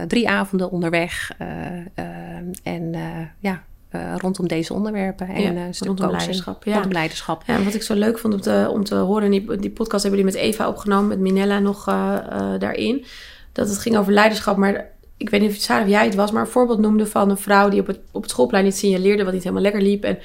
eh, 0.00 0.06
drie 0.06 0.28
avonden 0.28 0.70
onderweg. 0.70 1.32
Eh, 1.38 1.46
eh, 1.76 2.04
en 2.62 2.94
ja, 3.38 3.62
rondom 4.16 4.48
deze 4.48 4.74
onderwerpen. 4.74 5.28
En 5.28 5.54
ja, 5.54 5.68
rondom 5.78 6.10
leiderschap. 6.10 6.64
Ja. 6.64 6.72
Rondom 6.72 6.92
leiderschap. 6.92 7.42
Ja, 7.46 7.62
wat 7.62 7.74
ik 7.74 7.82
zo 7.82 7.94
leuk 7.94 8.18
vond 8.18 8.34
om 8.34 8.40
te, 8.40 8.68
om 8.70 8.84
te 8.84 8.94
horen, 8.94 9.30
die, 9.30 9.56
die 9.56 9.70
podcast 9.70 10.02
hebben 10.02 10.20
jullie 10.20 10.34
met 10.36 10.42
Eva 10.42 10.68
opgenomen, 10.68 11.08
met 11.08 11.18
Minella 11.18 11.58
nog 11.58 11.84
daarin. 12.58 13.04
Dat 13.52 13.68
het 13.68 13.78
ging 13.78 13.96
over 13.96 14.12
leiderschap, 14.12 14.56
maar 14.56 14.90
ik 15.20 15.30
weet 15.30 15.40
niet 15.40 15.50
of 15.50 15.56
Sarah 15.56 15.82
of 15.82 15.88
jij 15.88 16.04
het 16.04 16.14
was, 16.14 16.30
maar 16.30 16.42
een 16.42 16.48
voorbeeld 16.48 16.78
noemde 16.78 17.06
van 17.06 17.30
een 17.30 17.38
vrouw 17.38 17.68
die 17.68 17.80
op 17.80 17.86
het, 17.86 17.98
op 18.10 18.22
het 18.22 18.30
schoolplein 18.30 18.66
iets 18.66 18.78
signaleerde 18.78 19.24
wat 19.24 19.32
niet 19.32 19.42
helemaal 19.42 19.62
lekker 19.62 19.82
liep. 19.82 20.04
En 20.04 20.18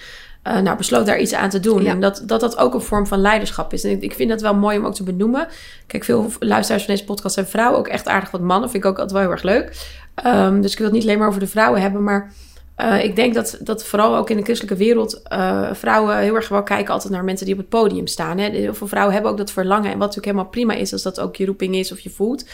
uh, 0.47 0.59
nou, 0.59 0.77
besloot 0.77 1.05
daar 1.05 1.19
iets 1.19 1.33
aan 1.33 1.49
te 1.49 1.59
doen. 1.59 1.83
Ja. 1.83 1.89
En 1.89 1.99
dat, 1.99 2.23
dat 2.25 2.39
dat 2.39 2.57
ook 2.57 2.73
een 2.73 2.81
vorm 2.81 3.07
van 3.07 3.19
leiderschap 3.19 3.73
is. 3.73 3.83
En 3.83 3.91
ik, 3.91 4.01
ik 4.01 4.13
vind 4.13 4.29
dat 4.29 4.41
wel 4.41 4.55
mooi 4.55 4.77
om 4.77 4.85
ook 4.85 4.93
te 4.93 5.03
benoemen. 5.03 5.47
Kijk, 5.87 6.03
veel 6.03 6.31
luisteraars 6.39 6.83
van 6.83 6.93
deze 6.93 7.05
podcast 7.05 7.33
zijn 7.33 7.47
vrouwen. 7.47 7.79
Ook 7.79 7.87
echt 7.87 8.07
aardig 8.07 8.31
wat 8.31 8.41
mannen. 8.41 8.69
Vind 8.69 8.83
ik 8.83 8.89
ook 8.89 8.99
altijd 8.99 9.11
wel 9.11 9.21
heel 9.21 9.31
erg 9.31 9.43
leuk. 9.43 9.93
Um, 10.25 10.61
dus 10.61 10.71
ik 10.71 10.77
wil 10.77 10.87
het 10.87 10.95
niet 10.95 11.03
alleen 11.03 11.19
maar 11.19 11.27
over 11.27 11.39
de 11.39 11.47
vrouwen 11.47 11.81
hebben. 11.81 12.03
Maar 12.03 12.33
uh, 12.77 13.03
ik 13.03 13.15
denk 13.15 13.33
dat, 13.33 13.57
dat 13.61 13.85
vooral 13.85 14.15
ook 14.15 14.29
in 14.29 14.37
de 14.37 14.43
christelijke 14.43 14.77
wereld... 14.77 15.21
Uh, 15.31 15.73
vrouwen 15.73 16.17
heel 16.17 16.35
erg 16.35 16.47
wel 16.47 16.63
kijken 16.63 16.93
altijd 16.93 17.13
naar 17.13 17.23
mensen 17.23 17.45
die 17.45 17.55
op 17.55 17.61
het 17.61 17.69
podium 17.69 18.07
staan. 18.07 18.37
Hè. 18.37 18.49
Heel 18.49 18.73
veel 18.73 18.87
vrouwen 18.87 19.13
hebben 19.13 19.31
ook 19.31 19.37
dat 19.37 19.51
verlangen. 19.51 19.91
En 19.91 19.97
wat 19.97 19.99
natuurlijk 19.99 20.25
helemaal 20.25 20.49
prima 20.49 20.73
is... 20.73 20.93
als 20.93 21.01
dat 21.01 21.19
ook 21.19 21.35
je 21.35 21.45
roeping 21.45 21.75
is 21.75 21.91
of 21.91 21.99
je 21.99 22.09
voelt... 22.09 22.45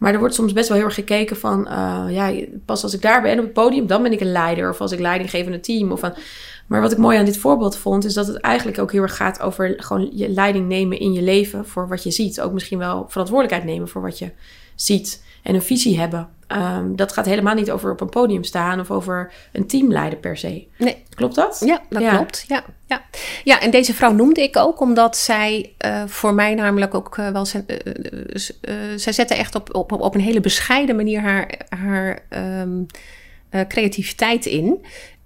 Maar 0.00 0.12
er 0.12 0.18
wordt 0.18 0.34
soms 0.34 0.52
best 0.52 0.68
wel 0.68 0.76
heel 0.76 0.86
erg 0.86 0.94
gekeken 0.94 1.36
van... 1.36 1.68
Uh, 1.68 2.04
ja, 2.08 2.32
pas 2.64 2.82
als 2.82 2.94
ik 2.94 3.02
daar 3.02 3.22
ben 3.22 3.38
op 3.38 3.44
het 3.44 3.52
podium... 3.52 3.86
dan 3.86 4.02
ben 4.02 4.12
ik 4.12 4.20
een 4.20 4.32
leider. 4.32 4.70
Of 4.70 4.80
als 4.80 4.92
ik 4.92 4.98
leiding 4.98 5.32
een 5.32 5.60
team. 5.60 5.92
Of 5.92 6.02
een, 6.02 6.12
maar 6.66 6.80
wat 6.80 6.92
ik 6.92 6.98
mooi 6.98 7.18
aan 7.18 7.24
dit 7.24 7.38
voorbeeld 7.38 7.76
vond... 7.76 8.04
is 8.04 8.14
dat 8.14 8.26
het 8.26 8.36
eigenlijk 8.36 8.78
ook 8.78 8.92
heel 8.92 9.02
erg 9.02 9.16
gaat 9.16 9.40
over... 9.40 9.74
gewoon 9.76 10.10
je 10.12 10.28
leiding 10.28 10.68
nemen 10.68 10.98
in 10.98 11.12
je 11.12 11.22
leven 11.22 11.66
voor 11.66 11.88
wat 11.88 12.02
je 12.02 12.10
ziet. 12.10 12.40
Ook 12.40 12.52
misschien 12.52 12.78
wel 12.78 13.04
verantwoordelijkheid 13.08 13.72
nemen 13.72 13.88
voor 13.88 14.02
wat 14.02 14.18
je 14.18 14.30
ziet. 14.74 15.22
En 15.42 15.54
een 15.54 15.62
visie 15.62 15.98
hebben. 15.98 16.28
Um, 16.48 16.96
dat 16.96 17.12
gaat 17.12 17.26
helemaal 17.26 17.54
niet 17.54 17.70
over 17.70 17.90
op 17.90 18.00
een 18.00 18.08
podium 18.08 18.44
staan... 18.44 18.80
of 18.80 18.90
over 18.90 19.32
een 19.52 19.66
team 19.66 19.92
leiden 19.92 20.20
per 20.20 20.36
se. 20.36 20.66
Nee. 20.78 21.02
Klopt 21.14 21.34
dat? 21.34 21.62
Ja, 21.64 21.82
dat 21.88 22.02
ja. 22.02 22.16
klopt. 22.16 22.44
Ja, 22.48 22.64
ja. 22.86 23.02
ja, 23.44 23.60
en 23.60 23.70
deze 23.70 23.94
vrouw 23.94 24.12
noemde 24.12 24.42
ik 24.42 24.56
ook... 24.56 24.80
omdat 24.80 25.16
zij 25.16 25.74
uh, 25.84 26.02
voor 26.06 26.34
mij 26.34 26.54
namelijk 26.54 26.94
ook 26.94 27.16
uh, 27.16 27.28
wel... 27.28 27.46
Uh, 27.66 28.74
zij 28.96 29.12
zette 29.12 29.34
echt 29.34 29.54
op, 29.54 29.74
op, 29.74 29.92
op 29.92 30.14
een 30.14 30.20
hele 30.20 30.40
bescheiden 30.40 30.96
manier... 30.96 31.20
haar, 31.20 31.54
haar 31.68 32.22
um, 32.62 32.86
creativiteit 33.68 34.46
in... 34.46 34.84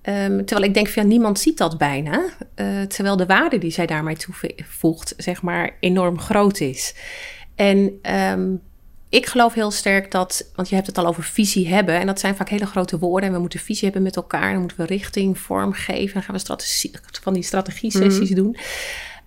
Um, 0.08 0.44
terwijl 0.44 0.68
ik 0.68 0.74
denk 0.74 0.88
van 0.88 1.02
ja, 1.02 1.08
niemand 1.08 1.38
ziet 1.38 1.58
dat 1.58 1.78
bijna. 1.78 2.24
Uh, 2.56 2.82
terwijl 2.82 3.16
de 3.16 3.26
waarde 3.26 3.58
die 3.58 3.70
zij 3.70 3.86
daarmee 3.86 4.16
toevoegt, 4.16 5.14
zeg 5.16 5.42
maar, 5.42 5.76
enorm 5.80 6.18
groot 6.18 6.60
is. 6.60 6.94
En 7.54 7.98
um, 8.32 8.60
ik 9.14 9.26
geloof 9.26 9.54
heel 9.54 9.70
sterk 9.70 10.10
dat, 10.10 10.50
want 10.54 10.68
je 10.68 10.74
hebt 10.74 10.86
het 10.86 10.98
al 10.98 11.06
over 11.06 11.22
visie 11.22 11.68
hebben. 11.68 12.00
En 12.00 12.06
dat 12.06 12.20
zijn 12.20 12.36
vaak 12.36 12.48
hele 12.48 12.66
grote 12.66 12.98
woorden. 12.98 13.28
En 13.28 13.34
we 13.34 13.40
moeten 13.40 13.60
visie 13.60 13.84
hebben 13.84 14.02
met 14.02 14.16
elkaar. 14.16 14.50
Dan 14.50 14.60
moeten 14.60 14.78
we 14.78 14.84
richting, 14.84 15.38
vorm 15.38 15.72
geven. 15.72 16.12
Dan 16.14 16.22
gaan 16.22 16.34
we 16.34 16.40
strategie, 16.40 16.90
van 17.22 17.32
die 17.32 17.42
strategie-sessies 17.42 18.28
mm. 18.28 18.34
doen. 18.34 18.56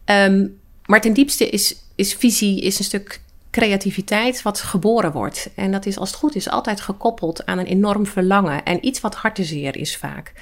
Um, 0.06 0.60
maar 0.86 1.02
ten 1.02 1.13
diepste 1.13 1.50
is, 1.50 1.76
is 1.95 2.13
visie 2.13 2.62
is 2.62 2.80
een 2.80 2.86
stuk 2.86 3.21
creativiteit 3.52 4.41
wat 4.41 4.60
geboren 4.60 5.12
wordt. 5.12 5.50
En 5.56 5.71
dat 5.71 5.86
is 5.86 5.97
als 5.97 6.10
het 6.10 6.19
goed 6.19 6.36
is 6.36 6.50
altijd 6.50 6.82
gekoppeld 6.82 7.45
aan 7.45 7.58
een 7.58 7.65
enorm 7.65 8.06
verlangen. 8.06 8.63
En 8.63 8.86
iets 8.86 9.02
wat 9.02 9.15
hartezeer 9.15 9.78
is 9.78 9.97
vaak. 9.97 10.34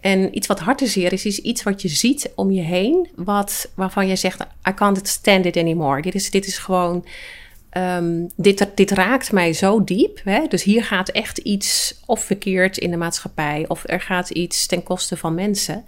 En 0.00 0.36
iets 0.36 0.46
wat 0.46 0.60
hartezeer 0.60 1.12
is, 1.12 1.26
is 1.26 1.38
iets 1.38 1.62
wat 1.62 1.82
je 1.82 1.88
ziet 1.88 2.32
om 2.34 2.50
je 2.50 2.62
heen. 2.62 3.08
Wat, 3.14 3.70
waarvan 3.74 4.06
je 4.06 4.16
zegt, 4.16 4.40
I 4.68 4.74
can't 4.74 5.08
stand 5.08 5.44
it 5.44 5.56
anymore. 5.56 6.02
Dit 6.02 6.14
is, 6.14 6.30
dit 6.30 6.46
is 6.46 6.58
gewoon... 6.58 7.04
Um, 7.76 8.26
dit, 8.36 8.70
dit 8.74 8.90
raakt 8.90 9.32
mij 9.32 9.52
zo 9.52 9.84
diep. 9.84 10.20
Hè? 10.24 10.46
Dus 10.48 10.62
hier 10.62 10.84
gaat 10.84 11.08
echt 11.08 11.38
iets 11.38 12.00
of 12.06 12.24
verkeerd 12.24 12.78
in 12.78 12.90
de 12.90 12.96
maatschappij... 12.96 13.64
of 13.68 13.82
er 13.86 14.00
gaat 14.00 14.30
iets 14.30 14.66
ten 14.66 14.82
koste 14.82 15.16
van 15.16 15.34
mensen. 15.34 15.84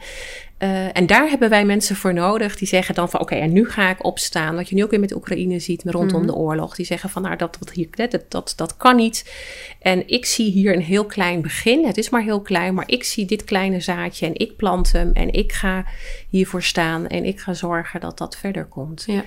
Uh, 0.59 0.97
en 0.97 1.07
daar 1.07 1.29
hebben 1.29 1.51
wij 1.51 1.65
mensen 1.65 1.97
voor 1.97 2.15
nodig 2.15 2.57
die 2.57 2.69
zeggen 2.69 2.95
dan 2.95 3.11
van... 3.11 3.21
oké, 3.21 3.33
okay, 3.33 3.45
en 3.45 3.53
nu 3.53 3.69
ga 3.69 3.91
ik 3.91 4.05
opstaan. 4.05 4.55
Wat 4.55 4.69
je 4.69 4.75
nu 4.75 4.85
ook 4.85 4.91
weer 4.91 5.01
met 5.01 5.15
Oekraïne 5.15 5.59
ziet 5.59 5.83
rondom 5.85 6.21
mm. 6.21 6.27
de 6.27 6.35
oorlog. 6.35 6.77
Die 6.77 6.87
zeggen 6.87 7.11
van, 7.11 7.23
nou, 7.23 7.37
dat, 7.37 7.57
wat 7.59 7.71
hier, 7.71 7.89
dat, 7.91 8.25
dat, 8.29 8.53
dat 8.57 8.77
kan 8.77 8.97
niet. 8.97 9.33
En 9.81 10.09
ik 10.09 10.27
zie 10.27 10.51
hier 10.51 10.75
een 10.75 10.83
heel 10.83 11.05
klein 11.05 11.43
begin. 11.43 11.87
Het 11.87 11.99
is 11.99 12.11
maar 12.11 12.23
heel 12.23 12.41
klein, 12.41 12.75
maar 12.75 12.89
ik 12.89 13.05
zie 13.05 13.27
dit 13.27 13.45
kleine 13.45 13.81
zaadje... 13.81 14.27
en 14.27 14.35
ik 14.35 14.57
plant 14.57 14.93
hem 14.93 15.13
en 15.13 15.33
ik 15.33 15.53
ga 15.53 15.85
hiervoor 16.29 16.63
staan... 16.63 17.07
en 17.07 17.25
ik 17.25 17.41
ga 17.41 17.55
zorgen 17.55 18.01
dat 18.01 18.19
dat 18.19 18.37
verder 18.37 18.65
komt. 18.65 19.05
Ja. 19.07 19.25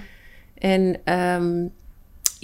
En 0.58 1.14
um, 1.14 1.72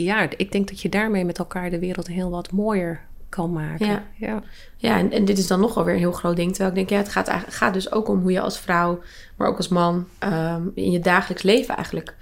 ja, 0.03 0.29
ik 0.37 0.51
denk 0.51 0.67
dat 0.67 0.81
je 0.81 0.89
daarmee 0.89 1.25
met 1.25 1.37
elkaar 1.37 1.69
de 1.69 1.79
wereld 1.79 2.07
heel 2.07 2.29
wat 2.29 2.51
mooier 2.51 3.01
kan 3.29 3.53
maken. 3.53 3.85
Ja, 3.85 4.03
ja. 4.15 4.43
ja 4.77 4.97
en, 4.97 5.11
en, 5.11 5.25
dit 5.25 5.37
is 5.37 5.47
dan 5.47 5.59
nogal 5.59 5.83
weer 5.83 5.93
een 5.93 5.99
heel 5.99 6.11
groot 6.11 6.35
ding. 6.35 6.49
Terwijl 6.49 6.69
ik 6.69 6.75
denk, 6.75 6.89
ja, 6.89 6.97
het 6.97 7.09
gaat, 7.09 7.27
eigenlijk, 7.27 7.57
gaat 7.57 7.73
dus 7.73 7.91
ook 7.91 8.07
om 8.07 8.21
hoe 8.21 8.31
je 8.31 8.39
als 8.39 8.59
vrouw, 8.59 8.99
maar 9.35 9.47
ook 9.47 9.57
als 9.57 9.67
man, 9.67 10.07
um, 10.23 10.71
in 10.75 10.91
je 10.91 10.99
dagelijks 10.99 11.43
leven 11.43 11.75
eigenlijk 11.75 12.15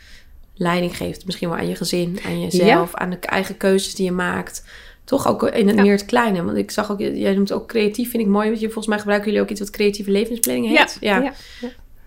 leiding 0.54 0.98
geeft. 0.98 1.26
Misschien 1.26 1.50
wel 1.50 1.58
aan 1.58 1.68
je 1.68 1.76
gezin, 1.76 2.20
aan 2.26 2.42
jezelf, 2.42 2.92
ja. 2.92 2.98
aan 2.98 3.10
de 3.10 3.20
eigen 3.20 3.58
keuzes 3.58 3.96
die 3.96 4.06
je 4.06 4.12
maakt. 4.12 4.66
Toch 5.04 5.28
ook 5.28 5.44
in 5.44 5.68
het 5.68 5.76
ja. 5.76 5.82
meer 5.82 5.92
het 5.92 6.06
kleine. 6.06 6.44
Want 6.44 6.58
ik 6.58 6.72
zag 6.72 6.92
ook, 6.92 7.00
jij 7.00 7.36
noemt 7.36 7.52
ook 7.52 7.68
creatief, 7.68 8.10
vind 8.10 8.24
ik 8.24 8.30
mooi. 8.30 8.48
Want 8.48 8.60
je, 8.60 8.66
volgens 8.66 8.88
mij 8.88 8.98
gebruiken 8.98 9.30
jullie 9.30 9.44
ook 9.44 9.52
iets 9.52 9.60
wat 9.60 9.70
creatieve 9.70 10.12
levensplanning 10.12 10.78
heet. 10.78 10.98
Ja. 11.00 11.22
ja. 11.22 11.34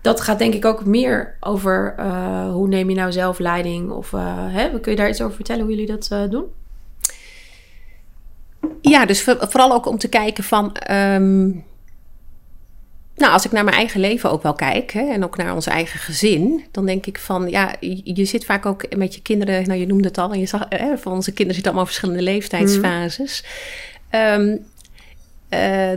Dat 0.01 0.21
gaat 0.21 0.39
denk 0.39 0.53
ik 0.53 0.65
ook 0.65 0.85
meer 0.85 1.37
over 1.39 1.95
uh, 1.99 2.51
hoe 2.51 2.67
neem 2.67 2.89
je 2.89 2.95
nou 2.95 3.11
zelf 3.11 3.39
leiding? 3.39 3.91
Of 3.91 4.11
uh, 4.11 4.21
hè, 4.35 4.79
kun 4.79 4.91
je 4.91 4.97
daar 4.97 5.09
iets 5.09 5.21
over 5.21 5.35
vertellen 5.35 5.61
hoe 5.61 5.71
jullie 5.71 5.87
dat 5.87 6.09
uh, 6.13 6.29
doen? 6.29 6.45
Ja, 8.81 9.05
dus 9.05 9.21
vooral 9.23 9.73
ook 9.73 9.85
om 9.85 9.97
te 9.97 10.09
kijken 10.09 10.43
van. 10.43 10.75
Um, 10.91 11.63
nou, 13.15 13.31
als 13.31 13.45
ik 13.45 13.51
naar 13.51 13.63
mijn 13.63 13.75
eigen 13.75 13.99
leven 13.99 14.31
ook 14.31 14.43
wel 14.43 14.53
kijk, 14.53 14.91
hè, 14.91 15.11
en 15.11 15.23
ook 15.23 15.37
naar 15.37 15.53
ons 15.53 15.67
eigen 15.67 15.99
gezin, 15.99 16.63
dan 16.71 16.85
denk 16.85 17.05
ik 17.05 17.19
van, 17.19 17.49
ja, 17.49 17.75
je, 17.79 18.01
je 18.03 18.25
zit 18.25 18.45
vaak 18.45 18.65
ook 18.65 18.95
met 18.95 19.15
je 19.15 19.21
kinderen, 19.21 19.67
nou 19.67 19.79
je 19.79 19.85
noemde 19.85 20.07
het 20.07 20.17
al, 20.17 20.31
en 20.31 20.39
je 20.39 20.45
zag, 20.45 20.65
hè, 20.69 20.97
van 20.97 21.11
onze 21.11 21.31
kinderen 21.31 21.53
zitten 21.53 21.71
allemaal 21.71 21.85
verschillende 21.85 22.23
leeftijdsfases. 22.23 23.43
Mm. 24.11 24.19
Um, 24.19 24.65
uh, 25.49 25.91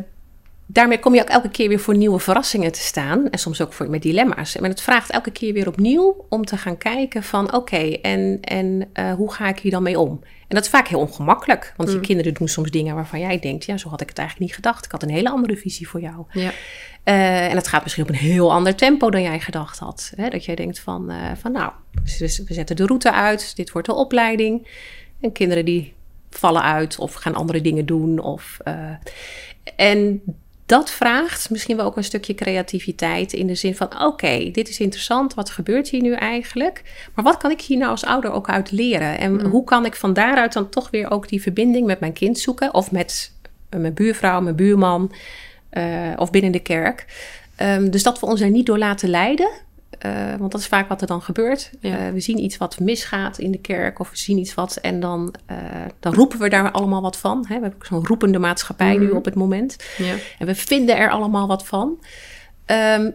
daarmee 0.72 0.98
kom 0.98 1.14
je 1.14 1.20
ook 1.20 1.28
elke 1.28 1.50
keer 1.50 1.68
weer 1.68 1.80
voor 1.80 1.96
nieuwe 1.96 2.18
verrassingen 2.18 2.72
te 2.72 2.80
staan. 2.80 3.30
En 3.30 3.38
soms 3.38 3.60
ook 3.60 3.72
voor, 3.72 3.90
met 3.90 4.02
dilemma's. 4.02 4.56
Maar 4.56 4.70
het 4.70 4.80
vraagt 4.80 5.10
elke 5.10 5.30
keer 5.30 5.52
weer 5.52 5.68
opnieuw 5.68 6.26
om 6.28 6.44
te 6.44 6.56
gaan 6.56 6.78
kijken 6.78 7.22
van... 7.22 7.46
oké, 7.46 7.56
okay, 7.56 7.98
en, 8.02 8.38
en 8.40 8.90
uh, 8.94 9.12
hoe 9.12 9.32
ga 9.32 9.48
ik 9.48 9.58
hier 9.58 9.70
dan 9.70 9.82
mee 9.82 9.98
om? 9.98 10.20
En 10.22 10.58
dat 10.58 10.64
is 10.64 10.70
vaak 10.70 10.88
heel 10.88 11.00
ongemakkelijk. 11.00 11.74
Want 11.76 11.88
mm. 11.88 11.94
je 11.94 12.00
kinderen 12.00 12.34
doen 12.34 12.48
soms 12.48 12.70
dingen 12.70 12.94
waarvan 12.94 13.20
jij 13.20 13.38
denkt... 13.38 13.64
ja, 13.64 13.76
zo 13.76 13.88
had 13.88 14.00
ik 14.00 14.08
het 14.08 14.18
eigenlijk 14.18 14.48
niet 14.48 14.56
gedacht. 14.56 14.84
Ik 14.84 14.90
had 14.90 15.02
een 15.02 15.10
hele 15.10 15.30
andere 15.30 15.56
visie 15.56 15.88
voor 15.88 16.00
jou. 16.00 16.24
Ja. 16.32 16.50
Uh, 17.04 17.50
en 17.50 17.56
het 17.56 17.68
gaat 17.68 17.82
misschien 17.82 18.04
op 18.04 18.10
een 18.10 18.14
heel 18.14 18.52
ander 18.52 18.74
tempo 18.74 19.10
dan 19.10 19.22
jij 19.22 19.40
gedacht 19.40 19.78
had. 19.78 20.12
Hè? 20.16 20.28
Dat 20.28 20.44
jij 20.44 20.54
denkt 20.54 20.78
van, 20.78 21.10
uh, 21.10 21.16
van 21.40 21.52
nou, 21.52 21.72
we 22.46 22.54
zetten 22.54 22.76
de 22.76 22.86
route 22.86 23.12
uit. 23.12 23.56
Dit 23.56 23.72
wordt 23.72 23.88
de 23.88 23.94
opleiding. 23.94 24.66
En 25.20 25.32
kinderen 25.32 25.64
die 25.64 25.94
vallen 26.30 26.62
uit 26.62 26.98
of 26.98 27.14
gaan 27.14 27.34
andere 27.34 27.60
dingen 27.60 27.86
doen. 27.86 28.18
Of, 28.18 28.58
en 29.76 30.22
dat 30.72 30.90
vraagt 30.90 31.50
misschien 31.50 31.76
wel 31.76 31.86
ook 31.86 31.96
een 31.96 32.04
stukje 32.04 32.34
creativiteit 32.34 33.32
in 33.32 33.46
de 33.46 33.54
zin 33.54 33.76
van: 33.76 33.86
oké, 33.86 34.04
okay, 34.04 34.50
dit 34.50 34.68
is 34.68 34.80
interessant, 34.80 35.34
wat 35.34 35.50
gebeurt 35.50 35.88
hier 35.88 36.02
nu 36.02 36.12
eigenlijk? 36.12 36.82
Maar 37.14 37.24
wat 37.24 37.36
kan 37.36 37.50
ik 37.50 37.60
hier 37.60 37.78
nou 37.78 37.90
als 37.90 38.04
ouder 38.04 38.30
ook 38.30 38.48
uit 38.48 38.70
leren? 38.70 39.18
En 39.18 39.32
mm. 39.32 39.44
hoe 39.44 39.64
kan 39.64 39.84
ik 39.84 39.94
van 39.94 40.12
daaruit 40.12 40.52
dan 40.52 40.68
toch 40.68 40.90
weer 40.90 41.10
ook 41.10 41.28
die 41.28 41.42
verbinding 41.42 41.86
met 41.86 42.00
mijn 42.00 42.12
kind 42.12 42.38
zoeken? 42.38 42.74
Of 42.74 42.90
met 42.90 43.32
mijn 43.70 43.94
buurvrouw, 43.94 44.40
mijn 44.40 44.56
buurman 44.56 45.12
uh, 45.72 46.12
of 46.16 46.30
binnen 46.30 46.52
de 46.52 46.60
kerk. 46.60 47.04
Um, 47.62 47.90
dus 47.90 48.02
dat 48.02 48.20
we 48.20 48.26
ons 48.26 48.40
er 48.40 48.50
niet 48.50 48.66
door 48.66 48.78
laten 48.78 49.08
leiden. 49.08 49.50
Uh, 50.06 50.34
want 50.38 50.52
dat 50.52 50.60
is 50.60 50.66
vaak 50.66 50.88
wat 50.88 51.00
er 51.00 51.06
dan 51.06 51.22
gebeurt. 51.22 51.70
Ja. 51.80 52.06
Uh, 52.06 52.12
we 52.12 52.20
zien 52.20 52.38
iets 52.38 52.56
wat 52.56 52.80
misgaat 52.80 53.38
in 53.38 53.50
de 53.50 53.60
kerk 53.60 53.98
of 53.98 54.10
we 54.10 54.16
zien 54.16 54.38
iets 54.38 54.54
wat 54.54 54.76
en 54.76 55.00
dan, 55.00 55.34
uh, 55.50 55.56
dan 56.00 56.14
roepen 56.14 56.38
we 56.38 56.48
daar 56.48 56.70
allemaal 56.70 57.02
wat 57.02 57.16
van. 57.16 57.44
Hè? 57.48 57.54
We 57.54 57.60
hebben 57.60 57.86
zo'n 57.86 58.06
roepende 58.06 58.38
maatschappij 58.38 58.94
mm. 58.94 59.00
nu 59.00 59.10
op 59.10 59.24
het 59.24 59.34
moment. 59.34 59.76
Ja. 59.98 60.14
En 60.38 60.46
we 60.46 60.54
vinden 60.54 60.96
er 60.96 61.10
allemaal 61.10 61.46
wat 61.46 61.66
van. 61.66 61.98
Um, 62.66 63.14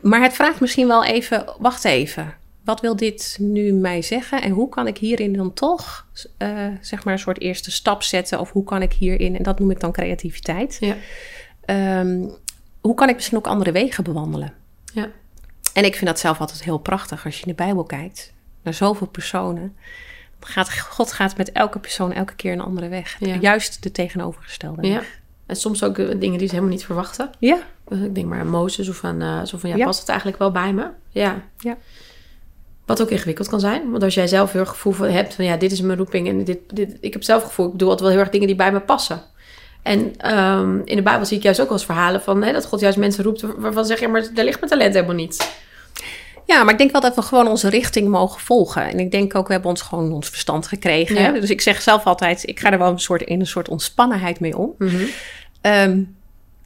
maar 0.00 0.22
het 0.22 0.32
vraagt 0.32 0.60
misschien 0.60 0.86
wel 0.86 1.04
even, 1.04 1.44
wacht 1.58 1.84
even. 1.84 2.34
Wat 2.64 2.80
wil 2.80 2.96
dit 2.96 3.36
nu 3.40 3.72
mij 3.72 4.02
zeggen? 4.02 4.42
En 4.42 4.50
hoe 4.50 4.68
kan 4.68 4.86
ik 4.86 4.98
hierin 4.98 5.32
dan 5.32 5.52
toch 5.52 6.06
zeg 6.80 7.04
maar 7.04 7.12
een 7.12 7.18
soort 7.18 7.40
eerste 7.40 7.70
stap 7.70 8.02
zetten? 8.02 8.40
Of 8.40 8.50
hoe 8.50 8.64
kan 8.64 8.82
ik 8.82 8.92
hierin, 8.92 9.36
en 9.36 9.42
dat 9.42 9.58
noem 9.58 9.70
ik 9.70 9.80
dan 9.80 9.92
creativiteit. 9.92 10.78
Ja. 10.80 10.96
Um, 12.00 12.30
hoe 12.80 12.94
kan 12.94 13.08
ik 13.08 13.14
misschien 13.14 13.38
ook 13.38 13.46
andere 13.46 13.72
wegen 13.72 14.04
bewandelen? 14.04 14.52
Ja. 14.94 15.08
En 15.72 15.84
ik 15.84 15.94
vind 15.94 16.06
dat 16.06 16.18
zelf 16.18 16.40
altijd 16.40 16.64
heel 16.64 16.78
prachtig 16.78 17.24
als 17.24 17.36
je 17.36 17.42
in 17.42 17.48
de 17.48 17.64
Bijbel 17.64 17.84
kijkt 17.84 18.32
naar 18.62 18.74
zoveel 18.74 19.06
personen. 19.06 19.76
Gaat, 20.40 20.78
God 20.78 21.12
gaat 21.12 21.36
met 21.36 21.52
elke 21.52 21.78
persoon 21.78 22.12
elke 22.12 22.34
keer 22.34 22.52
een 22.52 22.60
andere 22.60 22.88
weg. 22.88 23.16
Ja. 23.20 23.36
Juist 23.40 23.82
de 23.82 23.92
tegenovergestelde 23.92 24.86
ja. 24.86 24.94
weg. 24.94 25.20
En 25.46 25.56
soms 25.56 25.84
ook 25.84 25.96
dingen 25.96 26.38
die 26.38 26.48
ze 26.48 26.54
helemaal 26.54 26.74
niet 26.74 26.84
verwachten. 26.84 27.30
Ja. 27.38 27.58
Ik 27.88 28.14
denk 28.14 28.26
maar 28.26 28.40
aan 28.40 28.48
Mozes 28.48 28.88
of 28.88 29.04
aan 29.04 29.22
uh, 29.22 29.44
zo 29.44 29.58
van 29.58 29.70
ja, 29.70 29.76
Ja. 29.76 29.84
past 29.84 30.00
het 30.00 30.08
eigenlijk 30.08 30.38
wel 30.38 30.50
bij 30.50 30.72
me? 30.72 30.86
Ja. 31.08 31.42
Ja. 31.58 31.76
Wat 32.86 33.02
ook 33.02 33.10
ingewikkeld 33.10 33.48
kan 33.48 33.60
zijn. 33.60 33.90
Want 33.90 34.02
als 34.02 34.14
jij 34.14 34.26
zelf 34.26 34.52
heel 34.52 34.60
erg 34.60 34.70
gevoel 34.70 34.92
van, 34.92 35.06
hebt 35.08 35.34
van 35.34 35.44
ja, 35.44 35.56
dit 35.56 35.72
is 35.72 35.80
mijn 35.80 35.98
roeping 35.98 36.28
en 36.28 36.44
dit, 36.44 36.58
dit, 36.66 36.96
ik 37.00 37.12
heb 37.12 37.22
zelf 37.22 37.42
gevoel, 37.42 37.72
ik 37.72 37.78
doe 37.78 37.88
altijd 37.88 38.00
wel 38.00 38.10
heel 38.10 38.20
erg 38.20 38.30
dingen 38.30 38.46
die 38.46 38.56
bij 38.56 38.72
me 38.72 38.80
passen. 38.80 39.22
En 39.82 40.30
um, 40.34 40.82
in 40.84 40.96
de 40.96 41.02
Bijbel 41.02 41.26
zie 41.26 41.36
ik 41.36 41.42
juist 41.42 41.60
ook 41.60 41.68
wel 41.68 41.76
eens 41.76 41.86
verhalen 41.86 42.22
van 42.22 42.42
hè, 42.42 42.52
dat 42.52 42.66
God 42.66 42.80
juist 42.80 42.98
mensen 42.98 43.24
roept 43.24 43.44
waarvan 43.56 43.84
zeg 43.84 44.00
je, 44.00 44.08
maar 44.08 44.28
daar 44.34 44.44
ligt 44.44 44.60
mijn 44.60 44.72
talent 44.72 44.94
helemaal 44.94 45.14
niet. 45.14 45.60
Ja, 46.46 46.62
maar 46.62 46.72
ik 46.72 46.78
denk 46.78 46.92
wel 46.92 47.00
dat 47.00 47.14
we 47.14 47.22
gewoon 47.22 47.48
onze 47.48 47.68
richting 47.68 48.08
mogen 48.08 48.40
volgen. 48.40 48.88
En 48.88 48.98
ik 48.98 49.10
denk 49.10 49.34
ook, 49.34 49.46
we 49.46 49.52
hebben 49.52 49.70
ons 49.70 49.82
gewoon 49.82 50.12
ons 50.12 50.28
verstand 50.28 50.66
gekregen. 50.66 51.20
Ja. 51.20 51.32
Dus 51.32 51.50
ik 51.50 51.60
zeg 51.60 51.82
zelf 51.82 52.04
altijd, 52.04 52.48
ik 52.48 52.60
ga 52.60 52.72
er 52.72 52.78
wel 52.78 52.90
een 52.90 52.98
soort, 52.98 53.22
in 53.22 53.40
een 53.40 53.46
soort 53.46 53.68
ontspannenheid 53.68 54.40
mee 54.40 54.58
om. 54.58 54.74
Mhm. 54.78 55.04
Ehm, 55.60 56.02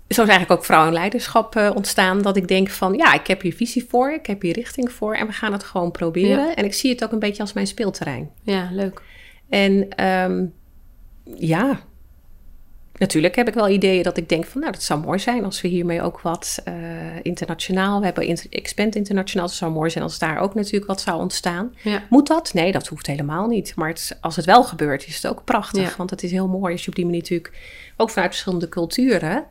zo 0.08 0.22
is 0.22 0.28
eigenlijk 0.28 0.50
ook 0.50 0.64
vrouw 0.64 0.86
en 0.86 0.92
leiderschap 0.92 1.56
eh, 1.56 1.70
ontstaan. 1.74 2.22
Dat 2.22 2.36
ik 2.36 2.48
denk 2.48 2.70
van, 2.70 2.94
ja, 2.94 3.14
ik 3.14 3.26
heb 3.26 3.42
hier 3.42 3.54
visie 3.54 3.86
voor, 3.88 4.12
ik 4.12 4.26
heb 4.26 4.42
hier 4.42 4.52
richting 4.52 4.92
voor. 4.92 5.14
En 5.14 5.26
we 5.26 5.32
gaan 5.32 5.52
het 5.52 5.64
gewoon 5.64 5.90
proberen. 5.90 6.56
En 6.56 6.64
ik 6.64 6.74
zie 6.74 6.90
het 6.90 7.04
ook 7.04 7.12
een 7.12 7.18
beetje 7.18 7.42
als 7.42 7.52
mijn 7.52 7.66
speelterrein. 7.66 8.30
Ja, 8.42 8.68
leuk. 8.72 9.02
En 9.48 9.88
ehm, 9.88 10.44
ja, 11.34 11.80
natuurlijk 12.98 13.36
heb 13.36 13.48
ik 13.48 13.54
wel 13.54 13.68
ideeën 13.68 14.02
dat 14.02 14.16
ik 14.16 14.28
denk 14.28 14.44
van, 14.44 14.60
nou, 14.60 14.72
dat 14.72 14.82
zou 14.82 15.00
mooi 15.00 15.18
zijn 15.18 15.44
als 15.44 15.60
we 15.60 15.68
hiermee 15.68 16.02
ook 16.02 16.20
wat 16.20 16.60
eh, 16.64 16.74
internationaal, 17.22 17.98
we 17.98 18.04
hebben 18.04 18.26
inter, 18.26 18.46
Expand 18.50 18.94
Internationaal, 18.94 19.46
het 19.46 19.56
zou 19.56 19.72
mooi 19.72 19.90
zijn 19.90 20.04
als 20.04 20.18
daar 20.18 20.38
ook 20.38 20.54
natuurlijk 20.54 20.86
wat 20.86 21.00
zou 21.00 21.20
ontstaan. 21.20 21.74
Ja. 21.82 22.02
Moet 22.10 22.26
dat? 22.26 22.54
Nee, 22.54 22.72
dat 22.72 22.86
hoeft 22.86 23.06
helemaal 23.06 23.46
niet. 23.46 23.72
Maar 23.76 23.88
het, 23.88 24.18
als 24.20 24.36
het 24.36 24.44
wel 24.44 24.64
gebeurt, 24.64 25.06
is 25.06 25.14
het 25.14 25.26
ook 25.26 25.44
prachtig. 25.44 25.90
Ja. 25.90 25.96
Want 25.96 26.10
het 26.10 26.22
is 26.22 26.30
heel 26.30 26.48
mooi 26.48 26.72
als 26.72 26.82
je 26.82 26.88
op 26.88 26.94
die 26.94 27.04
manier 27.04 27.20
natuurlijk, 27.20 27.52
ook 27.96 28.10
vanuit 28.10 28.30
verschillende 28.30 28.68
culturen, 28.68 29.44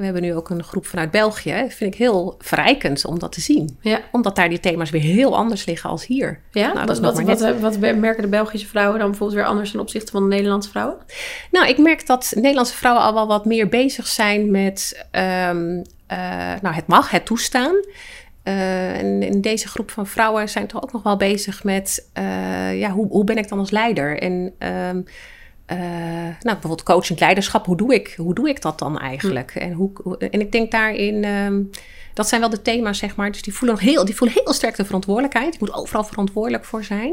we 0.00 0.06
hebben 0.06 0.22
nu 0.22 0.34
ook 0.34 0.50
een 0.50 0.64
groep 0.64 0.86
vanuit 0.86 1.10
België, 1.10 1.66
vind 1.68 1.94
ik 1.94 2.00
heel 2.00 2.34
verrijkend 2.38 3.04
om 3.04 3.18
dat 3.18 3.32
te 3.32 3.40
zien. 3.40 3.78
Ja. 3.80 4.00
Omdat 4.12 4.36
daar 4.36 4.48
die 4.48 4.60
thema's 4.60 4.90
weer 4.90 5.00
heel 5.00 5.36
anders 5.36 5.64
liggen 5.64 5.90
als 5.90 6.06
hier. 6.06 6.40
Ja, 6.50 6.72
Nou, 6.72 6.86
dat 6.86 6.98
wat, 6.98 7.14
nog 7.14 7.26
wat, 7.26 7.40
maar 7.40 7.60
wat, 7.60 7.76
wat 7.76 7.96
merken 7.96 8.22
de 8.22 8.28
Belgische 8.28 8.66
vrouwen 8.66 8.98
dan 8.98 9.08
bijvoorbeeld 9.08 9.38
weer 9.38 9.48
anders 9.48 9.70
ten 9.70 9.80
opzichte 9.80 10.12
van 10.12 10.22
de 10.22 10.34
Nederlandse 10.34 10.70
vrouwen? 10.70 10.96
Nou, 11.50 11.68
ik 11.68 11.78
merk 11.78 12.06
dat 12.06 12.32
Nederlandse 12.34 12.76
vrouwen 12.76 13.04
al 13.04 13.14
wel 13.14 13.26
wat 13.26 13.44
meer 13.44 13.68
bezig 13.68 14.06
zijn 14.06 14.50
met 14.50 15.06
ehm, 15.10 15.82
eh, 16.06 16.52
nou, 16.62 16.74
het 16.74 16.86
mag, 16.86 17.10
het 17.10 17.24
toestaan. 17.24 17.74
Eh, 18.42 18.98
en 18.98 19.22
in 19.22 19.40
deze 19.40 19.68
groep 19.68 19.90
van 19.90 20.06
vrouwen 20.06 20.48
zijn 20.48 20.66
toch 20.66 20.82
ook 20.82 20.92
nog 20.92 21.02
wel 21.02 21.16
bezig 21.16 21.64
met 21.64 22.08
eh, 22.12 22.78
ja, 22.78 22.90
hoe, 22.90 23.08
hoe 23.08 23.24
ben 23.24 23.38
ik 23.38 23.48
dan 23.48 23.58
als 23.58 23.70
leider? 23.70 24.18
En 24.18 24.52
ehm, 24.58 25.00
eh, 25.70 25.78
nou, 25.78 26.34
bijvoorbeeld 26.40 26.82
coaching 26.82 27.20
leiderschap, 27.20 27.66
hoe 27.66 27.76
doe 27.76 27.94
ik, 27.94 28.14
hoe 28.16 28.34
doe 28.34 28.48
ik 28.48 28.62
dat 28.62 28.78
dan 28.78 28.98
eigenlijk? 28.98 29.54
En, 29.54 29.72
hoe, 29.72 30.18
en 30.18 30.40
ik 30.40 30.52
denk 30.52 30.70
daarin, 30.70 31.24
ehm, 31.24 31.62
dat 32.14 32.28
zijn 32.28 32.40
wel 32.40 32.50
de 32.50 32.62
thema's, 32.62 32.98
zeg 32.98 33.16
maar. 33.16 33.32
Dus 33.32 33.42
die 33.42 33.54
voelen, 33.54 33.78
heel, 33.78 34.04
die 34.04 34.16
voelen 34.16 34.36
heel 34.44 34.52
sterk 34.52 34.76
de 34.76 34.84
verantwoordelijkheid. 34.84 35.52
Je 35.52 35.58
moet 35.60 35.72
overal 35.74 36.04
verantwoordelijk 36.04 36.64
voor 36.64 36.84
zijn. 36.84 37.12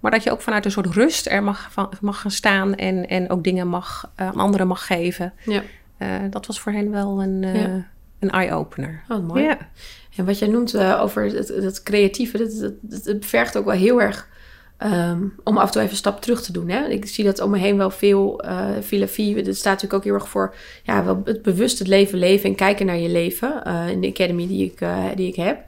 Maar 0.00 0.10
dat 0.10 0.22
je 0.22 0.30
ook 0.30 0.40
vanuit 0.40 0.64
een 0.64 0.70
soort 0.70 0.86
rust 0.86 1.26
er 1.26 1.42
mag, 1.42 1.68
van, 1.72 1.92
mag 2.00 2.20
gaan 2.20 2.30
staan 2.30 2.74
en, 2.74 3.08
en 3.08 3.30
ook 3.30 3.44
dingen 3.44 3.68
mag, 3.68 4.10
eh, 4.14 4.26
aan 4.26 4.34
anderen 4.34 4.66
mag 4.66 4.86
geven. 4.86 5.32
Ja. 5.44 5.62
Eh, 5.96 6.08
dat 6.30 6.46
was 6.46 6.60
voor 6.60 6.72
hen 6.72 6.90
wel 6.90 7.22
een, 7.22 7.42
Ja. 7.42 7.86
een 8.18 8.30
eye-opener. 8.30 9.02
Oh, 9.08 9.26
mooi. 9.26 9.42
Ja. 9.42 9.58
En 10.16 10.24
wat 10.24 10.38
jij 10.38 10.48
noemt 10.48 10.76
over 10.78 11.24
het, 11.24 11.82
creatieve, 11.82 12.38
dat, 12.38 12.72
dat 12.82 13.24
vergt 13.24 13.56
ook 13.56 13.64
wel 13.64 13.74
heel 13.74 14.00
erg 14.00 14.28
ehm, 14.78 15.22
om 15.44 15.58
af 15.58 15.66
en 15.66 15.72
toe 15.72 15.80
even 15.80 15.92
een 15.92 15.98
stap 15.98 16.20
terug 16.20 16.42
te 16.42 16.52
doen. 16.52 16.68
Hè? 16.68 16.86
Ik 16.86 17.06
zie 17.06 17.24
dat 17.24 17.40
om 17.40 17.50
me 17.50 17.58
heen 17.58 17.76
wel 17.76 17.90
veel 17.90 18.44
uh, 18.44 18.68
filosofie. 18.82 19.42
Dat 19.42 19.56
staat 19.56 19.72
natuurlijk 19.72 19.94
ook 19.94 20.04
heel 20.04 20.14
erg 20.14 20.28
voor 20.28 20.54
ja, 20.82 21.04
wel 21.04 21.20
het 21.24 21.42
bewust 21.42 21.78
het 21.78 21.88
leven 21.88 22.18
leven 22.18 22.48
en 22.48 22.54
kijken 22.54 22.86
naar 22.86 22.98
je 22.98 23.08
leven. 23.08 23.64
eh, 23.64 23.88
in 23.88 24.00
de 24.00 24.08
academy 24.08 24.46
die 24.46 24.64
ik, 24.64 24.80
eh, 24.80 25.04
die 25.14 25.28
ik 25.28 25.36
heb. 25.36 25.64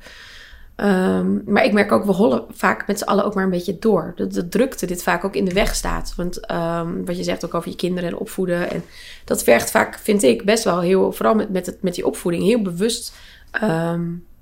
Um, 0.76 1.42
maar 1.46 1.64
ik 1.64 1.72
merk 1.72 1.92
ook, 1.92 2.04
we 2.04 2.12
hollen 2.12 2.44
vaak 2.50 2.86
met 2.86 2.98
z'n 2.98 3.04
allen 3.04 3.24
ook 3.24 3.34
maar 3.34 3.44
een 3.44 3.50
beetje 3.50 3.78
door. 3.78 4.12
Dat 4.16 4.32
de 4.32 4.48
drukte 4.48 4.86
dit 4.86 5.02
vaak 5.02 5.24
ook 5.24 5.34
in 5.34 5.44
de 5.44 5.52
weg 5.52 5.74
staat. 5.74 6.12
Want 6.16 6.50
um, 6.52 7.04
wat 7.04 7.16
je 7.16 7.22
zegt 7.22 7.44
ook 7.44 7.54
over 7.54 7.70
je 7.70 7.76
kinderen 7.76 8.10
en 8.10 8.16
opvoeden. 8.16 8.70
En 8.70 8.84
dat 9.24 9.42
vergt 9.42 9.70
vaak, 9.70 9.98
vind 9.98 10.22
ik, 10.22 10.44
best 10.44 10.64
wel 10.64 10.80
heel, 10.80 11.12
vooral 11.12 11.34
met, 11.34 11.50
met, 11.50 11.66
het, 11.66 11.82
met 11.82 11.94
die 11.94 12.06
opvoeding, 12.06 12.44
heel 12.44 12.62
bewust 12.62 13.12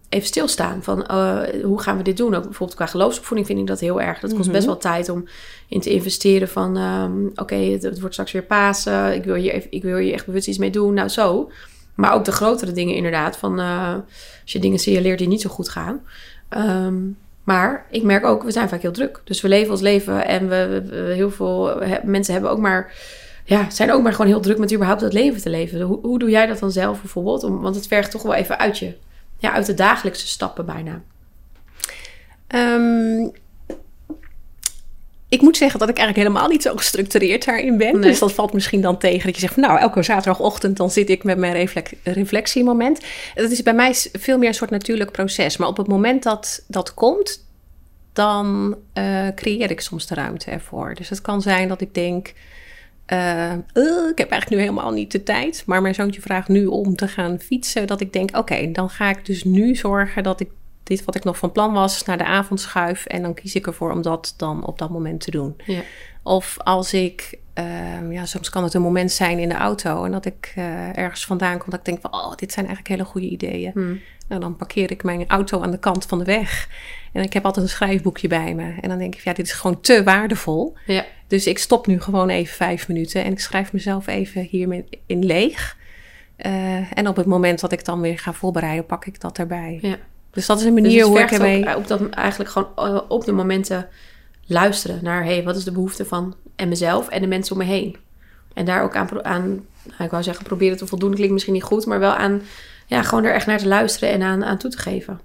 even 0.09 0.27
stilstaan. 0.27 0.83
Van 0.83 0.99
uh, 1.11 1.41
hoe 1.63 1.81
gaan 1.81 1.97
we 1.97 2.03
dit 2.03 2.17
doen? 2.17 2.35
Ook 2.35 2.43
bijvoorbeeld 2.43 2.79
qua 2.79 2.87
geloofsopvoeding 2.87 3.47
vind 3.47 3.59
ik 3.59 3.67
dat 3.67 3.81
heel 3.81 4.01
erg. 4.01 4.21
Dat 4.21 4.35
kost 4.35 4.51
best 4.51 4.67
wel 4.67 4.77
tijd 4.77 5.09
om 5.09 5.29
in 5.69 5.81
te 5.81 5.91
investeren. 5.91 6.49
Van 6.49 6.77
um, 6.77 7.27
oké, 7.27 7.43
okay, 7.43 7.71
het, 7.71 7.83
het, 7.83 7.99
wordt 7.99 8.15
straks 8.15 8.33
weer 8.33 8.43
Pasen. 8.43 9.15
Ik 9.15 9.25
wil, 9.25 9.35
hier 9.35 9.53
even, 9.53 9.73
ik 9.73 9.83
wil 9.83 9.97
hier 9.97 10.13
echt 10.13 10.27
bewust 10.27 10.49
iets 10.49 10.59
mee 10.59 10.71
doen. 10.71 10.95
Nou, 10.95 11.09
zo. 11.09 11.51
Maar 11.95 12.15
ook 12.15 12.25
de 12.25 12.33
grotere 12.33 12.73
dingen 12.73 12.95
inderdaad. 12.95 13.37
Van 13.37 13.61
uh, 13.61 13.95
als 14.43 14.53
je 14.53 14.59
dingen 14.59 14.79
signaleert 14.79 15.19
die 15.19 15.29
niet 15.29 15.41
zo 15.41 15.51
goed 15.51 15.69
gaan. 15.69 16.01
Um, 16.51 17.17
maar 17.49 17.87
ik 17.91 18.03
merk 18.03 18.25
ook, 18.25 18.43
we 18.43 18.51
zijn 18.51 18.69
vaak 18.69 18.83
heel 18.83 18.93
druk. 18.93 19.21
Dus 19.25 19.41
we 19.41 19.49
leven 19.49 19.71
ons 19.71 19.81
leven 19.81 20.27
en 20.27 20.49
we, 20.49 20.69
we, 20.69 21.07
we 21.07 21.13
heel 21.15 21.31
veel 21.31 21.81
he, 21.81 21.99
mensen 22.05 22.33
hebben 22.33 22.51
ook 22.51 22.59
maar, 22.59 22.93
ja, 23.45 23.71
zijn 23.71 23.93
ook 23.93 24.03
maar 24.03 24.13
gewoon 24.13 24.27
heel 24.27 24.41
druk 24.41 24.59
met 24.59 24.75
überhaupt 24.75 25.01
het 25.01 25.13
leven 25.13 25.41
te 25.41 25.51
leven. 25.51 25.81
Hoe, 25.81 25.99
hoe 26.03 26.19
doe 26.19 26.31
jij 26.31 26.47
dat 26.47 26.59
dan 26.59 26.71
zelf 26.71 27.01
bijvoorbeeld? 27.01 27.45
Om, 27.45 27.61
want 27.61 27.75
het 27.75 27.87
vergt 27.87 28.11
toch 28.11 28.23
wel 28.23 28.35
even 28.35 28.59
uit 28.59 28.79
je, 28.79 28.95
ja, 29.39 29.53
uit 29.53 29.67
de 29.67 29.75
dagelijkse 29.75 30.27
stappen 30.27 30.67
bijna. 30.67 31.03
Um, 32.55 33.33
ik 35.29 35.41
moet 35.41 35.57
zeggen 35.57 35.79
dat 35.79 35.89
ik 35.89 35.97
eigenlijk 35.97 36.29
helemaal 36.29 36.51
niet 36.51 36.63
zo 36.63 36.77
gestructureerd 36.77 37.45
daarin 37.45 37.77
ben. 37.77 37.93
Nee. 37.93 38.11
Dus 38.11 38.19
dat 38.19 38.33
valt 38.33 38.53
misschien 38.53 38.81
dan 38.81 38.99
tegen 38.99 39.27
dat 39.27 39.35
je 39.35 39.41
zegt 39.41 39.55
van 39.55 39.63
nou, 39.63 39.79
elke 39.79 40.03
zaterdagochtend 40.03 40.77
dan 40.77 40.91
zit 40.91 41.11
ik 41.11 41.25
met 41.25 41.39
mijn 41.39 41.69
reflectiemoment. 42.03 43.01
Dat 43.35 43.51
is 43.51 43.63
bij 43.63 43.75
mij 43.75 43.95
veel 44.13 44.39
meer 44.39 44.49
een 44.49 44.55
soort 44.55 44.71
natuurlijk 44.71 45.13
proces. 45.13 45.57
Maar 45.57 45.69
op 45.69 45.77
het 45.77 45.87
moment 45.87 46.23
dat 46.23 46.65
dat 46.69 46.95
komt, 46.95 47.47
dan 48.13 48.77
uh, 48.95 49.29
creëer 49.35 49.71
ik 49.71 49.81
soms 49.81 50.07
de 50.07 50.15
ruimte 50.15 50.51
ervoor. 50.51 50.95
Dus 50.95 51.09
het 51.09 51.21
kan 51.21 51.43
zijn 51.43 51.69
dat 51.69 51.81
ik 51.81 51.95
denk, 51.95 52.33
uh, 53.13 53.53
uh, 53.75 54.09
ik 54.11 54.19
heb 54.19 54.31
eigenlijk 54.31 54.49
nu 54.49 54.59
helemaal 54.59 54.93
niet 54.93 55.13
de 55.13 55.23
tijd. 55.23 55.63
Maar 55.67 55.83
mijn 55.83 55.95
zoontje 55.95 56.21
vraagt 56.21 56.49
nu 56.49 56.67
om 56.67 56.97
te 56.97 57.09
gaan 57.09 57.39
fietsen. 57.39 57.87
Dat 57.87 58.01
ik 58.01 58.13
denk, 58.13 58.29
oké, 58.29 58.39
okay, 58.39 58.73
dan 58.73 58.91
ga 58.91 59.09
ik 59.09 59.27
dus 59.27 59.45
nu 59.45 59.75
zorgen 59.75 60.23
dat 60.23 60.41
ik 60.41 60.51
dit 60.83 61.05
wat 61.05 61.15
ik 61.15 61.25
nog 61.25 61.39
van 61.39 61.53
plan 61.53 61.73
was 61.73 62.05
naar 62.05 62.19
de 62.19 62.25
avond 62.25 62.61
schuif. 62.61 63.07
En 63.07 63.23
dan 63.23 63.35
kies 63.35 63.55
ik 63.55 63.67
ervoor 63.67 63.93
om 63.93 64.03
dat 64.03 64.35
dan 64.37 64.67
op 64.67 64.79
dat 64.79 64.91
moment 64.91 65.21
te 65.21 65.31
doen. 65.31 65.57
Ja. 65.65 65.81
Of 66.23 66.57
als 66.59 66.93
ik, 66.93 67.39
uh, 67.55 68.13
ja, 68.13 68.27
soms 68.27 68.51
kan 68.51 68.63
het 68.63 68.75
een 68.75 68.83
moment 68.83 69.13
zijn 69.13 69.39
in 69.39 69.49
de 69.49 69.55
auto. 69.55 70.05
En 70.05 70.13
dat 70.13 70.25
ik 70.25 70.53
uh, 70.59 70.97
ergens 70.99 71.25
vandaan 71.25 71.59
kom 71.59 71.71
dat 71.71 71.79
ik 71.79 71.85
denk 71.85 72.01
van, 72.01 72.13
oh, 72.13 72.35
dit 72.35 72.53
zijn 72.53 72.67
eigenlijk 72.67 72.95
hele 72.97 73.11
goede 73.11 73.29
ideeën. 73.29 73.71
Hmm. 73.75 74.01
Nou, 74.29 74.41
dan 74.41 74.57
parkeer 74.57 74.91
ik 74.91 75.03
mijn 75.03 75.29
auto 75.29 75.61
aan 75.61 75.71
de 75.71 75.79
kant 75.79 76.07
van 76.07 76.19
de 76.19 76.25
weg. 76.25 76.69
En 77.13 77.23
ik 77.23 77.33
heb 77.33 77.45
altijd 77.45 77.65
een 77.65 77.71
schrijfboekje 77.71 78.29
bij 78.29 78.55
me. 78.55 78.75
En 78.81 78.89
dan 78.89 78.99
denk 78.99 79.15
ik, 79.15 79.21
ja, 79.21 79.33
dit 79.33 79.47
is 79.47 79.53
gewoon 79.53 79.81
te 79.81 80.03
waardevol. 80.03 80.77
Ja. 80.87 81.05
Dus 81.29 81.47
ik 81.47 81.59
stop 81.59 81.87
nu 81.87 82.01
gewoon 82.01 82.29
even 82.29 82.55
vijf 82.55 82.89
minuten. 82.89 83.25
En 83.25 83.33
ik 83.33 83.41
schrijf 83.41 83.73
mezelf 83.73 84.07
even 84.07 84.43
hiermee 84.43 84.85
in 85.07 85.25
leeg. 85.25 85.77
Uh, 86.47 86.99
en 86.99 87.09
op 87.09 87.17
het 87.17 87.27
moment 87.27 87.61
dat 87.61 87.73
ik 87.73 87.85
dan 87.85 88.01
weer 88.01 88.19
ga 88.19 88.33
voorbereiden, 88.33 88.87
pak 88.87 89.07
ik 89.07 89.21
dat 89.21 89.39
erbij. 89.39 89.79
Ja. 89.83 89.97
Dus 90.31 90.47
dat 90.47 90.59
is 90.59 90.65
een 90.65 90.75
manier 90.75 90.99
dus 90.99 91.09
hoe 91.09 91.21
ik 91.21 91.31
ermee... 91.31 91.77
Op 91.77 91.87
dat 91.87 92.09
eigenlijk 92.09 92.51
gewoon 92.51 92.69
uh, 92.77 93.01
op 93.09 93.25
de 93.25 93.33
momenten 93.33 93.89
luisteren 94.47 94.99
naar... 95.03 95.25
hé, 95.25 95.33
hey, 95.33 95.45
wat 95.45 95.57
is 95.57 95.65
de 95.65 95.73
behoefte 95.73 96.05
van 96.05 96.35
en 96.57 96.69
mezelf 96.69 97.09
en 97.09 97.21
de 97.21 97.27
mensen 97.27 97.53
om 97.53 97.59
me 97.59 97.69
heen? 97.69 97.97
En 98.55 98.65
daar 98.65 98.83
ook 98.83 98.97
aan, 98.97 99.25
aan 99.25 99.49
nou, 99.85 100.05
ik 100.05 100.11
wou 100.11 100.23
zeggen 100.23 100.45
proberen 100.45 100.77
te 100.77 100.87
voldoen. 100.87 101.15
Klinkt 101.15 101.33
misschien 101.33 101.55
niet 101.55 101.63
goed, 101.63 101.87
maar 101.87 101.99
wel 101.99 102.15
aan... 102.15 102.43
ja, 102.87 103.03
gewoon 103.03 103.25
er 103.25 103.35
echt 103.35 103.47
naar 103.47 103.59
te 103.59 103.69
luisteren 103.69 104.15
en 104.15 104.23
aan, 104.23 104.45
aan 104.45 104.59
toe 104.59 104.71
te 104.71 104.79
geven. 104.79 105.21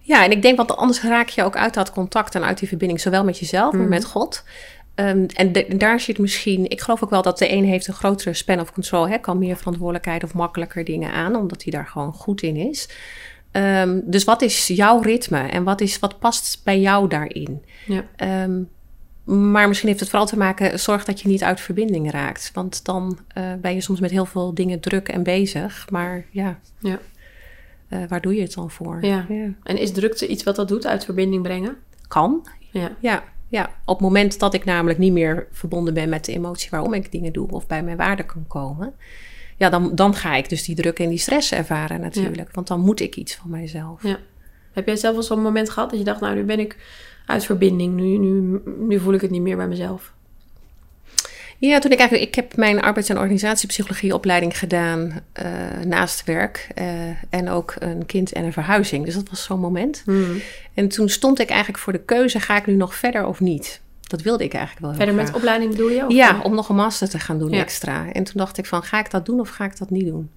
Ja, 0.00 0.24
en 0.24 0.30
ik 0.30 0.42
denk, 0.42 0.56
want 0.56 0.76
anders 0.76 1.02
raak 1.02 1.28
je 1.28 1.42
ook 1.42 1.56
uit 1.56 1.74
dat 1.74 1.90
contact 1.90 2.34
en 2.34 2.44
uit 2.44 2.58
die 2.58 2.68
verbinding... 2.68 3.00
zowel 3.00 3.24
met 3.24 3.38
jezelf, 3.38 3.72
Mhm. 3.72 3.80
maar 3.80 3.90
met 3.90 4.04
God... 4.04 4.44
Um, 5.00 5.26
en 5.26 5.52
de, 5.52 5.76
daar 5.76 6.00
zit 6.00 6.18
misschien, 6.18 6.70
ik 6.70 6.80
geloof 6.80 7.02
ook 7.04 7.10
wel 7.10 7.22
dat 7.22 7.38
de 7.38 7.52
een 7.52 7.64
heeft 7.64 7.86
een 7.86 7.94
grotere 7.94 8.34
span 8.34 8.60
of 8.60 8.72
control, 8.72 9.08
hè, 9.08 9.18
kan 9.18 9.38
meer 9.38 9.56
verantwoordelijkheid 9.56 10.24
of 10.24 10.34
makkelijker 10.34 10.84
dingen 10.84 11.12
aan, 11.12 11.36
omdat 11.36 11.62
hij 11.62 11.72
daar 11.72 11.86
gewoon 11.86 12.12
goed 12.12 12.42
in 12.42 12.56
is. 12.56 12.88
Um, 13.52 14.02
dus 14.04 14.24
wat 14.24 14.42
is 14.42 14.66
jouw 14.66 15.00
ritme 15.00 15.48
en 15.48 15.64
wat, 15.64 15.80
is, 15.80 15.98
wat 15.98 16.18
past 16.18 16.60
bij 16.64 16.80
jou 16.80 17.08
daarin? 17.08 17.64
Ja. 17.86 18.04
Um, 18.44 18.68
maar 19.24 19.68
misschien 19.68 19.88
heeft 19.88 20.00
het 20.00 20.08
vooral 20.08 20.28
te 20.28 20.36
maken, 20.36 20.80
zorg 20.80 21.04
dat 21.04 21.20
je 21.20 21.28
niet 21.28 21.42
uit 21.42 21.60
verbinding 21.60 22.10
raakt. 22.10 22.50
Want 22.54 22.84
dan 22.84 23.18
uh, 23.38 23.44
ben 23.60 23.74
je 23.74 23.80
soms 23.80 24.00
met 24.00 24.10
heel 24.10 24.26
veel 24.26 24.54
dingen 24.54 24.80
druk 24.80 25.08
en 25.08 25.22
bezig. 25.22 25.90
Maar 25.90 26.24
ja, 26.30 26.58
ja. 26.78 26.98
Uh, 27.88 27.98
waar 28.08 28.20
doe 28.20 28.34
je 28.34 28.42
het 28.42 28.54
dan 28.54 28.70
voor? 28.70 29.04
Ja. 29.04 29.26
ja. 29.28 29.52
En 29.62 29.76
is 29.76 29.92
drukte 29.92 30.26
iets 30.26 30.42
wat 30.42 30.56
dat 30.56 30.68
doet, 30.68 30.86
uit 30.86 31.04
verbinding 31.04 31.42
brengen? 31.42 31.76
Kan. 32.08 32.46
Ja. 32.70 32.96
ja. 33.00 33.24
Ja, 33.48 33.70
op 33.84 33.94
het 33.94 34.00
moment 34.00 34.38
dat 34.38 34.54
ik 34.54 34.64
namelijk 34.64 34.98
niet 34.98 35.12
meer 35.12 35.46
verbonden 35.50 35.94
ben 35.94 36.08
met 36.08 36.24
de 36.24 36.32
emotie 36.32 36.70
waarom 36.70 36.94
ik 36.94 37.12
dingen 37.12 37.32
doe 37.32 37.50
of 37.50 37.66
bij 37.66 37.82
mijn 37.82 37.96
waarde 37.96 38.22
kan 38.22 38.46
komen, 38.46 38.94
ja, 39.56 39.70
dan, 39.70 39.94
dan 39.94 40.14
ga 40.14 40.34
ik 40.34 40.48
dus 40.48 40.64
die 40.64 40.74
druk 40.74 40.98
en 40.98 41.08
die 41.08 41.18
stress 41.18 41.52
ervaren 41.52 42.00
natuurlijk. 42.00 42.36
Ja. 42.36 42.52
Want 42.52 42.66
dan 42.66 42.80
moet 42.80 43.00
ik 43.00 43.16
iets 43.16 43.34
van 43.34 43.50
mijzelf. 43.50 44.02
Ja. 44.02 44.18
Heb 44.72 44.86
jij 44.86 44.96
zelf 44.96 45.14
wel 45.14 45.22
zo'n 45.22 45.42
moment 45.42 45.70
gehad 45.70 45.90
dat 45.90 45.98
je 45.98 46.04
dacht, 46.04 46.20
nou, 46.20 46.34
nu 46.34 46.44
ben 46.44 46.58
ik 46.58 46.76
uit 47.26 47.44
verbinding, 47.44 47.94
nu, 47.94 48.18
nu, 48.18 48.60
nu 48.78 48.98
voel 48.98 49.14
ik 49.14 49.20
het 49.20 49.30
niet 49.30 49.42
meer 49.42 49.56
bij 49.56 49.68
mezelf? 49.68 50.14
Ja, 51.60 51.78
toen 51.78 51.90
ik 51.90 51.98
eigenlijk, 51.98 52.28
ik 52.28 52.34
heb 52.34 52.56
mijn 52.56 52.80
arbeids- 52.80 53.08
en 53.08 53.18
organisatiepsychologieopleiding 53.18 54.58
gedaan 54.58 55.20
uh, 55.42 55.84
naast 55.84 56.24
werk 56.24 56.68
uh, 56.78 56.84
en 57.30 57.48
ook 57.48 57.74
een 57.78 58.06
kind 58.06 58.32
en 58.32 58.44
een 58.44 58.52
verhuizing. 58.52 59.04
Dus 59.04 59.14
dat 59.14 59.28
was 59.28 59.42
zo'n 59.42 59.60
moment. 59.60 60.02
Hmm. 60.04 60.40
En 60.74 60.88
toen 60.88 61.08
stond 61.08 61.40
ik 61.40 61.48
eigenlijk 61.48 61.78
voor 61.78 61.92
de 61.92 62.04
keuze, 62.04 62.40
ga 62.40 62.56
ik 62.56 62.66
nu 62.66 62.74
nog 62.74 62.94
verder 62.94 63.26
of 63.26 63.40
niet? 63.40 63.80
Dat 64.00 64.22
wilde 64.22 64.44
ik 64.44 64.52
eigenlijk 64.52 64.80
wel 64.80 64.90
heel 64.90 64.98
Verder 64.98 65.14
graag. 65.14 65.32
met 65.32 65.42
opleiding 65.42 65.70
bedoel 65.70 65.90
je? 65.90 66.06
Of 66.06 66.12
ja, 66.12 66.40
om 66.42 66.54
nog 66.54 66.68
een 66.68 66.76
master 66.76 67.08
te 67.08 67.18
gaan 67.18 67.38
doen 67.38 67.50
ja. 67.50 67.60
extra. 67.60 68.12
En 68.12 68.24
toen 68.24 68.34
dacht 68.36 68.58
ik 68.58 68.66
van, 68.66 68.82
ga 68.82 68.98
ik 68.98 69.10
dat 69.10 69.26
doen 69.26 69.40
of 69.40 69.48
ga 69.48 69.64
ik 69.64 69.78
dat 69.78 69.90
niet 69.90 70.06
doen? 70.06 70.30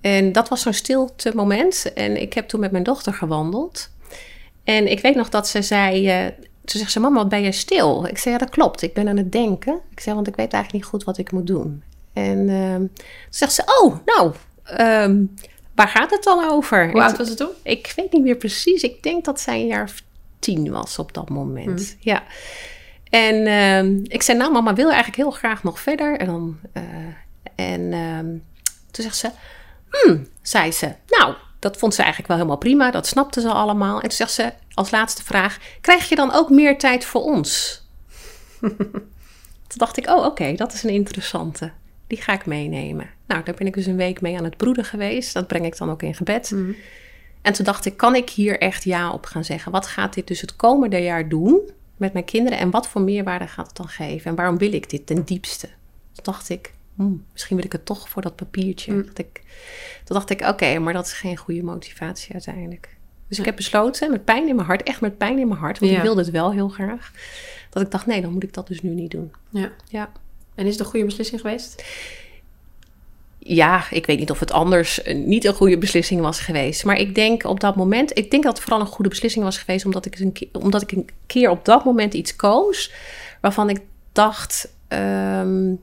En 0.00 0.32
dat 0.32 0.48
was 0.48 0.62
zo'n 0.62 0.72
stilte 0.72 1.32
moment. 1.34 1.92
En 1.94 2.20
ik 2.20 2.32
heb 2.32 2.48
toen 2.48 2.60
met 2.60 2.70
mijn 2.70 2.84
dochter 2.84 3.14
gewandeld. 3.14 3.90
En 4.64 4.90
ik 4.90 5.00
weet 5.00 5.14
nog 5.14 5.28
dat 5.28 5.48
ze 5.48 5.62
zei, 5.62 6.24
uh, 6.24 6.32
toen 6.64 6.80
zegt 6.80 6.92
ze, 6.92 7.00
mama, 7.00 7.16
wat 7.16 7.28
ben 7.28 7.42
je 7.42 7.52
stil? 7.52 8.06
Ik 8.06 8.18
zei, 8.18 8.34
ja, 8.34 8.40
dat 8.40 8.50
klopt. 8.50 8.82
Ik 8.82 8.94
ben 8.94 9.08
aan 9.08 9.16
het 9.16 9.32
denken. 9.32 9.80
Ik 9.90 10.00
zei, 10.00 10.14
want 10.14 10.26
ik 10.26 10.36
weet 10.36 10.52
eigenlijk 10.52 10.84
niet 10.84 10.92
goed 10.92 11.04
wat 11.04 11.18
ik 11.18 11.32
moet 11.32 11.46
doen. 11.46 11.82
En 12.12 12.48
uh, 12.48 12.74
toen 12.74 12.90
zegt 13.30 13.52
ze, 13.52 13.80
oh, 13.82 13.96
nou, 14.04 14.32
um, 14.80 15.34
waar 15.74 15.88
gaat 15.88 16.10
het 16.10 16.22
dan 16.22 16.50
over? 16.50 16.90
Hoe 16.90 17.02
oud 17.02 17.16
was 17.16 17.28
het 17.28 17.36
toen? 17.36 17.50
Ik 17.62 17.92
weet 17.96 18.12
niet 18.12 18.22
meer 18.22 18.36
precies. 18.36 18.82
Ik 18.82 19.02
denk 19.02 19.24
dat 19.24 19.40
zij 19.40 19.60
een 19.60 19.66
jaar 19.66 19.82
of 19.82 20.02
tien 20.38 20.70
was 20.70 20.98
op 20.98 21.12
dat 21.14 21.28
moment. 21.28 21.66
Mm. 21.66 21.96
Ja. 22.00 22.22
En 23.10 23.34
uh, 23.34 24.02
ik 24.04 24.22
zei, 24.22 24.38
nou, 24.38 24.52
mama 24.52 24.74
wil 24.74 24.86
eigenlijk 24.86 25.16
heel 25.16 25.30
graag 25.30 25.62
nog 25.62 25.80
verder. 25.80 26.18
En, 26.18 26.26
dan, 26.26 26.58
uh, 26.74 26.82
en 27.54 27.90
toen 28.90 29.04
zegt 29.04 29.16
ze, 29.16 29.30
hmm, 29.90 30.26
zei 30.42 30.72
ze, 30.72 30.92
nou, 31.08 31.34
dat 31.62 31.76
vond 31.76 31.94
ze 31.94 31.98
eigenlijk 31.98 32.28
wel 32.28 32.36
helemaal 32.36 32.58
prima. 32.58 32.90
Dat 32.90 33.06
snapte 33.06 33.40
ze 33.40 33.48
allemaal. 33.48 33.94
En 33.94 34.08
toen 34.08 34.10
zegt 34.10 34.32
ze 34.32 34.52
als 34.74 34.90
laatste 34.90 35.24
vraag, 35.24 35.58
krijg 35.80 36.08
je 36.08 36.14
dan 36.14 36.32
ook 36.32 36.50
meer 36.50 36.78
tijd 36.78 37.04
voor 37.04 37.22
ons? 37.22 37.82
toen 39.68 39.78
dacht 39.78 39.96
ik, 39.96 40.08
oh, 40.08 40.24
oké, 40.24 40.54
dat 40.54 40.72
is 40.72 40.82
een 40.82 40.90
interessante. 40.90 41.70
Die 42.06 42.22
ga 42.22 42.32
ik 42.32 42.46
meenemen. 42.46 43.10
Nou, 43.26 43.44
daar 43.44 43.54
ben 43.54 43.66
ik 43.66 43.74
dus 43.74 43.86
een 43.86 43.96
week 43.96 44.20
mee 44.20 44.38
aan 44.38 44.44
het 44.44 44.56
broeden 44.56 44.84
geweest. 44.84 45.34
Dat 45.34 45.46
breng 45.46 45.64
ik 45.64 45.76
dan 45.76 45.90
ook 45.90 46.02
in 46.02 46.14
gebed. 46.14 46.50
Mm. 46.50 46.76
En 47.42 47.52
toen 47.52 47.64
dacht 47.64 47.84
ik, 47.84 47.96
kan 47.96 48.14
ik 48.14 48.30
hier 48.30 48.60
echt 48.60 48.84
ja 48.84 49.12
op 49.12 49.24
gaan 49.24 49.44
zeggen? 49.44 49.72
Wat 49.72 49.86
gaat 49.86 50.14
dit 50.14 50.26
dus 50.26 50.40
het 50.40 50.56
komende 50.56 50.98
jaar 50.98 51.28
doen 51.28 51.70
met 51.96 52.12
mijn 52.12 52.24
kinderen? 52.24 52.58
En 52.58 52.70
wat 52.70 52.88
voor 52.88 53.00
meerwaarde 53.00 53.46
gaat 53.46 53.66
het 53.66 53.76
dan 53.76 53.88
geven? 53.88 54.30
En 54.30 54.36
waarom 54.36 54.58
wil 54.58 54.72
ik 54.72 54.90
dit 54.90 55.06
ten 55.06 55.24
diepste? 55.24 55.66
Toen 56.12 56.24
dacht 56.24 56.48
ik, 56.48 56.72
hmm, 56.96 57.24
misschien 57.32 57.56
wil 57.56 57.64
ik 57.64 57.72
het 57.72 57.86
toch 57.86 58.08
voor 58.08 58.22
dat 58.22 58.36
papiertje. 58.36 58.92
Mm. 58.92 59.06
Dat 59.06 59.18
ik, 59.18 59.42
toen 60.04 60.16
dacht 60.16 60.30
ik, 60.30 60.40
oké, 60.40 60.78
maar 60.78 60.92
dat 60.92 61.06
is 61.06 61.12
geen 61.12 61.36
goede 61.36 61.62
motivatie 61.62 62.32
uiteindelijk. 62.32 62.96
Dus 63.28 63.38
ik 63.38 63.44
heb 63.44 63.56
besloten, 63.56 64.10
met 64.10 64.24
pijn 64.24 64.48
in 64.48 64.54
mijn 64.54 64.66
hart, 64.66 64.82
echt 64.82 65.00
met 65.00 65.18
pijn 65.18 65.38
in 65.38 65.48
mijn 65.48 65.60
hart, 65.60 65.78
want 65.78 65.92
ik 65.92 66.02
wilde 66.02 66.20
het 66.20 66.30
wel 66.30 66.52
heel 66.52 66.68
graag, 66.68 67.12
dat 67.70 67.82
ik 67.82 67.90
dacht, 67.90 68.06
nee, 68.06 68.20
dan 68.20 68.32
moet 68.32 68.42
ik 68.42 68.54
dat 68.54 68.66
dus 68.66 68.82
nu 68.82 68.90
niet 68.90 69.10
doen. 69.10 69.32
Ja. 69.50 69.72
ja. 69.88 70.12
En 70.54 70.66
is 70.66 70.72
het 70.72 70.80
een 70.80 70.86
goede 70.86 71.06
beslissing 71.06 71.40
geweest? 71.40 71.82
ja, 73.44 73.84
ik 73.90 74.06
weet 74.06 74.18
niet 74.18 74.30
of 74.30 74.40
het 74.40 74.52
anders 74.52 75.02
eh, 75.02 75.16
niet 75.16 75.44
een 75.44 75.54
goede 75.54 75.78
beslissing 75.78 76.20
was 76.20 76.40
geweest. 76.40 76.84
Maar 76.84 76.96
ik 76.96 77.14
denk 77.14 77.44
op 77.44 77.60
dat 77.60 77.76
moment, 77.76 78.18
ik 78.18 78.30
denk 78.30 78.42
dat 78.42 78.52
het 78.52 78.62
vooral 78.62 78.80
een 78.80 78.86
goede 78.92 79.10
beslissing 79.10 79.44
was 79.44 79.58
geweest, 79.58 79.84
omdat 79.84 80.06
ik 80.06 80.18
een, 80.18 80.32
keer, 80.32 80.48
omdat 80.52 80.82
ik 80.82 80.92
een 80.92 81.08
keer 81.26 81.50
op 81.50 81.64
dat 81.64 81.84
moment 81.84 82.14
iets 82.14 82.36
koos 82.36 82.92
waarvan 83.40 83.70
ik 83.70 83.80
dacht. 84.12 84.74
Um, 84.88 85.80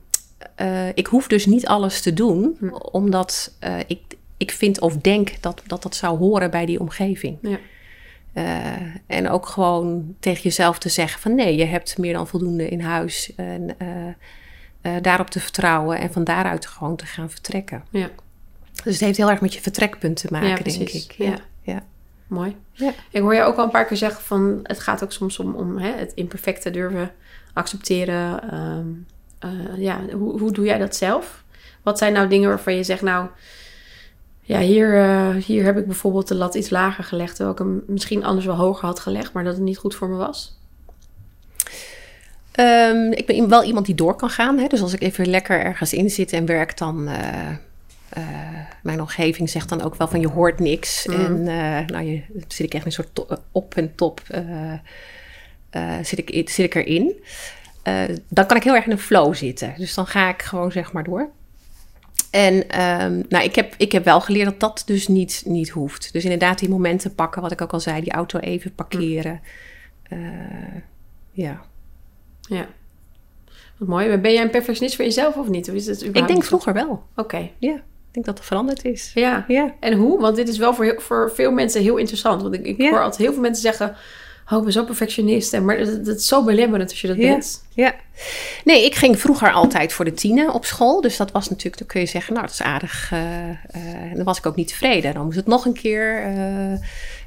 uh, 0.60 0.88
ik 0.88 1.06
hoef 1.06 1.26
dus 1.26 1.46
niet 1.46 1.66
alles 1.66 2.00
te 2.00 2.12
doen, 2.12 2.56
hm. 2.58 2.74
omdat 2.74 3.56
uh, 3.64 3.78
ik, 3.86 4.00
ik 4.36 4.50
vind 4.50 4.80
of 4.80 4.96
denk 4.96 5.42
dat, 5.42 5.62
dat 5.66 5.82
dat 5.82 5.94
zou 5.94 6.18
horen 6.18 6.50
bij 6.50 6.66
die 6.66 6.80
omgeving. 6.80 7.38
Ja. 7.42 7.58
Uh, 8.34 8.94
en 9.06 9.28
ook 9.28 9.46
gewoon 9.46 10.14
tegen 10.20 10.42
jezelf 10.42 10.78
te 10.78 10.88
zeggen 10.88 11.20
van 11.20 11.34
nee, 11.34 11.56
je 11.56 11.64
hebt 11.64 11.98
meer 11.98 12.12
dan 12.12 12.26
voldoende 12.26 12.68
in 12.68 12.80
huis. 12.80 13.32
En, 13.36 13.76
daarop 15.02 15.30
te 15.30 15.40
vertrouwen 15.40 15.98
en 15.98 16.12
van 16.12 16.24
daaruit 16.24 16.66
gewoon 16.66 16.96
te 16.96 17.06
gaan 17.06 17.30
vertrekken. 17.30 17.84
Ja. 17.90 18.10
Dus 18.84 18.92
het 18.92 19.00
heeft 19.00 19.16
heel 19.16 19.30
erg 19.30 19.40
met 19.40 19.54
je 19.54 19.60
vertrekpunt 19.60 20.16
te 20.16 20.28
maken, 20.30 20.64
denk 20.64 20.88
ik. 20.88 21.12
Ja. 21.12 21.36
ja. 21.62 21.82
Mooi. 22.26 22.56
Ja. 22.72 22.92
Ik 23.10 23.20
hoor 23.20 23.34
je 23.34 23.42
ook 23.42 23.56
al 23.56 23.64
een 23.64 23.70
paar 23.70 23.86
keer 23.86 23.96
zeggen 23.96 24.22
van 24.22 24.60
het 24.62 24.80
gaat 24.80 25.04
ook 25.04 25.12
soms 25.12 25.38
om, 25.38 25.54
om 25.54 25.78
hè, 25.78 25.92
het 25.92 26.12
imperfecte 26.14 26.70
durven 26.70 27.12
accepteren. 27.52 28.54
Um, 28.54 29.06
uh, 29.44 29.50
ja, 29.78 30.00
hoe, 30.12 30.38
hoe 30.38 30.52
doe 30.52 30.64
jij 30.64 30.78
dat 30.78 30.96
zelf? 30.96 31.44
Wat 31.82 31.98
zijn 31.98 32.12
nou 32.12 32.28
dingen 32.28 32.48
waarvan 32.48 32.76
je 32.76 32.82
zegt, 32.82 33.02
nou, 33.02 33.28
ja, 34.40 34.58
hier, 34.60 34.94
uh, 34.94 35.34
hier 35.44 35.64
heb 35.64 35.78
ik 35.78 35.86
bijvoorbeeld 35.86 36.28
de 36.28 36.34
lat 36.34 36.54
iets 36.54 36.70
lager 36.70 37.04
gelegd, 37.04 37.36
terwijl 37.36 37.52
ik 37.52 37.58
hem 37.58 37.82
misschien 37.86 38.24
anders 38.24 38.46
wel 38.46 38.56
hoger 38.56 38.86
had 38.86 39.00
gelegd, 39.00 39.32
maar 39.32 39.44
dat 39.44 39.54
het 39.54 39.62
niet 39.62 39.78
goed 39.78 39.94
voor 39.94 40.08
me 40.08 40.16
was? 40.16 40.58
Um, 42.54 43.12
ik 43.12 43.26
ben 43.26 43.48
wel 43.48 43.64
iemand 43.64 43.86
die 43.86 43.94
door 43.94 44.16
kan 44.16 44.30
gaan. 44.30 44.58
Hè? 44.58 44.66
Dus 44.66 44.82
als 44.82 44.92
ik 44.92 45.02
even 45.02 45.26
lekker 45.26 45.60
ergens 45.60 45.92
in 45.92 46.10
zit 46.10 46.32
en 46.32 46.46
werk, 46.46 46.78
dan. 46.78 47.08
Uh, 47.08 47.48
uh, 48.18 48.24
mijn 48.82 49.00
omgeving 49.00 49.50
zegt 49.50 49.68
dan 49.68 49.82
ook 49.82 49.94
wel 49.94 50.08
van 50.08 50.20
je 50.20 50.28
hoort 50.28 50.58
niks. 50.58 51.06
Mm. 51.06 51.14
En 51.14 51.36
uh, 51.40 51.86
nou, 51.86 52.04
je, 52.04 52.22
zit 52.48 52.66
ik 52.66 52.74
echt 52.74 52.84
een 52.84 52.92
soort 52.92 53.26
op 53.52 53.74
en 53.74 53.94
top. 53.94 54.20
zit, 56.02 56.18
ik, 56.28 56.48
zit 56.48 56.66
ik 56.66 56.74
erin. 56.74 57.22
Dan 58.28 58.46
kan 58.46 58.56
ik 58.56 58.62
heel 58.62 58.74
erg 58.74 58.84
in 58.84 58.90
een 58.90 58.98
flow 58.98 59.34
zitten. 59.34 59.74
Dus 59.76 59.94
dan 59.94 60.06
ga 60.06 60.28
ik 60.28 60.42
gewoon 60.42 60.72
zeg 60.72 60.92
maar 60.92 61.04
door. 61.04 61.30
En 62.30 62.54
um, 62.54 63.24
nou, 63.28 63.44
ik, 63.44 63.54
heb, 63.54 63.74
ik 63.76 63.92
heb 63.92 64.04
wel 64.04 64.20
geleerd 64.20 64.44
dat 64.44 64.60
dat 64.60 64.82
dus 64.86 65.08
niet, 65.08 65.42
niet 65.46 65.68
hoeft. 65.68 66.12
Dus 66.12 66.24
inderdaad 66.24 66.58
die 66.58 66.68
momenten 66.68 67.14
pakken, 67.14 67.42
wat 67.42 67.52
ik 67.52 67.60
ook 67.60 67.72
al 67.72 67.80
zei, 67.80 68.00
die 68.00 68.12
auto 68.12 68.38
even 68.38 68.74
parkeren. 68.74 69.40
Mm. 70.08 70.82
ja. 71.32 71.60
Ja. 72.40 72.66
Wat 73.76 73.88
mooi. 73.88 74.16
Ben 74.16 74.32
jij 74.32 74.42
een 74.42 74.50
perfectionist 74.50 74.96
voor 74.96 75.04
jezelf 75.04 75.36
of 75.36 75.48
niet? 75.48 75.68
Of 75.68 75.74
is 75.74 75.86
het 75.86 76.02
ik 76.02 76.26
denk 76.26 76.44
vroeger 76.44 76.72
wel. 76.72 77.02
Oké. 77.16 77.50
Ja. 77.58 77.74
Ik 77.74 78.16
denk 78.16 78.26
dat 78.26 78.38
het 78.38 78.46
veranderd 78.46 78.84
is. 78.84 79.10
Ja. 79.14 79.44
ja. 79.48 79.74
En 79.80 79.92
hoe? 79.92 80.20
Want 80.20 80.36
dit 80.36 80.48
is 80.48 80.58
wel 80.58 80.74
voor, 80.74 80.94
voor 80.98 81.32
veel 81.34 81.52
mensen 81.52 81.82
heel 81.82 81.96
interessant. 81.96 82.42
Want 82.42 82.54
ik, 82.54 82.66
ik 82.66 82.90
hoor 82.90 83.02
altijd 83.02 83.22
heel 83.22 83.32
veel 83.32 83.42
mensen 83.42 83.62
zeggen... 83.62 83.96
Oh, 84.50 84.58
ik 84.58 84.64
ben 84.64 84.72
zo 84.72 84.84
perfectionist. 84.84 85.52
En, 85.52 85.64
maar 85.64 85.78
dat, 85.78 86.16
is 86.16 86.26
zo 86.26 86.44
belemmerend 86.44 86.90
als 86.90 87.00
je 87.00 87.06
dat 87.06 87.16
ja. 87.16 87.28
bent. 87.28 87.64
Ja. 87.74 87.94
Nee, 88.64 88.84
ik 88.84 88.94
ging 88.94 89.20
vroeger 89.20 89.52
altijd 89.52 89.92
voor 89.92 90.04
de 90.04 90.14
tienen 90.14 90.52
op 90.52 90.64
school. 90.64 91.00
Dus 91.00 91.16
dat 91.16 91.30
was 91.30 91.48
natuurlijk, 91.48 91.78
dan 91.78 91.86
kun 91.86 92.00
je 92.00 92.06
zeggen, 92.06 92.32
nou, 92.34 92.46
dat 92.46 92.54
is 92.54 92.62
aardig. 92.62 93.10
Uh, 93.12 93.48
uh, 93.48 94.14
dan 94.14 94.24
was 94.24 94.38
ik 94.38 94.46
ook 94.46 94.56
niet 94.56 94.68
tevreden. 94.68 95.14
Dan 95.14 95.24
moest 95.24 95.36
het 95.36 95.46
nog 95.46 95.64
een 95.64 95.72
keer 95.72 96.36
uh, 96.36 96.78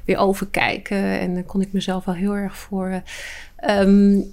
weer 0.04 0.16
overkijken. 0.16 1.18
En 1.18 1.34
dan 1.34 1.46
kon 1.46 1.60
ik 1.60 1.72
mezelf 1.72 2.04
wel 2.04 2.14
heel 2.14 2.34
erg 2.34 2.56
voor... 2.56 3.02
Um, 3.70 4.32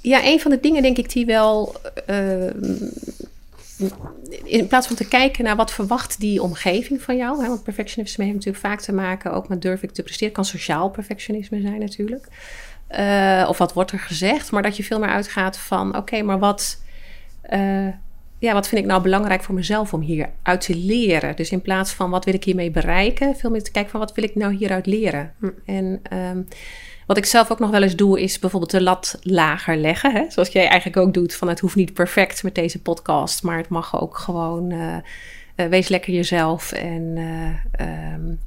ja, 0.00 0.24
een 0.24 0.40
van 0.40 0.50
de 0.50 0.60
dingen 0.60 0.82
denk 0.82 0.98
ik 0.98 1.12
die 1.12 1.26
wel. 1.26 1.74
In 4.44 4.66
plaats 4.66 4.86
van 4.86 4.96
te 4.96 5.08
kijken 5.08 5.44
naar 5.44 5.56
wat 5.56 5.72
verwacht 5.72 6.20
die 6.20 6.42
omgeving 6.42 7.02
van 7.02 7.16
jou. 7.16 7.42
Hè, 7.42 7.48
want 7.48 7.62
perfectionisme 7.62 8.24
heeft 8.24 8.36
natuurlijk 8.36 8.64
vaak 8.64 8.80
te 8.80 8.92
maken 8.92 9.32
ook 9.32 9.48
met 9.48 9.62
durf 9.62 9.82
ik 9.82 9.90
te 9.90 10.02
presteren. 10.02 10.28
Het 10.28 10.36
kan 10.36 10.44
sociaal 10.44 10.90
perfectionisme 10.90 11.60
zijn 11.60 11.80
natuurlijk. 11.80 12.28
Uh, 12.90 13.46
of 13.48 13.58
wat 13.58 13.72
wordt 13.72 13.90
er 13.90 13.98
gezegd. 13.98 14.50
Maar 14.50 14.62
dat 14.62 14.76
je 14.76 14.84
veel 14.84 14.98
meer 14.98 15.08
uitgaat 15.08 15.58
van 15.58 15.96
oké, 15.96 16.22
maar 16.22 16.38
wat. 16.38 16.82
Uh, 17.50 17.88
ja, 18.38 18.52
wat 18.52 18.68
vind 18.68 18.80
ik 18.80 18.86
nou 18.86 19.02
belangrijk 19.02 19.42
voor 19.42 19.54
mezelf 19.54 19.92
om 19.92 20.00
hier 20.00 20.30
uit 20.42 20.60
te 20.60 20.76
leren? 20.76 21.36
Dus 21.36 21.50
in 21.50 21.62
plaats 21.62 21.92
van 21.92 22.10
wat 22.10 22.24
wil 22.24 22.34
ik 22.34 22.44
hiermee 22.44 22.70
bereiken, 22.70 23.36
veel 23.36 23.50
meer 23.50 23.62
te 23.62 23.70
kijken 23.70 23.90
van 23.90 24.00
wat 24.00 24.14
wil 24.14 24.24
ik 24.24 24.34
nou 24.34 24.54
hieruit 24.54 24.86
leren? 24.86 25.32
Hm. 25.38 25.48
En 25.64 26.02
um, 26.12 26.48
wat 27.06 27.16
ik 27.16 27.24
zelf 27.24 27.50
ook 27.50 27.58
nog 27.58 27.70
wel 27.70 27.82
eens 27.82 27.96
doe, 27.96 28.20
is 28.20 28.38
bijvoorbeeld 28.38 28.70
de 28.70 28.82
lat 28.82 29.18
lager 29.22 29.76
leggen. 29.76 30.12
Hè? 30.12 30.24
Zoals 30.28 30.48
jij 30.48 30.68
eigenlijk 30.68 31.06
ook 31.06 31.14
doet, 31.14 31.34
van 31.34 31.48
het 31.48 31.60
hoeft 31.60 31.76
niet 31.76 31.92
perfect 31.92 32.42
met 32.42 32.54
deze 32.54 32.82
podcast, 32.82 33.42
maar 33.42 33.56
het 33.56 33.68
mag 33.68 34.00
ook 34.00 34.18
gewoon, 34.18 34.70
uh, 34.72 34.96
uh, 35.56 35.66
wees 35.66 35.88
lekker 35.88 36.12
jezelf 36.12 36.72
en 36.72 37.16
uh, 37.16 38.12
um, 38.14 38.40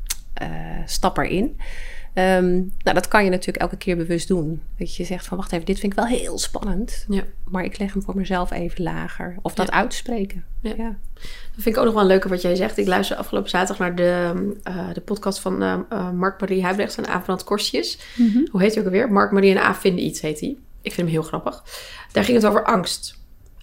stap 0.85 1.17
erin. 1.17 1.59
Um, 2.17 2.73
nou, 2.83 2.95
dat 2.95 3.07
kan 3.07 3.23
je 3.23 3.29
natuurlijk 3.29 3.57
elke 3.57 3.77
keer 3.77 3.97
bewust 3.97 4.27
doen. 4.27 4.61
Dat 4.77 4.95
je 4.95 5.03
zegt 5.03 5.25
van, 5.25 5.37
wacht 5.37 5.51
even, 5.51 5.65
dit 5.65 5.79
vind 5.79 5.91
ik 5.91 5.99
wel 5.99 6.07
heel 6.07 6.37
spannend. 6.37 7.05
Ja. 7.09 7.23
Maar 7.49 7.63
ik 7.63 7.77
leg 7.77 7.93
hem 7.93 8.01
voor 8.01 8.15
mezelf 8.15 8.51
even 8.51 8.83
lager. 8.83 9.35
Of 9.41 9.53
dat 9.53 9.71
uitspreken. 9.71 10.43
Ja. 10.61 10.73
ja. 10.77 10.95
Dat 11.13 11.63
vind 11.63 11.65
ik 11.65 11.77
ook 11.77 11.85
nog 11.85 11.93
wel 11.93 12.01
een 12.01 12.07
leuke 12.07 12.29
wat 12.29 12.41
jij 12.41 12.55
zegt. 12.55 12.77
Ik 12.77 12.87
luister 12.87 13.17
afgelopen 13.17 13.49
zaterdag 13.49 13.79
naar 13.79 13.95
de, 13.95 14.33
uh, 14.69 14.93
de 14.93 15.01
podcast 15.01 15.39
van 15.39 15.63
uh, 15.63 16.11
Mark-Marie 16.11 16.63
Huibrechts 16.63 16.97
en 16.97 17.07
Aafbrand 17.07 17.43
Korstjes. 17.43 17.99
Mm 18.15 18.31
-hmm. 18.31 18.47
Hoe 18.51 18.61
heet 18.61 18.73
hij 18.73 18.83
ook 18.83 18.89
alweer? 18.89 19.11
Mark-Marie 19.11 19.55
en 19.55 19.63
Aaf 19.63 19.79
vinden 19.79 20.03
iets, 20.03 20.21
heet 20.21 20.39
hij. 20.39 20.57
Ik 20.81 20.93
vind 20.93 21.07
hem 21.07 21.15
heel 21.17 21.27
grappig. 21.27 21.63
Daar 22.11 22.23
ging 22.23 22.37
het 22.37 22.45
over 22.45 22.65
angst. 22.65 23.19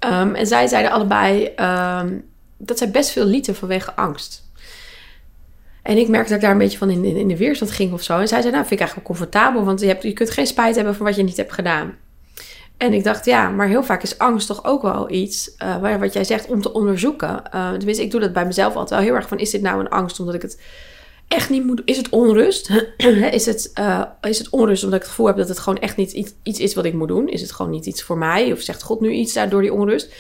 Um, 0.06 0.34
en 0.34 0.46
zij 0.46 0.66
zeiden 0.66 0.92
allebei 0.92 1.54
um, 1.56 2.24
dat 2.58 2.78
zij 2.78 2.90
best 2.90 3.10
veel 3.10 3.24
lieten 3.24 3.54
vanwege 3.54 3.96
angst. 3.96 4.43
En 5.84 5.96
ik 5.96 6.08
merkte 6.08 6.28
dat 6.28 6.36
ik 6.36 6.44
daar 6.44 6.52
een 6.52 6.58
beetje 6.58 6.78
van 6.78 6.90
in, 6.90 7.04
in, 7.04 7.28
de 7.28 7.36
weerstand 7.36 7.70
ging 7.70 7.92
of 7.92 8.02
zo. 8.02 8.18
En 8.18 8.28
zij 8.28 8.40
zei, 8.40 8.52
nou, 8.52 8.66
vind 8.66 8.80
ik 8.80 8.86
eigenlijk 8.86 9.08
wel 9.08 9.16
comfortabel, 9.16 9.64
want 9.64 9.80
je, 9.80 9.86
hebt, 9.86 10.02
je 10.02 10.12
kunt 10.12 10.30
geen 10.30 10.46
spijt 10.46 10.74
hebben 10.74 10.94
van 10.94 11.06
wat 11.06 11.16
je 11.16 11.22
niet 11.22 11.36
hebt 11.36 11.52
gedaan. 11.52 11.94
En 12.76 12.92
ik 12.92 13.04
dacht, 13.04 13.24
ja, 13.24 13.50
maar 13.50 13.68
heel 13.68 13.82
vaak 13.82 14.02
is 14.02 14.18
angst 14.18 14.46
toch 14.46 14.64
ook 14.64 14.82
wel 14.82 15.10
iets, 15.10 15.54
waar, 15.80 15.98
wat 15.98 16.12
jij 16.12 16.24
zegt, 16.24 16.46
om 16.46 16.62
te 16.62 16.72
onderzoeken. 16.72 17.42
Uh, 17.54 17.72
tenminste, 17.72 18.02
ik 18.02 18.10
doe 18.10 18.20
dat 18.20 18.32
bij 18.32 18.46
mezelf 18.46 18.74
altijd 18.74 19.00
wel 19.00 19.08
heel 19.08 19.18
erg 19.18 19.28
van, 19.28 19.38
is 19.38 19.50
dit 19.50 19.62
nou 19.62 19.80
een 19.80 19.88
angst 19.88 20.20
omdat 20.20 20.34
ik 20.34 20.42
het 20.42 20.60
echt 21.28 21.50
niet 21.50 21.64
moet 21.64 21.82
Is 21.84 21.96
het 21.96 22.08
onrust? 22.08 22.70
is, 23.38 23.46
het, 23.46 23.70
uh, 23.78 24.02
is 24.20 24.38
het 24.38 24.48
onrust 24.50 24.84
omdat 24.84 24.98
ik 24.98 25.04
het 25.04 25.14
gevoel 25.14 25.26
heb 25.26 25.36
dat 25.36 25.48
het 25.48 25.58
gewoon 25.58 25.78
echt 25.78 25.96
niet 25.96 26.12
iets, 26.12 26.32
iets 26.42 26.58
is 26.58 26.74
wat 26.74 26.84
ik 26.84 26.94
moet 26.94 27.08
doen? 27.08 27.28
Is 27.28 27.40
het 27.40 27.52
gewoon 27.52 27.72
niet 27.72 27.86
iets 27.86 28.02
voor 28.02 28.18
mij? 28.18 28.52
Of 28.52 28.60
zegt 28.60 28.82
God 28.82 29.00
nu 29.00 29.10
iets 29.10 29.32
daardoor 29.32 29.60
die 29.60 29.72
onrust? 29.72 30.12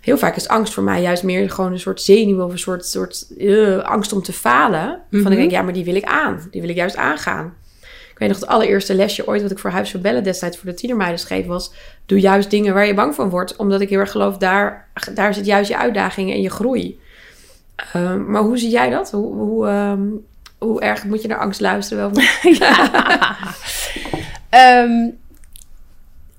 Heel 0.00 0.18
vaak 0.18 0.36
is 0.36 0.48
angst 0.48 0.74
voor 0.74 0.82
mij 0.82 1.02
juist 1.02 1.22
meer 1.22 1.50
gewoon 1.50 1.72
een 1.72 1.78
soort 1.78 2.02
zenuw 2.02 2.44
of 2.44 2.52
een 2.52 2.58
soort, 2.58 2.86
soort 2.86 3.26
uh, 3.38 3.78
angst 3.78 4.12
om 4.12 4.22
te 4.22 4.32
falen. 4.32 4.88
Mm 4.88 5.02
-hmm. 5.10 5.22
Van 5.22 5.32
ik 5.32 5.38
denk, 5.38 5.50
ja, 5.50 5.62
maar 5.62 5.72
die 5.72 5.84
wil 5.84 5.94
ik 5.94 6.04
aan. 6.04 6.48
Die 6.50 6.60
wil 6.60 6.70
ik 6.70 6.76
juist 6.76 6.96
aangaan. 6.96 7.54
Ik 8.10 8.18
weet 8.18 8.28
nog 8.28 8.40
het 8.40 8.48
allereerste 8.48 8.94
lesje 8.94 9.26
ooit 9.26 9.42
wat 9.42 9.50
ik 9.50 9.58
voor 9.58 9.70
Huis 9.70 9.90
van 9.90 10.00
Bellen 10.00 10.24
destijds 10.24 10.56
voor 10.56 10.70
de 10.70 10.76
tienermeiden 10.76 11.18
schreef 11.18 11.46
was... 11.46 11.72
Doe 12.06 12.20
juist 12.20 12.50
dingen 12.50 12.74
waar 12.74 12.86
je 12.86 12.94
bang 12.94 13.14
van 13.14 13.28
wordt. 13.28 13.56
Omdat 13.56 13.80
ik 13.80 13.88
heel 13.88 13.98
erg 13.98 14.10
geloof, 14.10 14.36
daar, 14.36 14.88
daar 15.14 15.34
zit 15.34 15.46
juist 15.46 15.68
je 15.68 15.78
uitdaging 15.78 16.30
en 16.30 16.40
je 16.40 16.50
groei. 16.50 17.00
Uh, 17.96 18.14
maar 18.14 18.42
hoe 18.42 18.58
zie 18.58 18.70
jij 18.70 18.90
dat? 18.90 19.10
Hoe, 19.10 19.34
hoe, 19.34 19.68
um, 19.68 20.26
hoe 20.58 20.80
erg 20.80 21.04
moet 21.04 21.22
je 21.22 21.28
naar 21.28 21.38
angst 21.38 21.60
luisteren? 21.60 22.12
Wel? 22.12 22.24
Ehm, 24.50 25.08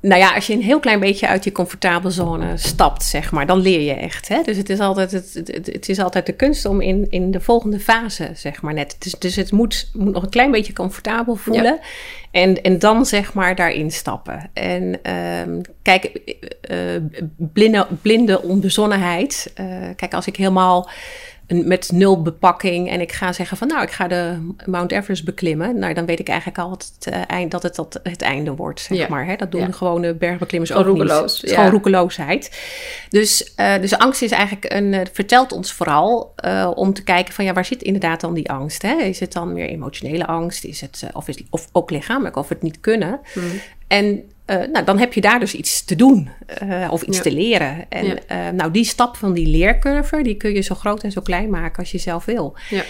nou 0.02 0.22
ja, 0.22 0.34
als 0.34 0.48
je 0.48 0.54
een 0.54 0.62
heel 0.62 0.80
klein 0.80 1.00
beetje 1.00 1.28
uit 1.28 1.44
je 1.44 1.52
comfortabele 1.52 2.14
zone 2.14 2.58
stapt, 2.58 3.04
zeg 3.04 3.32
maar, 3.32 3.46
dan 3.46 3.60
leer 3.60 3.82
je 3.82 3.94
echt. 3.94 4.28
Hè? 4.28 4.42
Dus 4.42 4.58
het 4.58 4.70
is 4.70 4.80
altijd, 4.80 5.12
het, 5.12 5.34
het, 5.34 5.66
het, 5.66 5.90
is 5.90 6.00
altijd 6.00 6.26
de 6.26 6.34
kunst 6.34 6.66
om 6.66 6.82
in, 6.82 7.08
in 7.10 7.32
de 7.32 7.40
volgende 7.40 7.80
fase, 7.80 8.30
zeg 8.34 8.62
maar, 8.62 8.74
net. 8.74 8.96
Dus, 9.00 9.14
dus 9.20 9.36
het 9.36 9.52
moet, 9.52 9.90
moet 9.94 10.14
nog 10.14 10.24
een 10.24 10.30
klein 10.30 10.52
beetje 10.52 10.74
comfortabel 10.74 11.36
voelen. 11.36 11.80
En, 12.32 12.62
en 12.62 12.80
dan, 12.80 13.06
zeg 13.06 13.34
maar, 13.34 13.56
daarin 13.56 13.92
stappen. 13.92 14.50
En 14.54 15.00
um, 15.50 15.62
kijk, 15.82 16.12
uh, 16.72 16.78
blinde, 17.38 17.88
blinde 18.02 18.42
onbezonnenheid. 18.42 19.54
Uh, 19.60 19.66
kijk, 19.96 20.14
als 20.14 20.28
ik 20.28 20.36
helemaal 20.36 20.90
met 21.48 21.92
nul 21.92 22.22
bepakking 22.22 22.90
en 22.90 23.02
ik 23.02 23.12
ga 23.12 23.34
zeggen 23.34 23.58
van 23.58 23.68
nou, 23.68 23.82
ik 23.82 23.92
ga 23.92 24.08
de 24.08 24.52
Mount 24.66 24.92
Everest 24.92 25.26
beklimmen. 25.26 25.80
Nou, 25.80 25.94
dan 25.94 26.06
weet 26.06 26.20
ik 26.20 26.28
eigenlijk 26.28 26.60
al 26.60 26.70
wat 26.70 26.92
het, 26.96 27.14
uh, 27.14 27.22
eind, 27.28 27.52
dat 27.52 27.64
het 27.64 27.76
dat 27.76 28.00
het 28.04 28.22
einde 28.22 28.56
wordt, 28.56 28.80
zeg 28.80 29.08
maar. 29.08 29.26
Hè? 29.26 29.36
Dat 29.36 29.52
doen 29.52 29.66
de 29.66 29.74
gewone 29.74 30.14
bergbeklimmers 30.14 30.74
ook 30.74 30.86
roekeloos. 30.86 31.42
niet. 31.42 31.52
Gewoon 31.52 31.70
roekeloosheid. 31.70 32.60
Dus, 33.10 33.54
uh, 33.58 33.80
dus 33.82 33.98
angst 33.98 34.22
is 34.22 34.32
eigenlijk 34.32 34.74
een, 34.74 34.94
uh, 34.94 35.02
vertelt 35.14 35.52
ons 35.52 35.74
vooral 35.74 36.34
om 36.76 36.94
te 36.94 37.04
kijken 37.04 37.34
van 37.34 37.46
ja, 37.46 37.54
waar 37.54 37.66
zit 37.66 37.84
inderdaad 37.84 38.22
dan 38.22 38.34
die 38.34 38.50
angst? 38.50 38.82
Hè? 38.82 38.96
Is 38.96 39.20
het 39.20 39.34
dan 39.34 39.54
meer 39.54 39.68
emotionele 39.68 40.26
angst? 40.26 40.64
Is 40.64 40.82
het, 40.82 41.04
of, 41.14 41.28
is, 41.28 41.44
of 41.50 41.68
ook 41.72 41.92
lichamelijk, 41.92 42.36
of 42.36 42.50
het 42.50 42.62
niet 42.62 42.80
kunnen? 42.80 43.20
Mm. 43.34 43.44
En 43.88 44.24
uh, 44.52 44.68
nou, 44.72 44.86
dan 44.86 44.98
heb 45.00 45.14
je 45.14 45.22
daar 45.22 45.40
dus 45.40 45.54
iets 45.54 45.86
te 45.86 45.96
doen 45.96 46.30
uh, 46.64 46.88
of 46.92 47.02
iets 47.02 47.18
ja. 47.18 47.24
te 47.24 47.32
leren. 47.32 47.86
En 47.90 48.06
ja. 48.06 48.48
uh, 48.48 48.54
nou, 48.54 48.72
die 48.72 48.86
stap 48.86 49.16
van 49.18 49.34
die 49.34 49.48
leercurve, 49.48 50.24
die 50.24 50.36
kun 50.36 50.54
je 50.54 50.62
zo 50.62 50.76
groot 50.76 51.04
en 51.04 51.12
zo 51.12 51.22
klein 51.22 51.50
maken 51.50 51.80
als 51.80 51.92
je 51.92 51.98
zelf 51.98 52.26
wil. 52.26 52.58
Ja. 52.70 52.84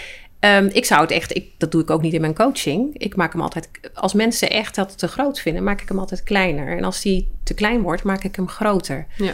Um, 0.44 0.70
ik 0.72 0.84
zou 0.84 1.00
het 1.00 1.10
echt, 1.10 1.36
ik, 1.36 1.50
dat 1.58 1.72
doe 1.72 1.82
ik 1.82 1.90
ook 1.90 2.02
niet 2.02 2.12
in 2.12 2.20
mijn 2.20 2.34
coaching. 2.34 2.98
Ik 2.98 3.16
maak 3.16 3.32
hem 3.32 3.42
altijd, 3.42 3.68
als 3.94 4.12
mensen 4.12 4.50
echt 4.50 4.74
dat 4.74 4.98
te 4.98 5.08
groot 5.08 5.40
vinden, 5.40 5.64
maak 5.64 5.80
ik 5.80 5.88
hem 5.88 5.98
altijd 5.98 6.22
kleiner. 6.22 6.76
En 6.76 6.84
als 6.84 7.02
die 7.02 7.30
te 7.42 7.54
klein 7.54 7.82
wordt, 7.82 8.02
maak 8.02 8.24
ik 8.24 8.36
hem 8.36 8.48
groter. 8.48 9.06
Ja. 9.16 9.32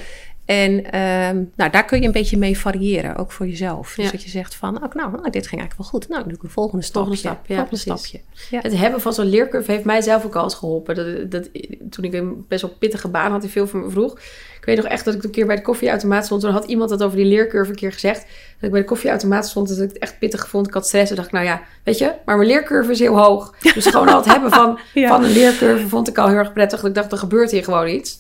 En 0.49 0.99
um, 0.99 1.53
nou, 1.57 1.70
daar 1.70 1.84
kun 1.84 2.01
je 2.01 2.07
een 2.07 2.12
beetje 2.12 2.36
mee 2.36 2.59
variëren, 2.59 3.16
ook 3.16 3.32
voor 3.32 3.46
jezelf. 3.46 3.94
Dus 3.94 4.11
dat 4.11 4.22
je 4.22 4.28
zegt 4.28 4.55
van, 4.55 4.76
oh, 4.76 4.94
nou, 4.94 5.11
nou, 5.11 5.30
dit 5.30 5.46
ging 5.46 5.61
eigenlijk 5.61 5.76
wel 5.76 5.86
goed. 5.86 6.09
Nou, 6.09 6.20
dan 6.20 6.28
doe 6.28 6.38
ik 6.38 6.44
een 6.44 6.51
volgende 6.51 6.84
stapje. 6.84 7.16
Volgende 7.16 7.36
stap, 7.36 7.46
ja, 7.46 7.55
volgende 7.55 7.80
stapje. 7.80 8.20
Ja. 8.51 8.61
Het 8.62 8.76
hebben 8.76 9.01
van 9.01 9.12
zo'n 9.12 9.28
leercurve 9.28 9.72
heeft 9.72 9.84
mij 9.84 10.01
zelf 10.01 10.24
ook 10.24 10.36
al 10.36 10.42
eens 10.42 10.55
geholpen. 10.55 10.94
Dat, 10.94 11.30
dat, 11.30 11.49
toen 11.90 12.05
ik 12.05 12.12
een 12.12 12.44
best 12.49 12.62
wel 12.62 12.70
pittige 12.78 13.09
baan 13.09 13.30
had, 13.30 13.40
die 13.40 13.51
veel 13.51 13.66
van 13.66 13.80
me 13.80 13.90
vroeg. 13.90 14.18
Ik 14.59 14.64
weet 14.64 14.76
nog 14.76 14.86
echt 14.86 15.05
dat 15.05 15.14
ik 15.14 15.24
een 15.24 15.30
keer 15.30 15.46
bij 15.46 15.57
de 15.57 15.62
koffieautomaat 15.62 16.24
stond. 16.24 16.40
Toen 16.40 16.51
had 16.51 16.64
iemand 16.64 16.90
dat 16.90 17.03
over 17.03 17.16
die 17.16 17.26
leercurve 17.26 17.70
een 17.70 17.76
keer 17.76 17.92
gezegd. 17.92 18.20
Dat 18.20 18.61
ik 18.61 18.70
bij 18.70 18.80
de 18.80 18.86
koffieautomaat 18.86 19.49
stond, 19.49 19.68
dat 19.68 19.78
ik 19.78 19.88
het 19.88 19.99
echt 19.99 20.18
pittig 20.18 20.49
vond. 20.49 20.66
Ik 20.66 20.74
had 20.74 20.86
stress 20.86 21.11
en 21.11 21.16
dacht 21.16 21.28
ik, 21.28 21.34
nou 21.34 21.46
ja, 21.46 21.62
weet 21.84 21.99
je, 21.99 22.12
maar 22.24 22.36
mijn 22.36 22.49
leercurve 22.49 22.90
is 22.90 22.99
heel 22.99 23.18
hoog. 23.18 23.55
Dus 23.74 23.86
gewoon 23.86 24.09
al 24.09 24.16
het 24.16 24.32
hebben 24.32 24.51
van, 24.51 24.78
van 24.94 25.24
een 25.24 25.32
leercurve 25.32 25.88
vond 25.88 26.09
ik 26.09 26.18
al 26.18 26.28
heel 26.28 26.36
erg 26.36 26.53
prettig. 26.53 26.84
Ik 26.84 26.94
dacht, 26.94 27.12
er 27.12 27.18
gebeurt 27.18 27.51
hier 27.51 27.64
gewoon 27.64 27.88
iets. 27.88 28.18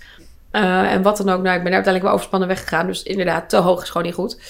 Uh, 0.58 0.92
en 0.92 1.02
wat 1.02 1.16
dan 1.16 1.28
ook. 1.28 1.42
Nou, 1.42 1.56
ik 1.56 1.62
ben 1.62 1.72
uiteindelijk 1.72 2.02
wel 2.04 2.12
overspannen 2.12 2.48
weggegaan. 2.48 2.86
Dus 2.86 3.02
inderdaad, 3.02 3.48
te 3.48 3.56
hoog 3.56 3.82
is 3.82 3.90
gewoon 3.90 4.06
niet 4.06 4.14
goed. 4.14 4.40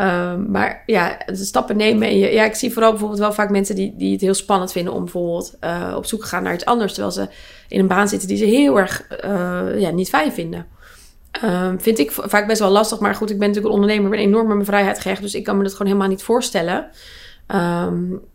Um, 0.00 0.50
maar 0.50 0.82
ja, 0.86 1.18
de 1.26 1.36
stappen 1.36 1.76
nemen. 1.76 2.08
En 2.08 2.18
ja, 2.18 2.44
ik 2.44 2.54
zie 2.54 2.72
vooral 2.72 2.90
bijvoorbeeld 2.90 3.20
wel 3.20 3.32
vaak 3.32 3.50
mensen 3.50 3.74
die, 3.74 3.94
die 3.96 4.12
het 4.12 4.20
heel 4.20 4.34
spannend 4.34 4.72
vinden 4.72 4.92
om 4.92 5.02
bijvoorbeeld 5.02 5.54
uh, 5.64 5.94
op 5.96 6.06
zoek 6.06 6.20
te 6.20 6.26
gaan 6.26 6.42
naar 6.42 6.54
iets 6.54 6.64
anders. 6.64 6.92
Terwijl 6.92 7.14
ze 7.14 7.28
in 7.68 7.80
een 7.80 7.86
baan 7.86 8.08
zitten 8.08 8.28
die 8.28 8.36
ze 8.36 8.44
heel 8.44 8.78
erg 8.78 9.06
uh, 9.24 9.80
ja, 9.80 9.90
niet 9.90 10.08
fijn 10.08 10.32
vinden. 10.32 10.66
Um, 11.44 11.80
vind 11.80 11.98
ik 11.98 12.10
vaak 12.12 12.46
best 12.46 12.60
wel 12.60 12.70
lastig. 12.70 12.98
Maar 12.98 13.14
goed, 13.14 13.30
ik 13.30 13.38
ben 13.38 13.48
natuurlijk 13.48 13.74
een 13.74 13.80
ondernemer. 13.80 14.10
Ben 14.10 14.18
enorm 14.18 14.46
met 14.46 14.54
mijn 14.54 14.66
vrijheid 14.66 14.98
gehecht. 14.98 15.22
Dus 15.22 15.34
ik 15.34 15.44
kan 15.44 15.56
me 15.56 15.62
dat 15.62 15.72
gewoon 15.72 15.86
helemaal 15.86 16.08
niet 16.08 16.22
voorstellen. 16.22 16.88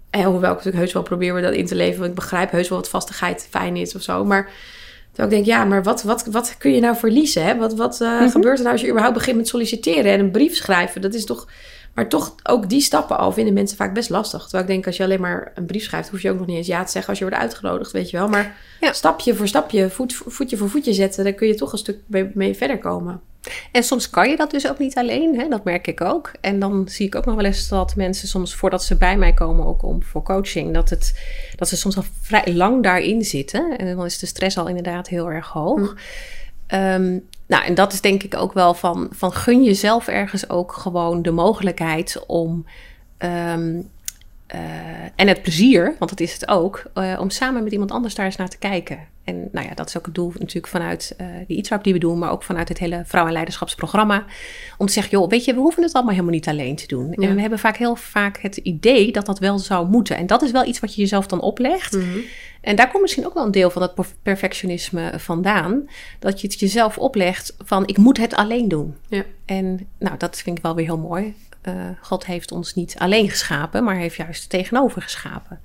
En 0.10 0.24
hoewel 0.24 0.52
ik 0.52 0.56
natuurlijk 0.56 0.76
heus 0.76 0.94
wel 0.94 1.04
probeer 1.04 1.42
dat 1.42 1.54
in 1.54 1.66
te 1.66 1.76
leven. 1.76 1.98
Want 1.98 2.10
ik 2.10 2.16
begrijp 2.16 2.52
heus 2.52 2.70
wel 2.70 2.78
wat 2.78 2.90
vastigheid 2.90 3.48
fijn 3.50 3.76
is 3.76 3.96
of 3.96 4.02
zo. 4.02 4.26
Maar 4.26 4.50
Terwijl 5.18 5.38
ik 5.38 5.46
denk, 5.46 5.58
ja, 5.58 5.66
maar 5.66 5.84
wat, 5.84 6.04
wat, 6.04 6.26
wat 6.26 6.56
kun 6.58 6.72
je 6.72 6.80
nou 6.80 6.96
verliezen? 6.96 7.44
Hè? 7.44 7.56
Wat, 7.56 7.74
wat 7.74 8.02
uh, 8.02 8.12
mm-hmm. 8.12 8.30
gebeurt 8.30 8.58
er 8.58 8.64
nou 8.64 8.72
als 8.72 8.82
je 8.82 8.90
überhaupt 8.90 9.18
begint 9.18 9.38
met 9.38 9.48
solliciteren 9.48 10.12
en 10.12 10.20
een 10.20 10.32
brief 10.32 10.56
schrijven? 10.56 11.02
Dat 11.02 11.14
is 11.14 11.26
toch... 11.26 11.48
Maar 11.94 12.10
toch, 12.10 12.36
ook 12.44 12.70
die 12.70 12.82
stappen 12.82 13.18
al 13.18 13.32
vinden 13.32 13.54
mensen 13.54 13.78
vaak 13.78 13.94
best 13.94 14.10
lastig. 14.10 14.42
Terwijl 14.42 14.64
ik 14.64 14.70
denk, 14.70 14.86
als 14.86 14.98
je 14.98 15.04
alleen 15.04 15.22
maar 15.22 15.52
een 15.56 15.66
brief 15.66 15.84
schrijft... 15.84 16.10
hoef 16.10 16.22
je 16.22 16.32
ook 16.32 16.38
nog 16.38 16.48
niet 16.48 16.58
eens 16.58 16.68
ja 16.68 16.84
te 16.84 16.92
zeggen 16.92 17.10
als 17.10 17.20
je 17.20 17.26
wordt 17.26 17.40
uitgenodigd, 17.40 17.92
weet 17.92 18.10
je 18.10 18.18
wel. 18.18 18.28
Maar 18.28 18.58
ja. 18.80 18.94
stapje 18.94 19.36
voor 19.36 19.48
stapje, 19.48 19.90
voet, 19.90 20.14
voetje 20.26 20.58
voor 20.58 20.70
voetje 20.70 20.94
zetten... 20.94 21.24
dan 21.24 21.36
kun 21.36 21.48
je 21.48 21.56
toch 21.56 21.72
een 21.72 21.78
stuk 21.78 21.98
mee, 22.08 22.32
mee 22.34 22.56
verder 22.56 22.78
komen. 22.78 23.22
En 23.72 23.84
soms 23.84 24.10
kan 24.10 24.30
je 24.30 24.36
dat 24.36 24.52
dus 24.52 24.70
ook 24.70 24.80
niet 24.80 24.98
alleen, 24.98 25.40
hè? 25.40 25.48
dat 25.48 25.64
merk 25.64 25.88
ik 25.88 26.02
ook. 26.02 26.32
En 26.42 26.60
dan 26.60 26.88
zie 26.90 27.06
ik 27.06 27.16
ook 27.16 27.26
nog 27.26 27.36
wel 27.36 27.46
eens 27.46 27.68
dat 27.68 27.96
mensen 27.96 28.28
soms 28.28 28.56
voordat 28.56 28.84
ze 28.84 28.96
bij 28.96 29.18
mij 29.18 29.34
komen, 29.34 29.66
ook 29.66 29.84
om 29.84 30.04
voor 30.04 30.24
coaching, 30.24 30.74
dat, 30.74 30.90
het, 30.90 31.20
dat 31.56 31.68
ze 31.68 31.78
soms 31.78 31.98
al 31.98 32.04
vrij 32.22 32.54
lang 32.54 32.84
daarin 32.84 33.22
zitten. 33.22 33.78
En 33.78 33.96
dan 33.96 34.06
is 34.06 34.20
de 34.20 34.26
stress 34.26 34.58
al 34.58 34.68
inderdaad 34.68 35.08
heel 35.08 35.32
erg 35.32 35.48
hoog. 35.48 35.80
Mm. 35.80 35.98
Um, 36.80 37.28
nou, 37.48 37.64
en 37.66 37.76
dat 37.76 37.94
is 37.94 38.02
denk 38.02 38.24
ik 38.24 38.36
ook 38.36 38.54
wel 38.54 38.74
van, 38.74 39.08
van 39.12 39.34
gun 39.34 39.64
jezelf 39.64 40.08
ergens 40.08 40.50
ook 40.50 40.72
gewoon 40.72 41.22
de 41.22 41.32
mogelijkheid 41.32 42.24
om. 42.28 42.66
Um, 43.20 43.90
uh, 44.56 44.60
en 45.16 45.28
het 45.28 45.42
plezier, 45.42 45.96
want 46.00 46.10
dat 46.10 46.20
is 46.20 46.34
het 46.34 46.48
ook, 46.48 46.84
uh, 46.96 47.18
om 47.20 47.30
samen 47.30 47.64
met 47.64 47.72
iemand 47.72 47.92
anders 47.92 48.16
daar 48.16 48.26
eens 48.26 48.36
naar 48.36 48.50
te 48.50 48.58
kijken. 48.58 49.00
En 49.24 49.50
nou 49.52 49.68
ja, 49.68 49.74
dat 49.74 49.88
is 49.88 49.98
ook 49.98 50.06
het 50.06 50.16
doel 50.16 50.32
natuurlijk 50.40 50.68
vanuit 50.68 51.16
uh, 51.22 51.28
die 51.48 51.58
Eatrap 51.58 51.84
die 51.84 51.94
we 51.94 52.00
doen, 52.00 52.20
maar 52.20 52.32
ook 52.32 52.44
vanuit 52.44 52.70
het 52.70 52.78
hele 52.78 53.04
vrouw- 53.06 53.26
en 53.26 53.32
leiderschapsprogramma. 53.32 54.26
Om 54.78 54.86
te 54.86 54.94
zeggen, 54.94 55.20
joh, 55.20 55.30
weet 55.30 55.46
je, 55.46 55.54
we 55.54 55.60
hoeven 55.60 55.84
het 55.84 55.94
allemaal 55.94 56.14
helemaal 56.14 56.34
niet 56.34 56.48
alleen 56.48 56.76
te 56.76 56.88
doen. 56.88 57.14
Ja. 57.16 57.28
En 57.28 57.36
we 57.36 57.42
hebben 57.42 57.60
vaak 57.60 57.78
heel 57.78 57.96
vaak 57.96 58.38
het 58.42 58.58
idee 58.58 59.12
dat 59.12 59.26
dat 59.26 59.40
wel 59.40 59.60
zou 59.60 59.88
moeten. 59.88 60.18
En 60.18 60.28
dat 60.28 60.42
is 60.42 60.52
wel 60.52 60.66
iets 60.66 60.80
wat 60.80 60.96
je 60.96 61.02
jezelf 61.02 61.28
dan 61.28 61.42
oplegt. 61.42 61.94
Mm 61.94 62.02
-hmm. 62.02 62.22
En 62.62 62.76
daar 62.76 62.90
komt 62.90 63.02
misschien 63.02 63.26
ook 63.26 63.34
wel 63.34 63.46
een 63.46 63.52
deel 63.52 63.70
van 63.70 63.82
dat 63.82 64.14
perfectionisme 64.24 65.12
vandaan. 65.18 65.90
Dat 66.20 66.42
je 66.42 66.48
het 66.48 66.60
jezelf 66.60 66.98
oplegt 66.98 67.56
van, 67.64 67.88
ik 67.88 67.98
moet 67.98 68.18
het 68.18 68.36
alleen 68.36 68.68
doen. 68.68 68.96
Ja. 69.08 69.24
En 69.46 69.88
nou, 70.00 70.18
dat 70.18 70.38
vind 70.42 70.58
ik 70.58 70.64
wel 70.64 70.76
weer 70.76 70.86
heel 70.86 70.98
mooi. 70.98 71.34
Uh, 71.68 71.74
God 72.02 72.26
heeft 72.26 72.52
ons 72.52 72.74
niet 72.74 72.96
alleen 72.98 73.30
geschapen, 73.30 73.84
maar 73.84 73.96
heeft 73.96 74.16
juist 74.16 74.50
tegenover 74.50 75.02
geschapen. 75.02 75.60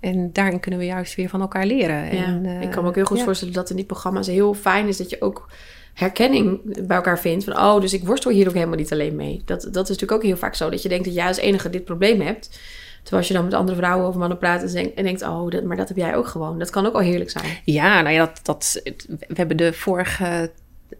En 0.00 0.32
daarin 0.32 0.60
kunnen 0.60 0.80
we 0.80 0.86
juist 0.86 1.14
weer 1.14 1.28
van 1.28 1.40
elkaar 1.40 1.66
leren. 1.66 2.14
Ja, 2.14 2.24
en, 2.24 2.44
uh, 2.44 2.62
ik 2.62 2.70
kan 2.70 2.82
me 2.82 2.88
ook 2.88 2.94
heel 2.94 3.04
goed 3.04 3.18
ja. 3.18 3.24
voorstellen 3.24 3.54
dat 3.54 3.70
in 3.70 3.76
die 3.76 3.84
programma's 3.84 4.26
heel 4.26 4.54
fijn 4.54 4.88
is 4.88 4.96
dat 4.96 5.10
je 5.10 5.20
ook 5.20 5.48
herkenning 5.94 6.60
bij 6.86 6.96
elkaar 6.96 7.18
vindt. 7.18 7.44
Van, 7.44 7.56
oh, 7.56 7.80
dus 7.80 7.92
ik 7.92 8.06
worstel 8.06 8.30
hier 8.30 8.48
ook 8.48 8.54
helemaal 8.54 8.76
niet 8.76 8.92
alleen 8.92 9.16
mee. 9.16 9.42
Dat, 9.44 9.60
dat 9.62 9.82
is 9.82 9.88
natuurlijk 9.88 10.12
ook 10.12 10.22
heel 10.22 10.36
vaak 10.36 10.54
zo. 10.54 10.70
Dat 10.70 10.82
je 10.82 10.88
denkt 10.88 11.04
dat 11.04 11.14
jij 11.14 11.26
als 11.26 11.36
enige 11.36 11.70
dit 11.70 11.84
probleem 11.84 12.20
hebt. 12.20 12.60
Terwijl 13.02 13.16
als 13.16 13.28
je 13.28 13.34
dan 13.34 13.44
met 13.44 13.54
andere 13.54 13.76
vrouwen 13.76 14.08
of 14.08 14.14
mannen 14.14 14.38
praat 14.38 14.62
en 14.62 14.72
denkt, 14.72 14.94
en 14.94 15.04
denkt 15.04 15.22
oh, 15.22 15.50
dat, 15.50 15.64
maar 15.64 15.76
dat 15.76 15.88
heb 15.88 15.96
jij 15.96 16.16
ook 16.16 16.26
gewoon. 16.26 16.58
Dat 16.58 16.70
kan 16.70 16.86
ook 16.86 16.94
al 16.94 17.00
heerlijk 17.00 17.30
zijn. 17.30 17.58
Ja, 17.64 18.00
nou 18.00 18.14
ja, 18.14 18.26
dat, 18.26 18.40
dat, 18.42 18.80
we 19.06 19.34
hebben 19.34 19.56
de 19.56 19.72
vorige 19.72 20.50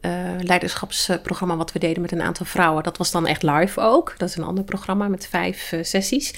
uh, 0.00 0.12
leiderschapsprogramma 0.38 1.56
wat 1.56 1.72
we 1.72 1.78
deden 1.78 2.02
met 2.02 2.12
een 2.12 2.22
aantal 2.22 2.46
vrouwen. 2.46 2.82
Dat 2.82 2.96
was 2.96 3.10
dan 3.10 3.26
echt 3.26 3.42
live 3.42 3.80
ook. 3.80 4.14
Dat 4.16 4.28
is 4.28 4.36
een 4.36 4.44
ander 4.44 4.64
programma 4.64 5.08
met 5.08 5.26
vijf 5.26 5.72
uh, 5.72 5.82
sessies. 5.82 6.34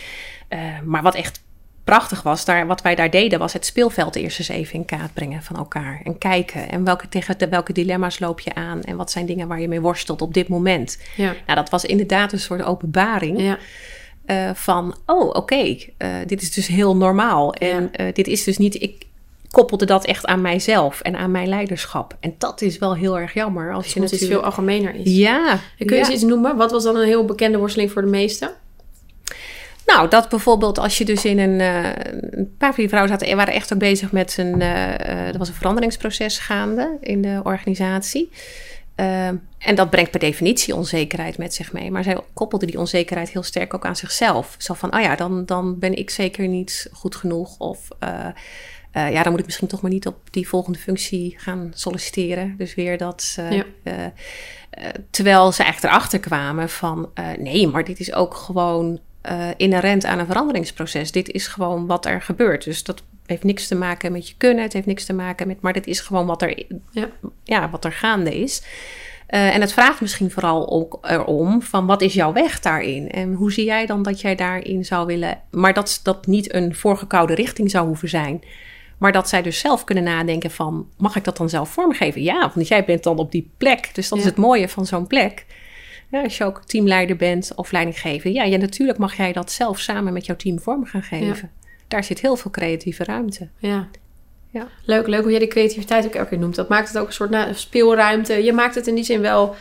Uh, 0.48 0.58
maar 0.84 1.02
wat 1.02 1.14
echt 1.14 1.42
prachtig 1.84 2.22
was, 2.22 2.44
daar, 2.44 2.66
wat 2.66 2.82
wij 2.82 2.94
daar 2.94 3.10
deden, 3.10 3.38
was 3.38 3.52
het 3.52 3.66
speelveld 3.66 4.16
eerst 4.16 4.38
eens 4.38 4.48
even 4.48 4.74
in 4.74 4.84
kaart 4.84 5.12
brengen 5.12 5.42
van 5.42 5.56
elkaar. 5.56 6.00
En 6.04 6.18
kijken. 6.18 6.70
En 6.70 6.84
welke, 6.84 7.08
tegen 7.08 7.38
de, 7.38 7.48
welke 7.48 7.72
dilemma's 7.72 8.18
loop 8.18 8.40
je 8.40 8.54
aan? 8.54 8.82
En 8.82 8.96
wat 8.96 9.10
zijn 9.10 9.26
dingen 9.26 9.48
waar 9.48 9.60
je 9.60 9.68
mee 9.68 9.80
worstelt 9.80 10.22
op 10.22 10.34
dit 10.34 10.48
moment? 10.48 10.98
Ja. 11.16 11.34
Nou, 11.46 11.58
dat 11.58 11.70
was 11.70 11.84
inderdaad 11.84 12.32
een 12.32 12.40
soort 12.40 12.62
openbaring. 12.62 13.40
Ja. 13.40 13.58
Uh, 14.26 14.54
van, 14.54 14.96
oh, 15.06 15.26
oké, 15.26 15.36
okay, 15.36 15.94
uh, 15.98 16.08
dit 16.26 16.42
is 16.42 16.52
dus 16.52 16.66
heel 16.66 16.96
normaal. 16.96 17.54
En 17.54 17.90
ja. 17.92 18.06
uh, 18.06 18.12
dit 18.12 18.26
is 18.26 18.44
dus 18.44 18.58
niet, 18.58 18.82
ik 18.82 19.06
koppelde 19.52 19.84
dat 19.84 20.04
echt 20.04 20.26
aan 20.26 20.40
mijzelf 20.40 21.00
en 21.00 21.16
aan 21.16 21.30
mijn 21.30 21.48
leiderschap. 21.48 22.16
En 22.20 22.34
dat 22.38 22.60
is 22.60 22.78
wel 22.78 22.96
heel 22.96 23.18
erg 23.18 23.34
jammer. 23.34 23.72
Als 23.72 23.92
je 23.92 24.00
natuurlijk... 24.00 24.22
iets 24.22 24.30
veel 24.30 24.44
algemener 24.44 24.94
is. 24.94 25.16
Ja. 25.16 25.58
En 25.78 25.86
kun 25.86 25.96
je 25.96 26.02
eens 26.02 26.12
iets 26.12 26.22
noemen? 26.22 26.56
Wat 26.56 26.70
was 26.70 26.82
dan 26.82 26.96
een 26.96 27.06
heel 27.06 27.24
bekende 27.24 27.58
worsteling 27.58 27.90
voor 27.90 28.02
de 28.02 28.08
meesten? 28.08 28.50
Nou, 29.86 30.08
dat 30.08 30.28
bijvoorbeeld 30.28 30.78
als 30.78 30.98
je 30.98 31.04
dus 31.04 31.24
in 31.24 31.38
een... 31.38 31.60
Uh, 31.60 31.84
een 32.30 32.54
paar 32.58 32.74
van 32.74 32.80
die 32.80 32.88
vrouwen 32.88 33.12
zaten, 33.12 33.36
waren 33.36 33.54
echt 33.54 33.72
ook 33.72 33.78
bezig 33.78 34.12
met 34.12 34.36
een... 34.38 34.60
Uh, 34.60 35.28
er 35.28 35.38
was 35.38 35.48
een 35.48 35.54
veranderingsproces 35.54 36.38
gaande 36.38 36.96
in 37.00 37.22
de 37.22 37.40
organisatie. 37.42 38.30
Uh, 38.96 39.26
en 39.58 39.74
dat 39.74 39.90
brengt 39.90 40.10
per 40.10 40.20
definitie 40.20 40.74
onzekerheid 40.74 41.38
met 41.38 41.54
zich 41.54 41.72
mee. 41.72 41.90
Maar 41.90 42.02
zij 42.02 42.18
koppelde 42.34 42.66
die 42.66 42.78
onzekerheid 42.78 43.30
heel 43.30 43.42
sterk 43.42 43.74
ook 43.74 43.86
aan 43.86 43.96
zichzelf. 43.96 44.54
Zo 44.58 44.74
van, 44.74 44.94
oh 44.94 45.00
ja, 45.00 45.16
dan, 45.16 45.44
dan 45.44 45.78
ben 45.78 45.94
ik 45.98 46.10
zeker 46.10 46.48
niet 46.48 46.88
goed 46.92 47.16
genoeg. 47.16 47.58
Of 47.58 47.88
uh, 48.04 48.26
ja, 48.92 49.22
dan 49.22 49.30
moet 49.30 49.40
ik 49.40 49.46
misschien 49.46 49.68
toch 49.68 49.82
maar 49.82 49.90
niet 49.90 50.06
op 50.06 50.16
die 50.30 50.48
volgende 50.48 50.78
functie 50.78 51.34
gaan 51.38 51.70
solliciteren. 51.74 52.54
Dus 52.56 52.74
weer 52.74 52.98
dat... 52.98 53.38
Ja. 53.50 53.64
terwijl 55.10 55.52
ze 55.52 55.62
echt 55.62 55.84
erachter 55.84 56.18
kwamen 56.18 56.68
van... 56.68 57.10
nee, 57.38 57.68
maar 57.68 57.84
dit 57.84 58.00
is 58.00 58.12
ook 58.12 58.34
gewoon 58.34 59.00
inherent 59.56 60.04
aan 60.04 60.18
een 60.18 60.26
veranderingsproces. 60.26 61.12
Dit 61.12 61.30
is 61.30 61.46
gewoon 61.46 61.86
wat 61.86 62.06
er 62.06 62.22
gebeurt. 62.22 62.64
Dus 62.64 62.84
dat 62.84 63.02
heeft 63.26 63.44
niks 63.44 63.68
te 63.68 63.74
maken 63.74 64.12
met 64.12 64.28
je 64.28 64.34
kunnen. 64.36 64.62
Het 64.62 64.72
heeft 64.72 64.86
niks 64.86 65.04
te 65.04 65.12
maken 65.12 65.46
met. 65.46 65.60
Maar 65.60 65.72
dit 65.72 65.86
is 65.86 66.00
gewoon 66.00 66.26
wat 66.26 66.42
er, 66.42 66.64
ja. 66.90 67.08
ja 67.44 67.70
wat 67.70 67.84
er 67.84 67.92
gaande 67.92 68.40
is. 68.40 68.62
Eh, 69.26 69.54
en 69.54 69.60
het 69.60 69.72
vraagt 69.72 70.00
misschien 70.00 70.30
vooral 70.30 70.70
ook 70.70 70.98
erom 71.02 71.62
van 71.62 71.86
wat 71.86 72.02
is 72.02 72.14
jouw 72.14 72.32
weg 72.32 72.60
daarin? 72.60 73.10
En 73.10 73.32
hoe 73.32 73.52
zie 73.52 73.64
jij 73.64 73.86
dan 73.86 74.02
dat 74.02 74.20
jij 74.20 74.34
daarin 74.34 74.84
zou 74.84 75.06
willen... 75.06 75.40
Maar 75.50 75.74
dat 75.74 76.00
dat 76.02 76.26
niet 76.26 76.54
een 76.54 76.74
voorgekoude 76.74 77.34
richting 77.34 77.70
zou 77.70 77.86
hoeven 77.86 78.08
zijn... 78.08 78.42
Maar 79.02 79.12
dat 79.12 79.28
zij 79.28 79.42
dus 79.42 79.58
zelf 79.58 79.84
kunnen 79.84 80.04
nadenken 80.04 80.50
van... 80.50 80.88
mag 80.96 81.16
ik 81.16 81.24
dat 81.24 81.36
dan 81.36 81.48
zelf 81.48 81.68
vormgeven? 81.68 82.22
Ja, 82.22 82.50
want 82.54 82.68
jij 82.68 82.84
bent 82.84 83.02
dan 83.02 83.18
op 83.18 83.32
die 83.32 83.50
plek. 83.56 83.90
Dus 83.92 84.08
dat 84.08 84.18
is 84.18 84.24
het 84.24 84.36
mooie 84.36 84.68
van 84.68 84.86
zo'n 84.86 85.06
plek. 85.06 85.46
Ja, 86.08 86.22
als 86.22 86.36
je 86.36 86.44
ook 86.44 86.64
teamleider 86.64 87.16
bent 87.16 87.52
of 87.54 87.72
leidinggever... 87.72 88.30
Ja, 88.30 88.44
ja, 88.44 88.56
natuurlijk 88.56 88.98
mag 88.98 89.16
jij 89.16 89.32
dat 89.32 89.52
zelf 89.52 89.78
samen 89.78 90.12
met 90.12 90.26
jouw 90.26 90.36
team 90.36 90.60
vorm 90.60 90.84
gaan 90.84 91.02
geven. 91.02 91.50
Daar 91.88 92.04
zit 92.04 92.20
heel 92.20 92.36
veel 92.36 92.50
creatieve 92.50 93.04
ruimte. 93.04 93.48
Ja. 93.58 93.88
Ja. 94.50 94.68
Leuk, 94.84 95.06
leuk 95.06 95.22
hoe 95.22 95.30
jij 95.30 95.40
de 95.40 95.46
creativiteit 95.46 96.06
ook 96.06 96.14
elke 96.14 96.28
keer 96.28 96.38
noemt. 96.38 96.54
Dat 96.54 96.68
maakt 96.68 96.88
het 96.88 96.98
ook 96.98 97.06
een 97.06 97.12
soort 97.12 97.30
nou, 97.30 97.54
speelruimte. 97.54 98.44
Je 98.44 98.52
maakt 98.52 98.74
het 98.74 98.86
in 98.86 98.94
die 98.94 99.04
zin 99.04 99.20
wel 99.20 99.54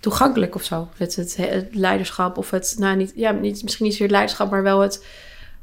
toegankelijk 0.00 0.54
of 0.54 0.64
zo. 0.64 0.88
Het, 0.96 1.16
het, 1.16 1.36
het 1.36 1.74
leiderschap 1.74 2.38
of 2.38 2.50
het, 2.50 2.74
nou 2.78 2.96
niet, 2.96 3.12
ja, 3.14 3.30
niet, 3.30 3.62
misschien 3.62 3.84
niet 3.84 3.92
zozeer 3.92 4.06
het 4.06 4.16
leiderschap, 4.16 4.50
maar 4.50 4.62
wel 4.62 4.80
het, 4.80 5.04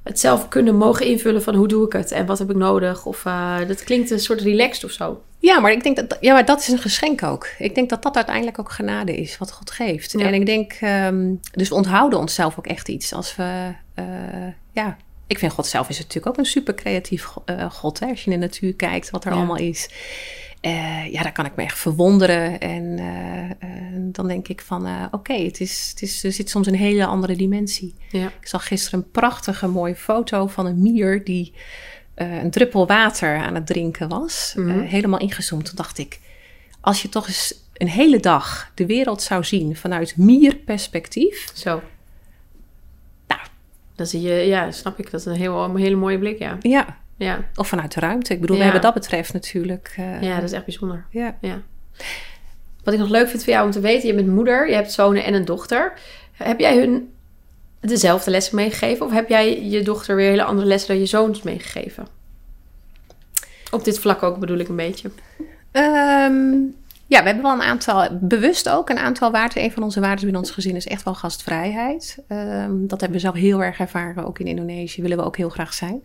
het 0.03 0.19
zelf 0.19 0.47
kunnen 0.47 0.75
mogen 0.75 1.05
invullen 1.05 1.43
van 1.43 1.55
hoe 1.55 1.67
doe 1.67 1.85
ik 1.85 1.93
het 1.93 2.11
en 2.11 2.25
wat 2.25 2.39
heb 2.39 2.49
ik 2.49 2.55
nodig. 2.55 3.05
Of 3.05 3.25
eh, 3.25 3.57
dat 3.67 3.83
klinkt 3.83 4.09
een 4.11 4.19
soort 4.19 4.41
relaxed 4.41 4.83
of 4.83 4.91
zo. 4.91 5.21
Ja, 5.39 5.59
maar 5.59 5.71
ik 5.71 5.83
denk 5.83 5.95
dat 5.95 6.17
ja, 6.19 6.33
maar 6.33 6.45
dat 6.45 6.59
is 6.59 6.67
een 6.67 6.77
geschenk 6.79 7.23
ook. 7.23 7.47
Ik 7.57 7.75
denk 7.75 7.89
dat 7.89 8.03
dat 8.03 8.15
uiteindelijk 8.15 8.59
ook 8.59 8.71
genade 8.71 9.15
is 9.15 9.37
wat 9.37 9.51
God 9.51 9.71
geeft. 9.71 10.11
Ja. 10.11 10.25
En 10.25 10.33
ik 10.33 10.45
denk, 10.45 10.73
ehm, 10.79 11.33
dus 11.51 11.69
we 11.69 11.75
onthouden 11.75 12.19
onszelf 12.19 12.57
ook 12.57 12.67
echt 12.67 12.87
iets 12.89 13.13
als 13.13 13.35
we, 13.35 13.73
eh, 13.93 14.05
ja. 14.71 14.97
Ik 15.27 15.39
vind 15.39 15.51
God 15.51 15.67
zelf 15.67 15.89
is 15.89 15.97
natuurlijk 15.97 16.27
ook 16.27 16.37
een 16.37 16.45
super 16.45 16.73
creatief 16.73 17.33
eh, 17.45 17.71
God. 17.71 17.99
Hè? 17.99 18.07
Als 18.07 18.23
je 18.23 18.31
in 18.31 18.39
de 18.39 18.45
natuur 18.45 18.73
kijkt, 18.75 19.09
wat 19.09 19.25
er 19.25 19.31
Ja. 19.31 19.37
allemaal 19.37 19.57
is. 19.57 19.89
Eh, 20.61 21.11
ja, 21.11 21.23
daar 21.23 21.31
kan 21.31 21.45
ik 21.45 21.55
me 21.55 21.63
echt 21.63 21.79
verwonderen. 21.79 22.59
En 22.59 22.99
eh, 22.99 23.49
eh, 23.49 23.57
dan 23.95 24.27
denk 24.27 24.47
ik 24.47 24.61
van, 24.61 25.09
oké, 25.11 25.33
het 25.33 25.59
is, 25.59 25.89
het 25.89 26.01
is, 26.01 26.23
er 26.23 26.31
zit 26.31 26.49
soms 26.49 26.67
een 26.67 26.75
hele 26.75 27.05
andere 27.05 27.35
dimensie. 27.35 27.95
Ja. 28.09 28.27
Ik 28.27 28.47
zag 28.47 28.67
gisteren 28.67 28.99
een 28.99 29.11
prachtige 29.11 29.67
mooie 29.67 29.95
foto 29.95 30.47
van 30.47 30.65
een 30.65 30.81
mier 30.81 31.23
die 31.23 31.53
een 32.15 32.51
druppel 32.51 32.87
water 32.87 33.37
aan 33.37 33.55
het 33.55 33.67
drinken 33.67 34.09
was. 34.09 34.53
Mhm. 34.55 34.79
Helemaal 34.79 35.19
ingezoomd. 35.19 35.65
Toen 35.65 35.75
dacht 35.75 35.97
ik, 35.97 36.19
als 36.81 37.01
je 37.01 37.09
toch 37.09 37.27
eens 37.27 37.53
een 37.73 37.87
hele 37.87 38.19
dag 38.19 38.71
de 38.75 38.85
wereld 38.85 39.21
zou 39.21 39.43
zien 39.43 39.75
vanuit 39.75 40.17
mierperspectief. 40.17 41.51
Zo. 41.53 41.81
Nou. 43.27 43.41
Dan 43.95 44.05
zie 44.05 44.21
je, 44.21 44.33
ja, 44.33 44.71
snap 44.71 44.99
ik. 44.99 45.11
Dat 45.11 45.19
is 45.19 45.25
een, 45.25 45.35
heel, 45.35 45.63
een 45.63 45.75
hele 45.75 45.95
mooie 45.95 46.19
blik, 46.19 46.39
ja. 46.39 46.57
Ja, 46.59 46.97
Ja, 47.23 47.45
of 47.55 47.67
vanuit 47.67 47.93
de 47.93 47.99
ruimte. 47.99 48.33
Ik 48.33 48.41
bedoel, 48.41 48.57
we 48.57 48.63
hebben 48.63 48.81
dat 48.81 48.93
betreft 48.93 49.33
natuurlijk. 49.33 49.93
eh, 49.97 50.21
ja 50.21 50.35
dat 50.35 50.43
is 50.43 50.51
echt 50.51 50.65
bijzonder. 50.65 51.05
ja. 51.09 51.37
Ja. 51.41 51.61
Wat 52.83 52.93
ik 52.93 52.99
nog 52.99 53.09
leuk 53.09 53.29
vind 53.29 53.43
voor 53.43 53.53
jou 53.53 53.65
om 53.65 53.71
te 53.71 53.79
weten, 53.79 54.07
je 54.07 54.15
bent 54.15 54.27
moeder, 54.27 54.67
je 54.69 54.75
hebt 54.75 54.91
zonen 54.91 55.23
en 55.23 55.33
een 55.33 55.45
dochter. 55.45 55.93
Heb 56.31 56.59
jij 56.59 56.77
hun 56.77 57.11
dezelfde 57.79 58.31
lessen 58.31 58.55
meegegeven 58.55 59.05
of 59.05 59.11
heb 59.11 59.29
jij 59.29 59.63
je 59.63 59.81
dochter 59.81 60.15
weer 60.15 60.29
hele 60.29 60.43
andere 60.43 60.67
lessen 60.67 60.89
dan 60.89 60.99
je 60.99 61.05
zoons 61.05 61.41
meegegeven? 61.41 62.07
Op 63.71 63.83
dit 63.83 63.99
vlak 63.99 64.23
ook 64.23 64.39
bedoel 64.39 64.57
ik 64.57 64.67
een 64.67 64.75
beetje. 64.75 65.11
Ehm, 65.71 66.53
ja, 67.11 67.19
we 67.19 67.25
hebben 67.25 67.43
wel 67.43 67.53
een 67.53 67.61
aantal, 67.61 68.07
bewust 68.11 68.69
ook 68.69 68.89
een 68.89 68.97
aantal 68.97 69.31
waarden. 69.31 69.63
Een 69.63 69.71
van 69.71 69.83
onze 69.83 69.99
waarden 69.99 70.23
binnen 70.23 70.41
ons 70.41 70.51
gezin 70.51 70.75
is 70.75 70.87
echt 70.87 71.03
wel 71.03 71.15
gastvrijheid. 71.15 72.17
Ehm, 72.27 72.87
dat 72.87 72.99
hebben 73.01 73.11
we 73.11 73.19
zelf 73.19 73.35
heel 73.35 73.63
erg 73.63 73.79
ervaren, 73.79 74.25
ook 74.25 74.39
in 74.39 74.45
Indonesië 74.47 75.01
willen 75.01 75.17
we 75.17 75.23
ook 75.23 75.37
heel 75.37 75.49
graag 75.49 75.73
zijn. 75.73 76.03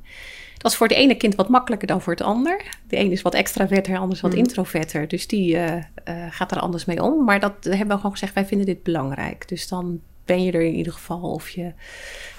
Dat 0.59 0.71
is 0.71 0.77
voor 0.77 0.87
het 0.87 0.97
ene 0.97 1.15
kind 1.15 1.35
wat 1.35 1.49
makkelijker 1.49 1.89
dan 1.89 2.01
voor 2.03 2.13
het 2.13 2.23
ander. 2.23 2.65
De 2.89 2.97
ene 2.97 3.11
is 3.11 3.23
wat 3.23 3.35
extraverter, 3.35 3.93
de 3.93 3.99
ander 3.99 4.17
is 4.17 4.21
wat 4.23 4.33
Mm. 4.33 4.39
introverter. 4.39 5.09
Dus 5.09 5.27
die 5.27 5.57
eh, 5.57 5.77
eh, 5.77 5.83
gaat 6.31 6.51
er 6.51 6.59
anders 6.61 6.85
mee 6.85 7.03
om. 7.03 7.25
Maar 7.25 7.41
dat 7.41 7.55
hebben 7.65 7.89
we 7.89 7.97
gewoon 7.97 8.13
gezegd, 8.13 8.35
wij 8.35 8.47
vinden 8.47 8.67
dit 8.67 8.83
belangrijk. 8.83 9.49
Dus 9.49 9.69
dan 9.69 10.01
ben 10.25 10.43
je 10.43 10.53
er 10.53 10.63
in 10.63 10.75
ieder 10.75 10.93
geval 10.93 11.21
of 11.21 11.49
je 11.49 11.73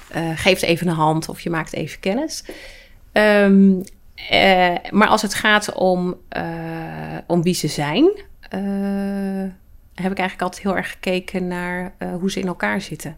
eh, 0.07 0.29
geeft 0.35 0.61
even 0.61 0.87
een 0.87 0.93
hand 0.93 1.29
of 1.29 1.39
je 1.39 1.49
maakt 1.49 1.73
even 1.73 1.99
kennis. 1.99 2.43
Ehm, 3.11 3.71
eh, 4.29 4.75
maar 4.89 5.07
als 5.07 5.21
het 5.21 5.33
gaat 5.33 5.73
om, 5.73 6.15
om 7.27 7.43
wie 7.43 7.53
ze 7.53 7.67
zijn, 7.67 8.09
heb 9.93 10.11
ik 10.11 10.17
eigenlijk 10.17 10.41
altijd 10.41 10.63
heel 10.63 10.75
erg 10.75 10.91
gekeken 10.91 11.47
naar 11.47 11.93
eh, 11.97 12.15
hoe 12.15 12.31
ze 12.31 12.39
in 12.39 12.47
elkaar 12.47 12.81
zitten. 12.81 13.17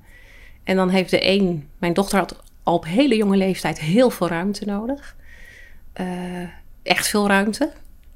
En 0.63 0.75
dan 0.75 0.89
heeft 0.89 1.11
de 1.11 1.27
een, 1.27 1.69
mijn 1.77 1.93
dochter 1.93 2.17
had 2.19 2.41
al 2.63 2.73
op 2.73 2.85
hele 2.85 3.15
jonge 3.15 3.37
leeftijd 3.37 3.79
heel 3.79 4.09
veel 4.09 4.27
ruimte 4.27 4.65
nodig. 4.65 5.15
Eh, 5.93 6.41
echt 6.83 7.07
veel 7.07 7.27
ruimte. 7.27 7.71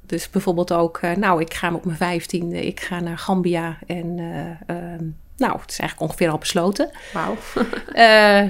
Dus 0.06 0.30
bijvoorbeeld 0.30 0.72
ook, 0.72 0.98
eh, 0.98 1.16
nou, 1.16 1.40
ik 1.40 1.54
ga 1.54 1.74
op 1.74 1.84
mijn 1.84 1.96
vijftiende, 1.96 2.66
ik 2.66 2.80
ga 2.80 3.00
naar 3.00 3.18
Gambia. 3.18 3.78
En 3.86 4.18
eh, 4.18 4.76
ehm, 4.76 5.04
nou, 5.36 5.60
het 5.60 5.70
is 5.70 5.78
eigenlijk 5.78 6.00
ongeveer 6.00 6.30
al 6.30 6.38
besloten. 6.38 6.90
Wauw. 7.12 7.36
Eh, 7.94 8.44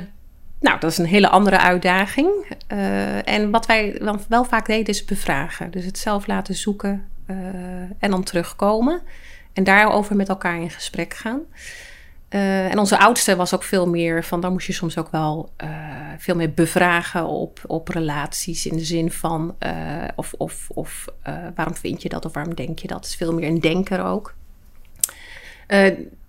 nou, 0.61 0.81
dat 0.81 0.91
is 0.91 0.99
een 0.99 1.07
hele 1.07 1.29
andere 1.29 1.59
uitdaging. 1.59 2.57
Eh, 2.67 3.29
en 3.29 3.51
wat 3.51 3.67
wij 3.67 3.99
dan 3.99 4.21
wel 4.29 4.45
vaak 4.45 4.67
deden 4.67 4.87
is 4.87 5.05
bevragen. 5.05 5.71
Dus 5.71 5.85
het 5.85 5.99
zelf 5.99 6.27
laten 6.27 6.55
zoeken 6.55 7.09
eh, 7.27 7.37
en 7.99 8.11
dan 8.11 8.23
terugkomen. 8.23 9.03
En 9.53 9.65
daarover 9.65 10.17
met 10.17 10.29
elkaar 10.29 10.61
in 10.61 10.71
gesprek 10.71 11.15
gaan. 11.15 11.41
Eh, 12.29 12.71
en 12.71 12.79
onze 12.79 12.99
oudste 12.99 13.37
was 13.37 13.55
ook 13.55 13.63
veel 13.63 13.89
meer 13.89 14.25
van, 14.25 14.41
dan 14.41 14.53
moest 14.53 14.67
je 14.67 14.73
soms 14.73 14.99
ook 14.99 15.11
wel 15.11 15.53
eh, 15.57 15.69
veel 16.19 16.37
meer 16.37 16.53
bevragen 16.53 17.27
op, 17.27 17.61
op 17.67 17.89
relaties. 17.89 18.67
In 18.67 18.77
de 18.77 18.85
zin 18.85 19.11
van, 19.11 19.57
of, 20.15 20.33
of, 20.33 20.69
of 20.75 21.05
waarom 21.55 21.75
vind 21.75 22.03
je 22.03 22.09
dat 22.09 22.25
of 22.25 22.33
waarom 22.33 22.55
denk 22.55 22.79
je 22.79 22.89
dat? 22.89 23.05
Is 23.05 23.17
veel 23.17 23.35
meer 23.35 23.49
een 23.49 23.61
denker 23.61 24.05
ook. 24.05 24.35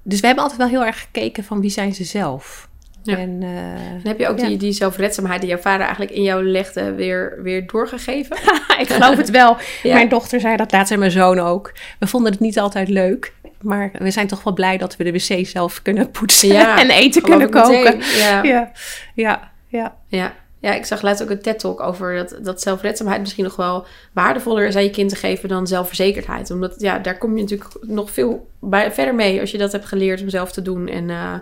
Dus 0.03 0.19
we 0.19 0.25
hebben 0.25 0.43
altijd 0.43 0.61
wel 0.61 0.67
heel 0.69 0.85
erg 0.85 1.01
gekeken 1.01 1.43
van 1.43 1.61
wie 1.61 1.69
zijn 1.69 1.93
ze 1.93 2.03
zelf. 2.03 2.69
Ja. 3.05 3.17
En, 3.17 3.37
eh, 3.41 3.49
En 3.49 4.01
heb 4.03 4.19
je 4.19 4.27
ook 4.27 4.39
Ja. 4.39 4.47
die, 4.47 4.57
die 4.57 4.71
zelfredzaamheid 4.71 5.41
die 5.41 5.49
jouw 5.49 5.59
vader 5.59 5.81
eigenlijk 5.81 6.11
in 6.11 6.23
jou 6.23 6.43
legde 6.43 6.93
weer, 6.93 7.39
weer 7.43 7.67
doorgegeven? 7.67 8.37
ik 8.79 8.89
geloof 8.89 9.17
het 9.17 9.29
wel. 9.29 9.57
Ja. 9.83 9.93
Mijn 9.93 10.09
dochter 10.09 10.39
zei 10.39 10.55
dat 10.55 10.71
laatst 10.71 10.91
en 10.91 10.99
mijn 10.99 11.11
zoon 11.11 11.39
ook. 11.39 11.73
We 11.99 12.07
vonden 12.07 12.31
het 12.31 12.41
niet 12.41 12.59
altijd 12.59 12.89
leuk. 12.89 13.33
Maar 13.61 13.91
we 13.99 14.11
zijn 14.11 14.27
toch 14.27 14.43
wel 14.43 14.53
blij 14.53 14.77
dat 14.77 14.95
we 14.95 15.03
de 15.03 15.11
wc 15.11 15.47
zelf 15.47 15.81
kunnen 15.81 16.11
poetsen 16.11 16.55
en 16.79 16.89
eten 16.89 17.21
kunnen 17.21 17.49
koken. 17.49 17.97
Ja. 18.17 18.43
Ja, 18.43 18.71
ja, 19.13 19.51
ja. 20.07 20.33
Ja. 20.59 20.73
ik 20.73 20.85
zag 20.85 21.01
laatst 21.01 21.23
ook 21.23 21.29
een 21.29 21.41
TED-talk 21.41 21.81
over 21.81 22.15
dat, 22.15 22.39
dat 22.41 22.61
zelfredzaamheid 22.61 23.21
misschien 23.21 23.43
nog 23.43 23.55
wel 23.55 23.85
waardevoller 24.13 24.67
is 24.67 24.75
aan 24.75 24.83
je 24.83 24.89
kind 24.89 25.09
te 25.09 25.15
geven 25.15 25.49
dan 25.49 25.67
zelfverzekerdheid. 25.67 26.51
Omdat 26.51 26.75
ja, 26.77 26.99
daar 26.99 27.17
kom 27.17 27.35
je 27.35 27.41
natuurlijk 27.41 27.69
nog 27.81 28.11
veel 28.11 28.47
bij, 28.59 28.91
verder 28.91 29.15
mee 29.15 29.39
als 29.39 29.51
je 29.51 29.57
dat 29.57 29.71
hebt 29.71 29.85
geleerd 29.85 30.21
om 30.21 30.29
zelf 30.29 30.51
te 30.51 30.61
doen. 30.61 30.87
En 30.87 31.09
eh, 31.09 31.33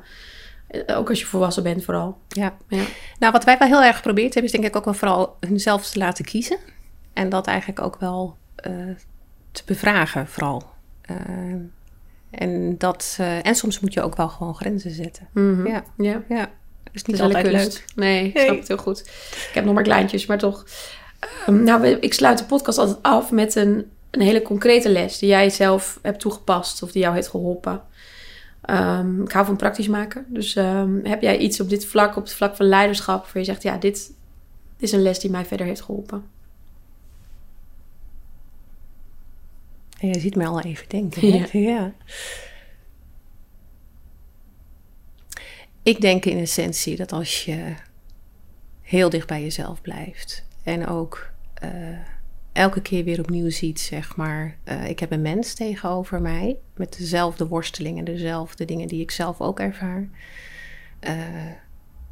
ook 0.88 1.10
als 1.10 1.20
je 1.20 1.26
volwassen 1.26 1.64
bent 1.64 1.84
vooral. 1.84 2.18
ja. 2.28 2.54
Ja. 2.68 2.84
Nou, 3.20 3.32
wat 3.32 3.44
wij 3.44 3.58
wel 3.58 3.68
heel 3.68 3.84
erg 3.84 3.96
geprobeerd 3.96 4.34
hebben, 4.34 4.52
is 4.54 4.60
denk 4.60 4.64
ik 4.72 4.76
ook 4.76 4.86
wel 4.86 4.94
vooral 4.94 5.38
hunzelf 5.40 5.90
te 5.90 6.00
laten 6.00 6.26
kiezen. 6.26 6.58
En 7.14 7.30
dat 7.30 7.48
eigenlijk 7.48 7.82
ook 7.82 7.98
wel 8.00 8.38
eh, 8.56 8.72
te 9.52 9.62
bevragen, 9.66 10.28
vooral. 10.28 10.64
Eh, 11.02 11.16
en, 12.32 12.78
dat, 12.78 13.16
eh, 13.20 13.46
en 13.46 13.56
soms 13.56 13.80
moet 13.80 13.94
je 13.94 14.02
ook 14.02 14.16
wel 14.16 14.30
gewoon 14.30 14.56
grenzen 14.56 14.92
zetten. 14.92 15.28
Mhm. 15.34 15.68
Ja. 15.68 15.84
ja. 15.98 16.22
Ja, 16.30 16.40
dat 16.84 16.94
is 16.94 17.04
niet 17.04 17.16
is 17.16 17.22
een 17.22 17.26
altijd 17.26 17.46
leuk. 17.46 17.86
Nee, 17.96 18.26
ik 18.28 18.34
Nee. 18.34 18.46
snap 18.46 18.58
het 18.58 18.68
heel 18.68 18.78
goed. 18.78 19.00
Ik 19.00 19.52
heb 19.54 19.66
nog 19.66 19.74
maar 19.74 19.84
kleintjes, 19.84 20.26
maar 20.26 20.38
toch. 20.38 20.66
Ehm, 21.46 21.64
nou, 21.64 21.88
ik 21.88 22.14
sluit 22.14 22.38
de 22.38 22.46
podcast 22.46 22.78
altijd 22.78 22.98
af 23.02 23.32
met 23.32 23.56
een, 23.56 23.92
een 24.12 24.22
hele 24.22 24.42
concrete 24.42 24.90
les 24.90 25.20
die 25.20 25.30
jij 25.30 25.50
zelf 25.50 26.00
hebt 26.02 26.20
toegepast 26.20 26.84
of 26.84 26.92
die 26.92 27.02
jou 27.02 27.16
heeft 27.16 27.28
geholpen. 27.28 27.82
Ehm, 28.64 29.22
ik 29.22 29.32
hou 29.32 29.46
van 29.46 29.56
praktisch 29.56 29.88
maken. 29.88 30.26
Dus 30.28 30.56
ehm, 30.56 31.06
heb 31.06 31.22
jij 31.22 31.38
iets 31.38 31.60
op 31.60 31.70
dit 31.70 31.86
vlak, 31.86 32.16
op 32.16 32.24
het 32.24 32.34
vlak 32.34 32.56
van 32.56 32.66
leiderschap, 32.66 33.26
waar 33.26 33.38
je 33.38 33.44
zegt, 33.44 33.64
ja, 33.64 33.78
dit, 33.78 34.12
is 34.78 34.92
een 34.92 35.02
les 35.02 35.20
die 35.20 35.30
mij 35.30 35.46
verder 35.46 35.66
heeft 35.66 35.82
geholpen? 35.82 36.24
En 40.00 40.08
jij 40.08 40.20
ziet 40.20 40.36
mij 40.36 40.48
al 40.48 40.62
even 40.62 40.90
denken. 40.90 41.28
Ja. 41.28 41.46
ja. 41.52 41.94
Ik 45.84 46.02
denk 46.02 46.26
in 46.26 46.38
essentie 46.38 46.96
dat 46.96 47.12
als 47.12 47.46
je 47.46 47.74
heel 48.82 49.10
dicht 49.10 49.28
bij 49.28 49.42
jezelf 49.42 49.82
blijft 49.82 50.46
en 50.64 50.88
ook 50.88 51.30
eh, 51.54 51.70
elke 52.54 52.82
keer 52.82 53.04
weer 53.04 53.20
opnieuw 53.20 53.50
ziet, 53.50 53.80
zeg 53.80 54.16
maar, 54.16 54.58
eh, 54.64 54.90
ik 54.90 55.00
heb 55.00 55.12
een 55.12 55.22
mens 55.22 55.54
tegenover 55.54 56.22
mij 56.22 56.58
met 56.76 56.98
dezelfde 56.98 57.48
worstelingen, 57.48 58.06
dezelfde 58.06 58.66
dingen 58.66 58.88
die 58.88 59.02
ik 59.02 59.12
zelf 59.12 59.42
ook 59.42 59.60
ervaar. 59.60 60.08
Eh, 61.00 61.16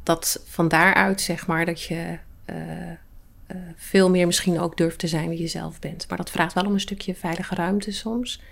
dat 0.02 0.42
van 0.46 0.68
daaruit, 0.68 1.20
zeg 1.20 1.46
maar, 1.46 1.66
dat 1.66 1.82
je 1.82 2.18
eh, 2.44 2.56
veel 3.76 4.10
meer 4.10 4.26
misschien 4.26 4.60
ook 4.60 4.76
durft 4.76 4.98
te 4.98 5.06
zijn 5.06 5.28
wie 5.28 5.40
je 5.40 5.46
zelf 5.46 5.78
bent. 5.78 6.08
Maar 6.08 6.18
dat 6.18 6.30
vraagt 6.30 6.52
wel 6.52 6.64
om 6.64 6.72
een 6.72 6.80
stukje 6.80 7.14
veilige 7.14 7.54
ruimte 7.54 7.92
soms. 7.92 8.42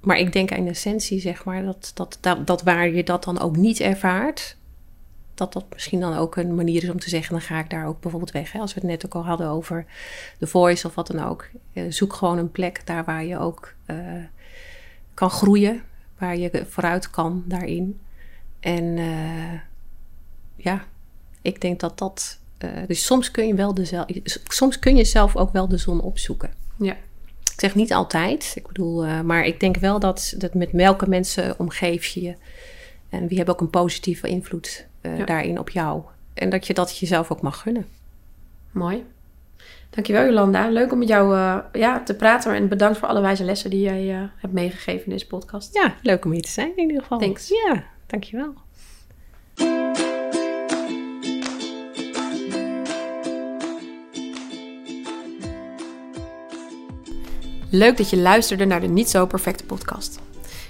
Maar 0.00 0.18
ik 0.18 0.32
denk 0.32 0.50
in 0.50 0.68
essentie, 0.68 1.20
zeg 1.20 1.44
maar, 1.44 1.62
dat, 1.64 1.90
dat, 1.94 2.18
dat 2.44 2.62
waar 2.62 2.88
je 2.88 3.04
dat 3.04 3.24
dan 3.24 3.40
ook 3.40 3.56
niet 3.56 3.80
ervaart, 3.80 4.56
dat 5.40 5.52
dat 5.52 5.64
misschien 5.72 6.00
dan 6.00 6.16
ook 6.16 6.36
een 6.36 6.54
manier 6.54 6.82
is 6.82 6.90
om 6.90 6.98
te 6.98 7.08
zeggen: 7.08 7.32
dan 7.32 7.40
ga 7.40 7.58
ik 7.58 7.70
daar 7.70 7.86
ook 7.86 8.00
bijvoorbeeld 8.00 8.32
weg. 8.32 8.52
Hè? 8.52 8.58
Als 8.58 8.74
we 8.74 8.80
het 8.80 8.88
net 8.88 9.06
ook 9.06 9.14
al 9.14 9.24
hadden 9.24 9.48
over 9.48 9.86
de 10.38 10.46
voice 10.46 10.86
of 10.86 10.94
wat 10.94 11.06
dan 11.06 11.24
ook. 11.24 11.48
Eh, 11.72 11.84
zoek 11.88 12.12
gewoon 12.12 12.38
een 12.38 12.50
plek 12.50 12.86
daar 12.86 13.04
waar 13.04 13.24
je 13.24 13.38
ook 13.38 13.74
eh, 13.86 13.96
kan 15.14 15.30
groeien, 15.30 15.82
waar 16.18 16.36
je 16.36 16.64
vooruit 16.68 17.10
kan 17.10 17.44
daarin. 17.46 18.00
En 18.60 18.98
eh, 18.98 19.60
ja, 20.56 20.84
ik 21.42 21.60
denk 21.60 21.80
dat 21.80 21.98
dat. 21.98 22.38
dus 22.86 23.04
soms 23.04 23.30
kun 23.30 23.46
je 23.46 23.54
wel 23.54 23.74
de 23.74 24.10
soms 24.44 24.78
kun 24.78 24.96
je 24.96 25.04
zelf 25.04 25.36
ook 25.36 25.52
wel 25.52 25.68
de 25.68 25.78
zon 25.78 26.00
opzoeken. 26.00 26.50
Ja. 26.76 26.96
Ik 27.52 27.66
zeg 27.66 27.74
niet 27.74 27.92
altijd. 27.92 28.52
Ik 28.54 28.66
bedoel, 28.66 29.22
maar 29.22 29.44
ik 29.44 29.60
denk 29.60 29.76
wel 29.76 30.00
dat, 30.00 30.34
dat 30.38 30.54
met 30.54 30.70
welke 30.72 31.08
mensen 31.08 31.58
omgeef 31.58 32.06
je 32.06 32.22
je. 32.22 32.34
En 33.08 33.28
wie 33.28 33.36
hebben 33.36 33.54
ook 33.54 33.60
een 33.60 33.70
positieve 33.70 34.28
invloed 34.28 34.88
uh, 35.02 35.26
daarin 35.26 35.58
op 35.58 35.70
jou. 35.70 36.02
En 36.34 36.50
dat 36.50 36.66
je 36.66 36.74
dat 36.74 36.98
jezelf 36.98 37.30
ook 37.30 37.40
mag 37.40 37.60
gunnen. 37.60 37.86
Mooi. 38.70 39.04
Dankjewel 39.90 40.24
Jolanda. 40.24 40.68
Leuk 40.68 40.92
om 40.92 40.98
met 40.98 41.08
jou 41.08 41.36
uh, 41.36 41.58
ja, 41.72 42.02
te 42.02 42.14
praten. 42.14 42.54
En 42.54 42.68
bedankt 42.68 42.98
voor 42.98 43.08
alle 43.08 43.20
wijze 43.20 43.44
lessen 43.44 43.70
die 43.70 43.80
jij 43.80 44.20
uh, 44.20 44.22
hebt 44.36 44.52
meegegeven 44.52 45.04
in 45.04 45.10
deze 45.10 45.26
podcast. 45.26 45.74
Ja, 45.74 45.94
leuk 46.02 46.24
om 46.24 46.32
hier 46.32 46.42
te 46.42 46.50
zijn 46.50 46.72
in 46.76 46.86
ieder 46.86 47.02
geval. 47.02 47.18
Thanks. 47.18 47.48
Ja, 47.48 47.84
dankjewel. 48.06 48.54
Leuk 57.70 57.96
dat 57.96 58.10
je 58.10 58.16
luisterde 58.16 58.64
naar 58.64 58.80
de 58.80 58.86
Niet 58.86 59.10
Zo 59.10 59.26
Perfecte 59.26 59.64
podcast. 59.64 60.20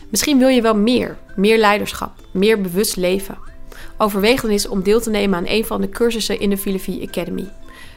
Misschien 0.09 0.39
wil 0.39 0.49
je 0.49 0.63
wel 0.63 0.77
meer, 0.77 1.17
meer 1.37 1.59
leiderschap, 1.59 2.13
meer 2.33 2.61
bewust 2.61 2.97
leven. 2.97 3.39
Overweeg 4.03 4.41
dan 4.41 4.51
eens 4.51 4.69
om 4.69 4.83
deel 4.83 5.01
te 5.01 5.11
nemen 5.11 5.39
aan 5.39 5.47
een 5.47 5.65
van 5.65 5.81
de 5.81 5.89
cursussen 5.89 6.41
in 6.41 6.51
de 6.51 6.59
Filosofie 6.59 7.09
Academy. 7.09 7.49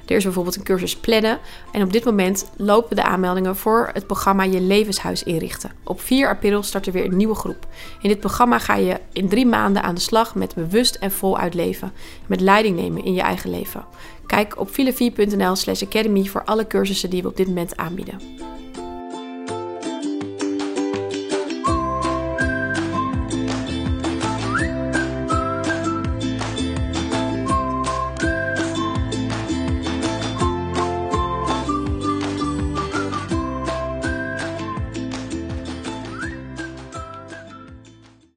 Er 0.05 0.15
is 0.15 0.23
bijvoorbeeld 0.23 0.55
een 0.55 0.63
cursus 0.63 0.95
plannen 0.95 1.39
en 1.71 1.83
op 1.83 1.93
dit 1.93 2.05
moment 2.05 2.49
lopen 2.57 2.95
de 2.95 3.03
aanmeldingen 3.03 3.55
voor 3.55 3.89
het 3.93 4.07
programma 4.07 4.43
Je 4.43 4.61
Levenshuis 4.61 5.23
inrichten. 5.23 5.71
Op 5.83 6.01
4 6.01 6.29
april 6.29 6.63
start 6.63 6.85
er 6.85 6.93
weer 6.93 7.05
een 7.05 7.17
nieuwe 7.17 7.35
groep. 7.35 7.67
In 8.01 8.09
dit 8.09 8.19
programma 8.19 8.59
ga 8.59 8.75
je 8.75 8.99
in 9.13 9.29
drie 9.29 9.45
maanden 9.45 9.83
aan 9.83 9.95
de 9.95 10.01
slag 10.01 10.35
met 10.35 10.55
bewust 10.55 10.95
en 10.95 11.11
voluit 11.11 11.53
leven. 11.53 11.91
Met 12.27 12.41
leiding 12.41 12.75
nemen 12.75 13.03
in 13.03 13.13
je 13.13 13.21
eigen 13.21 13.49
leven. 13.49 13.85
Kijk 14.27 14.59
op 14.59 14.69
filofie.nl 14.69 15.55
slash 15.55 15.83
academy 15.83 16.25
voor 16.25 16.43
alle 16.43 16.67
cursussen 16.67 17.09
die 17.09 17.21
we 17.21 17.27
op 17.27 17.37
dit 17.37 17.47
moment 17.47 17.77
aanbieden. 17.77 18.19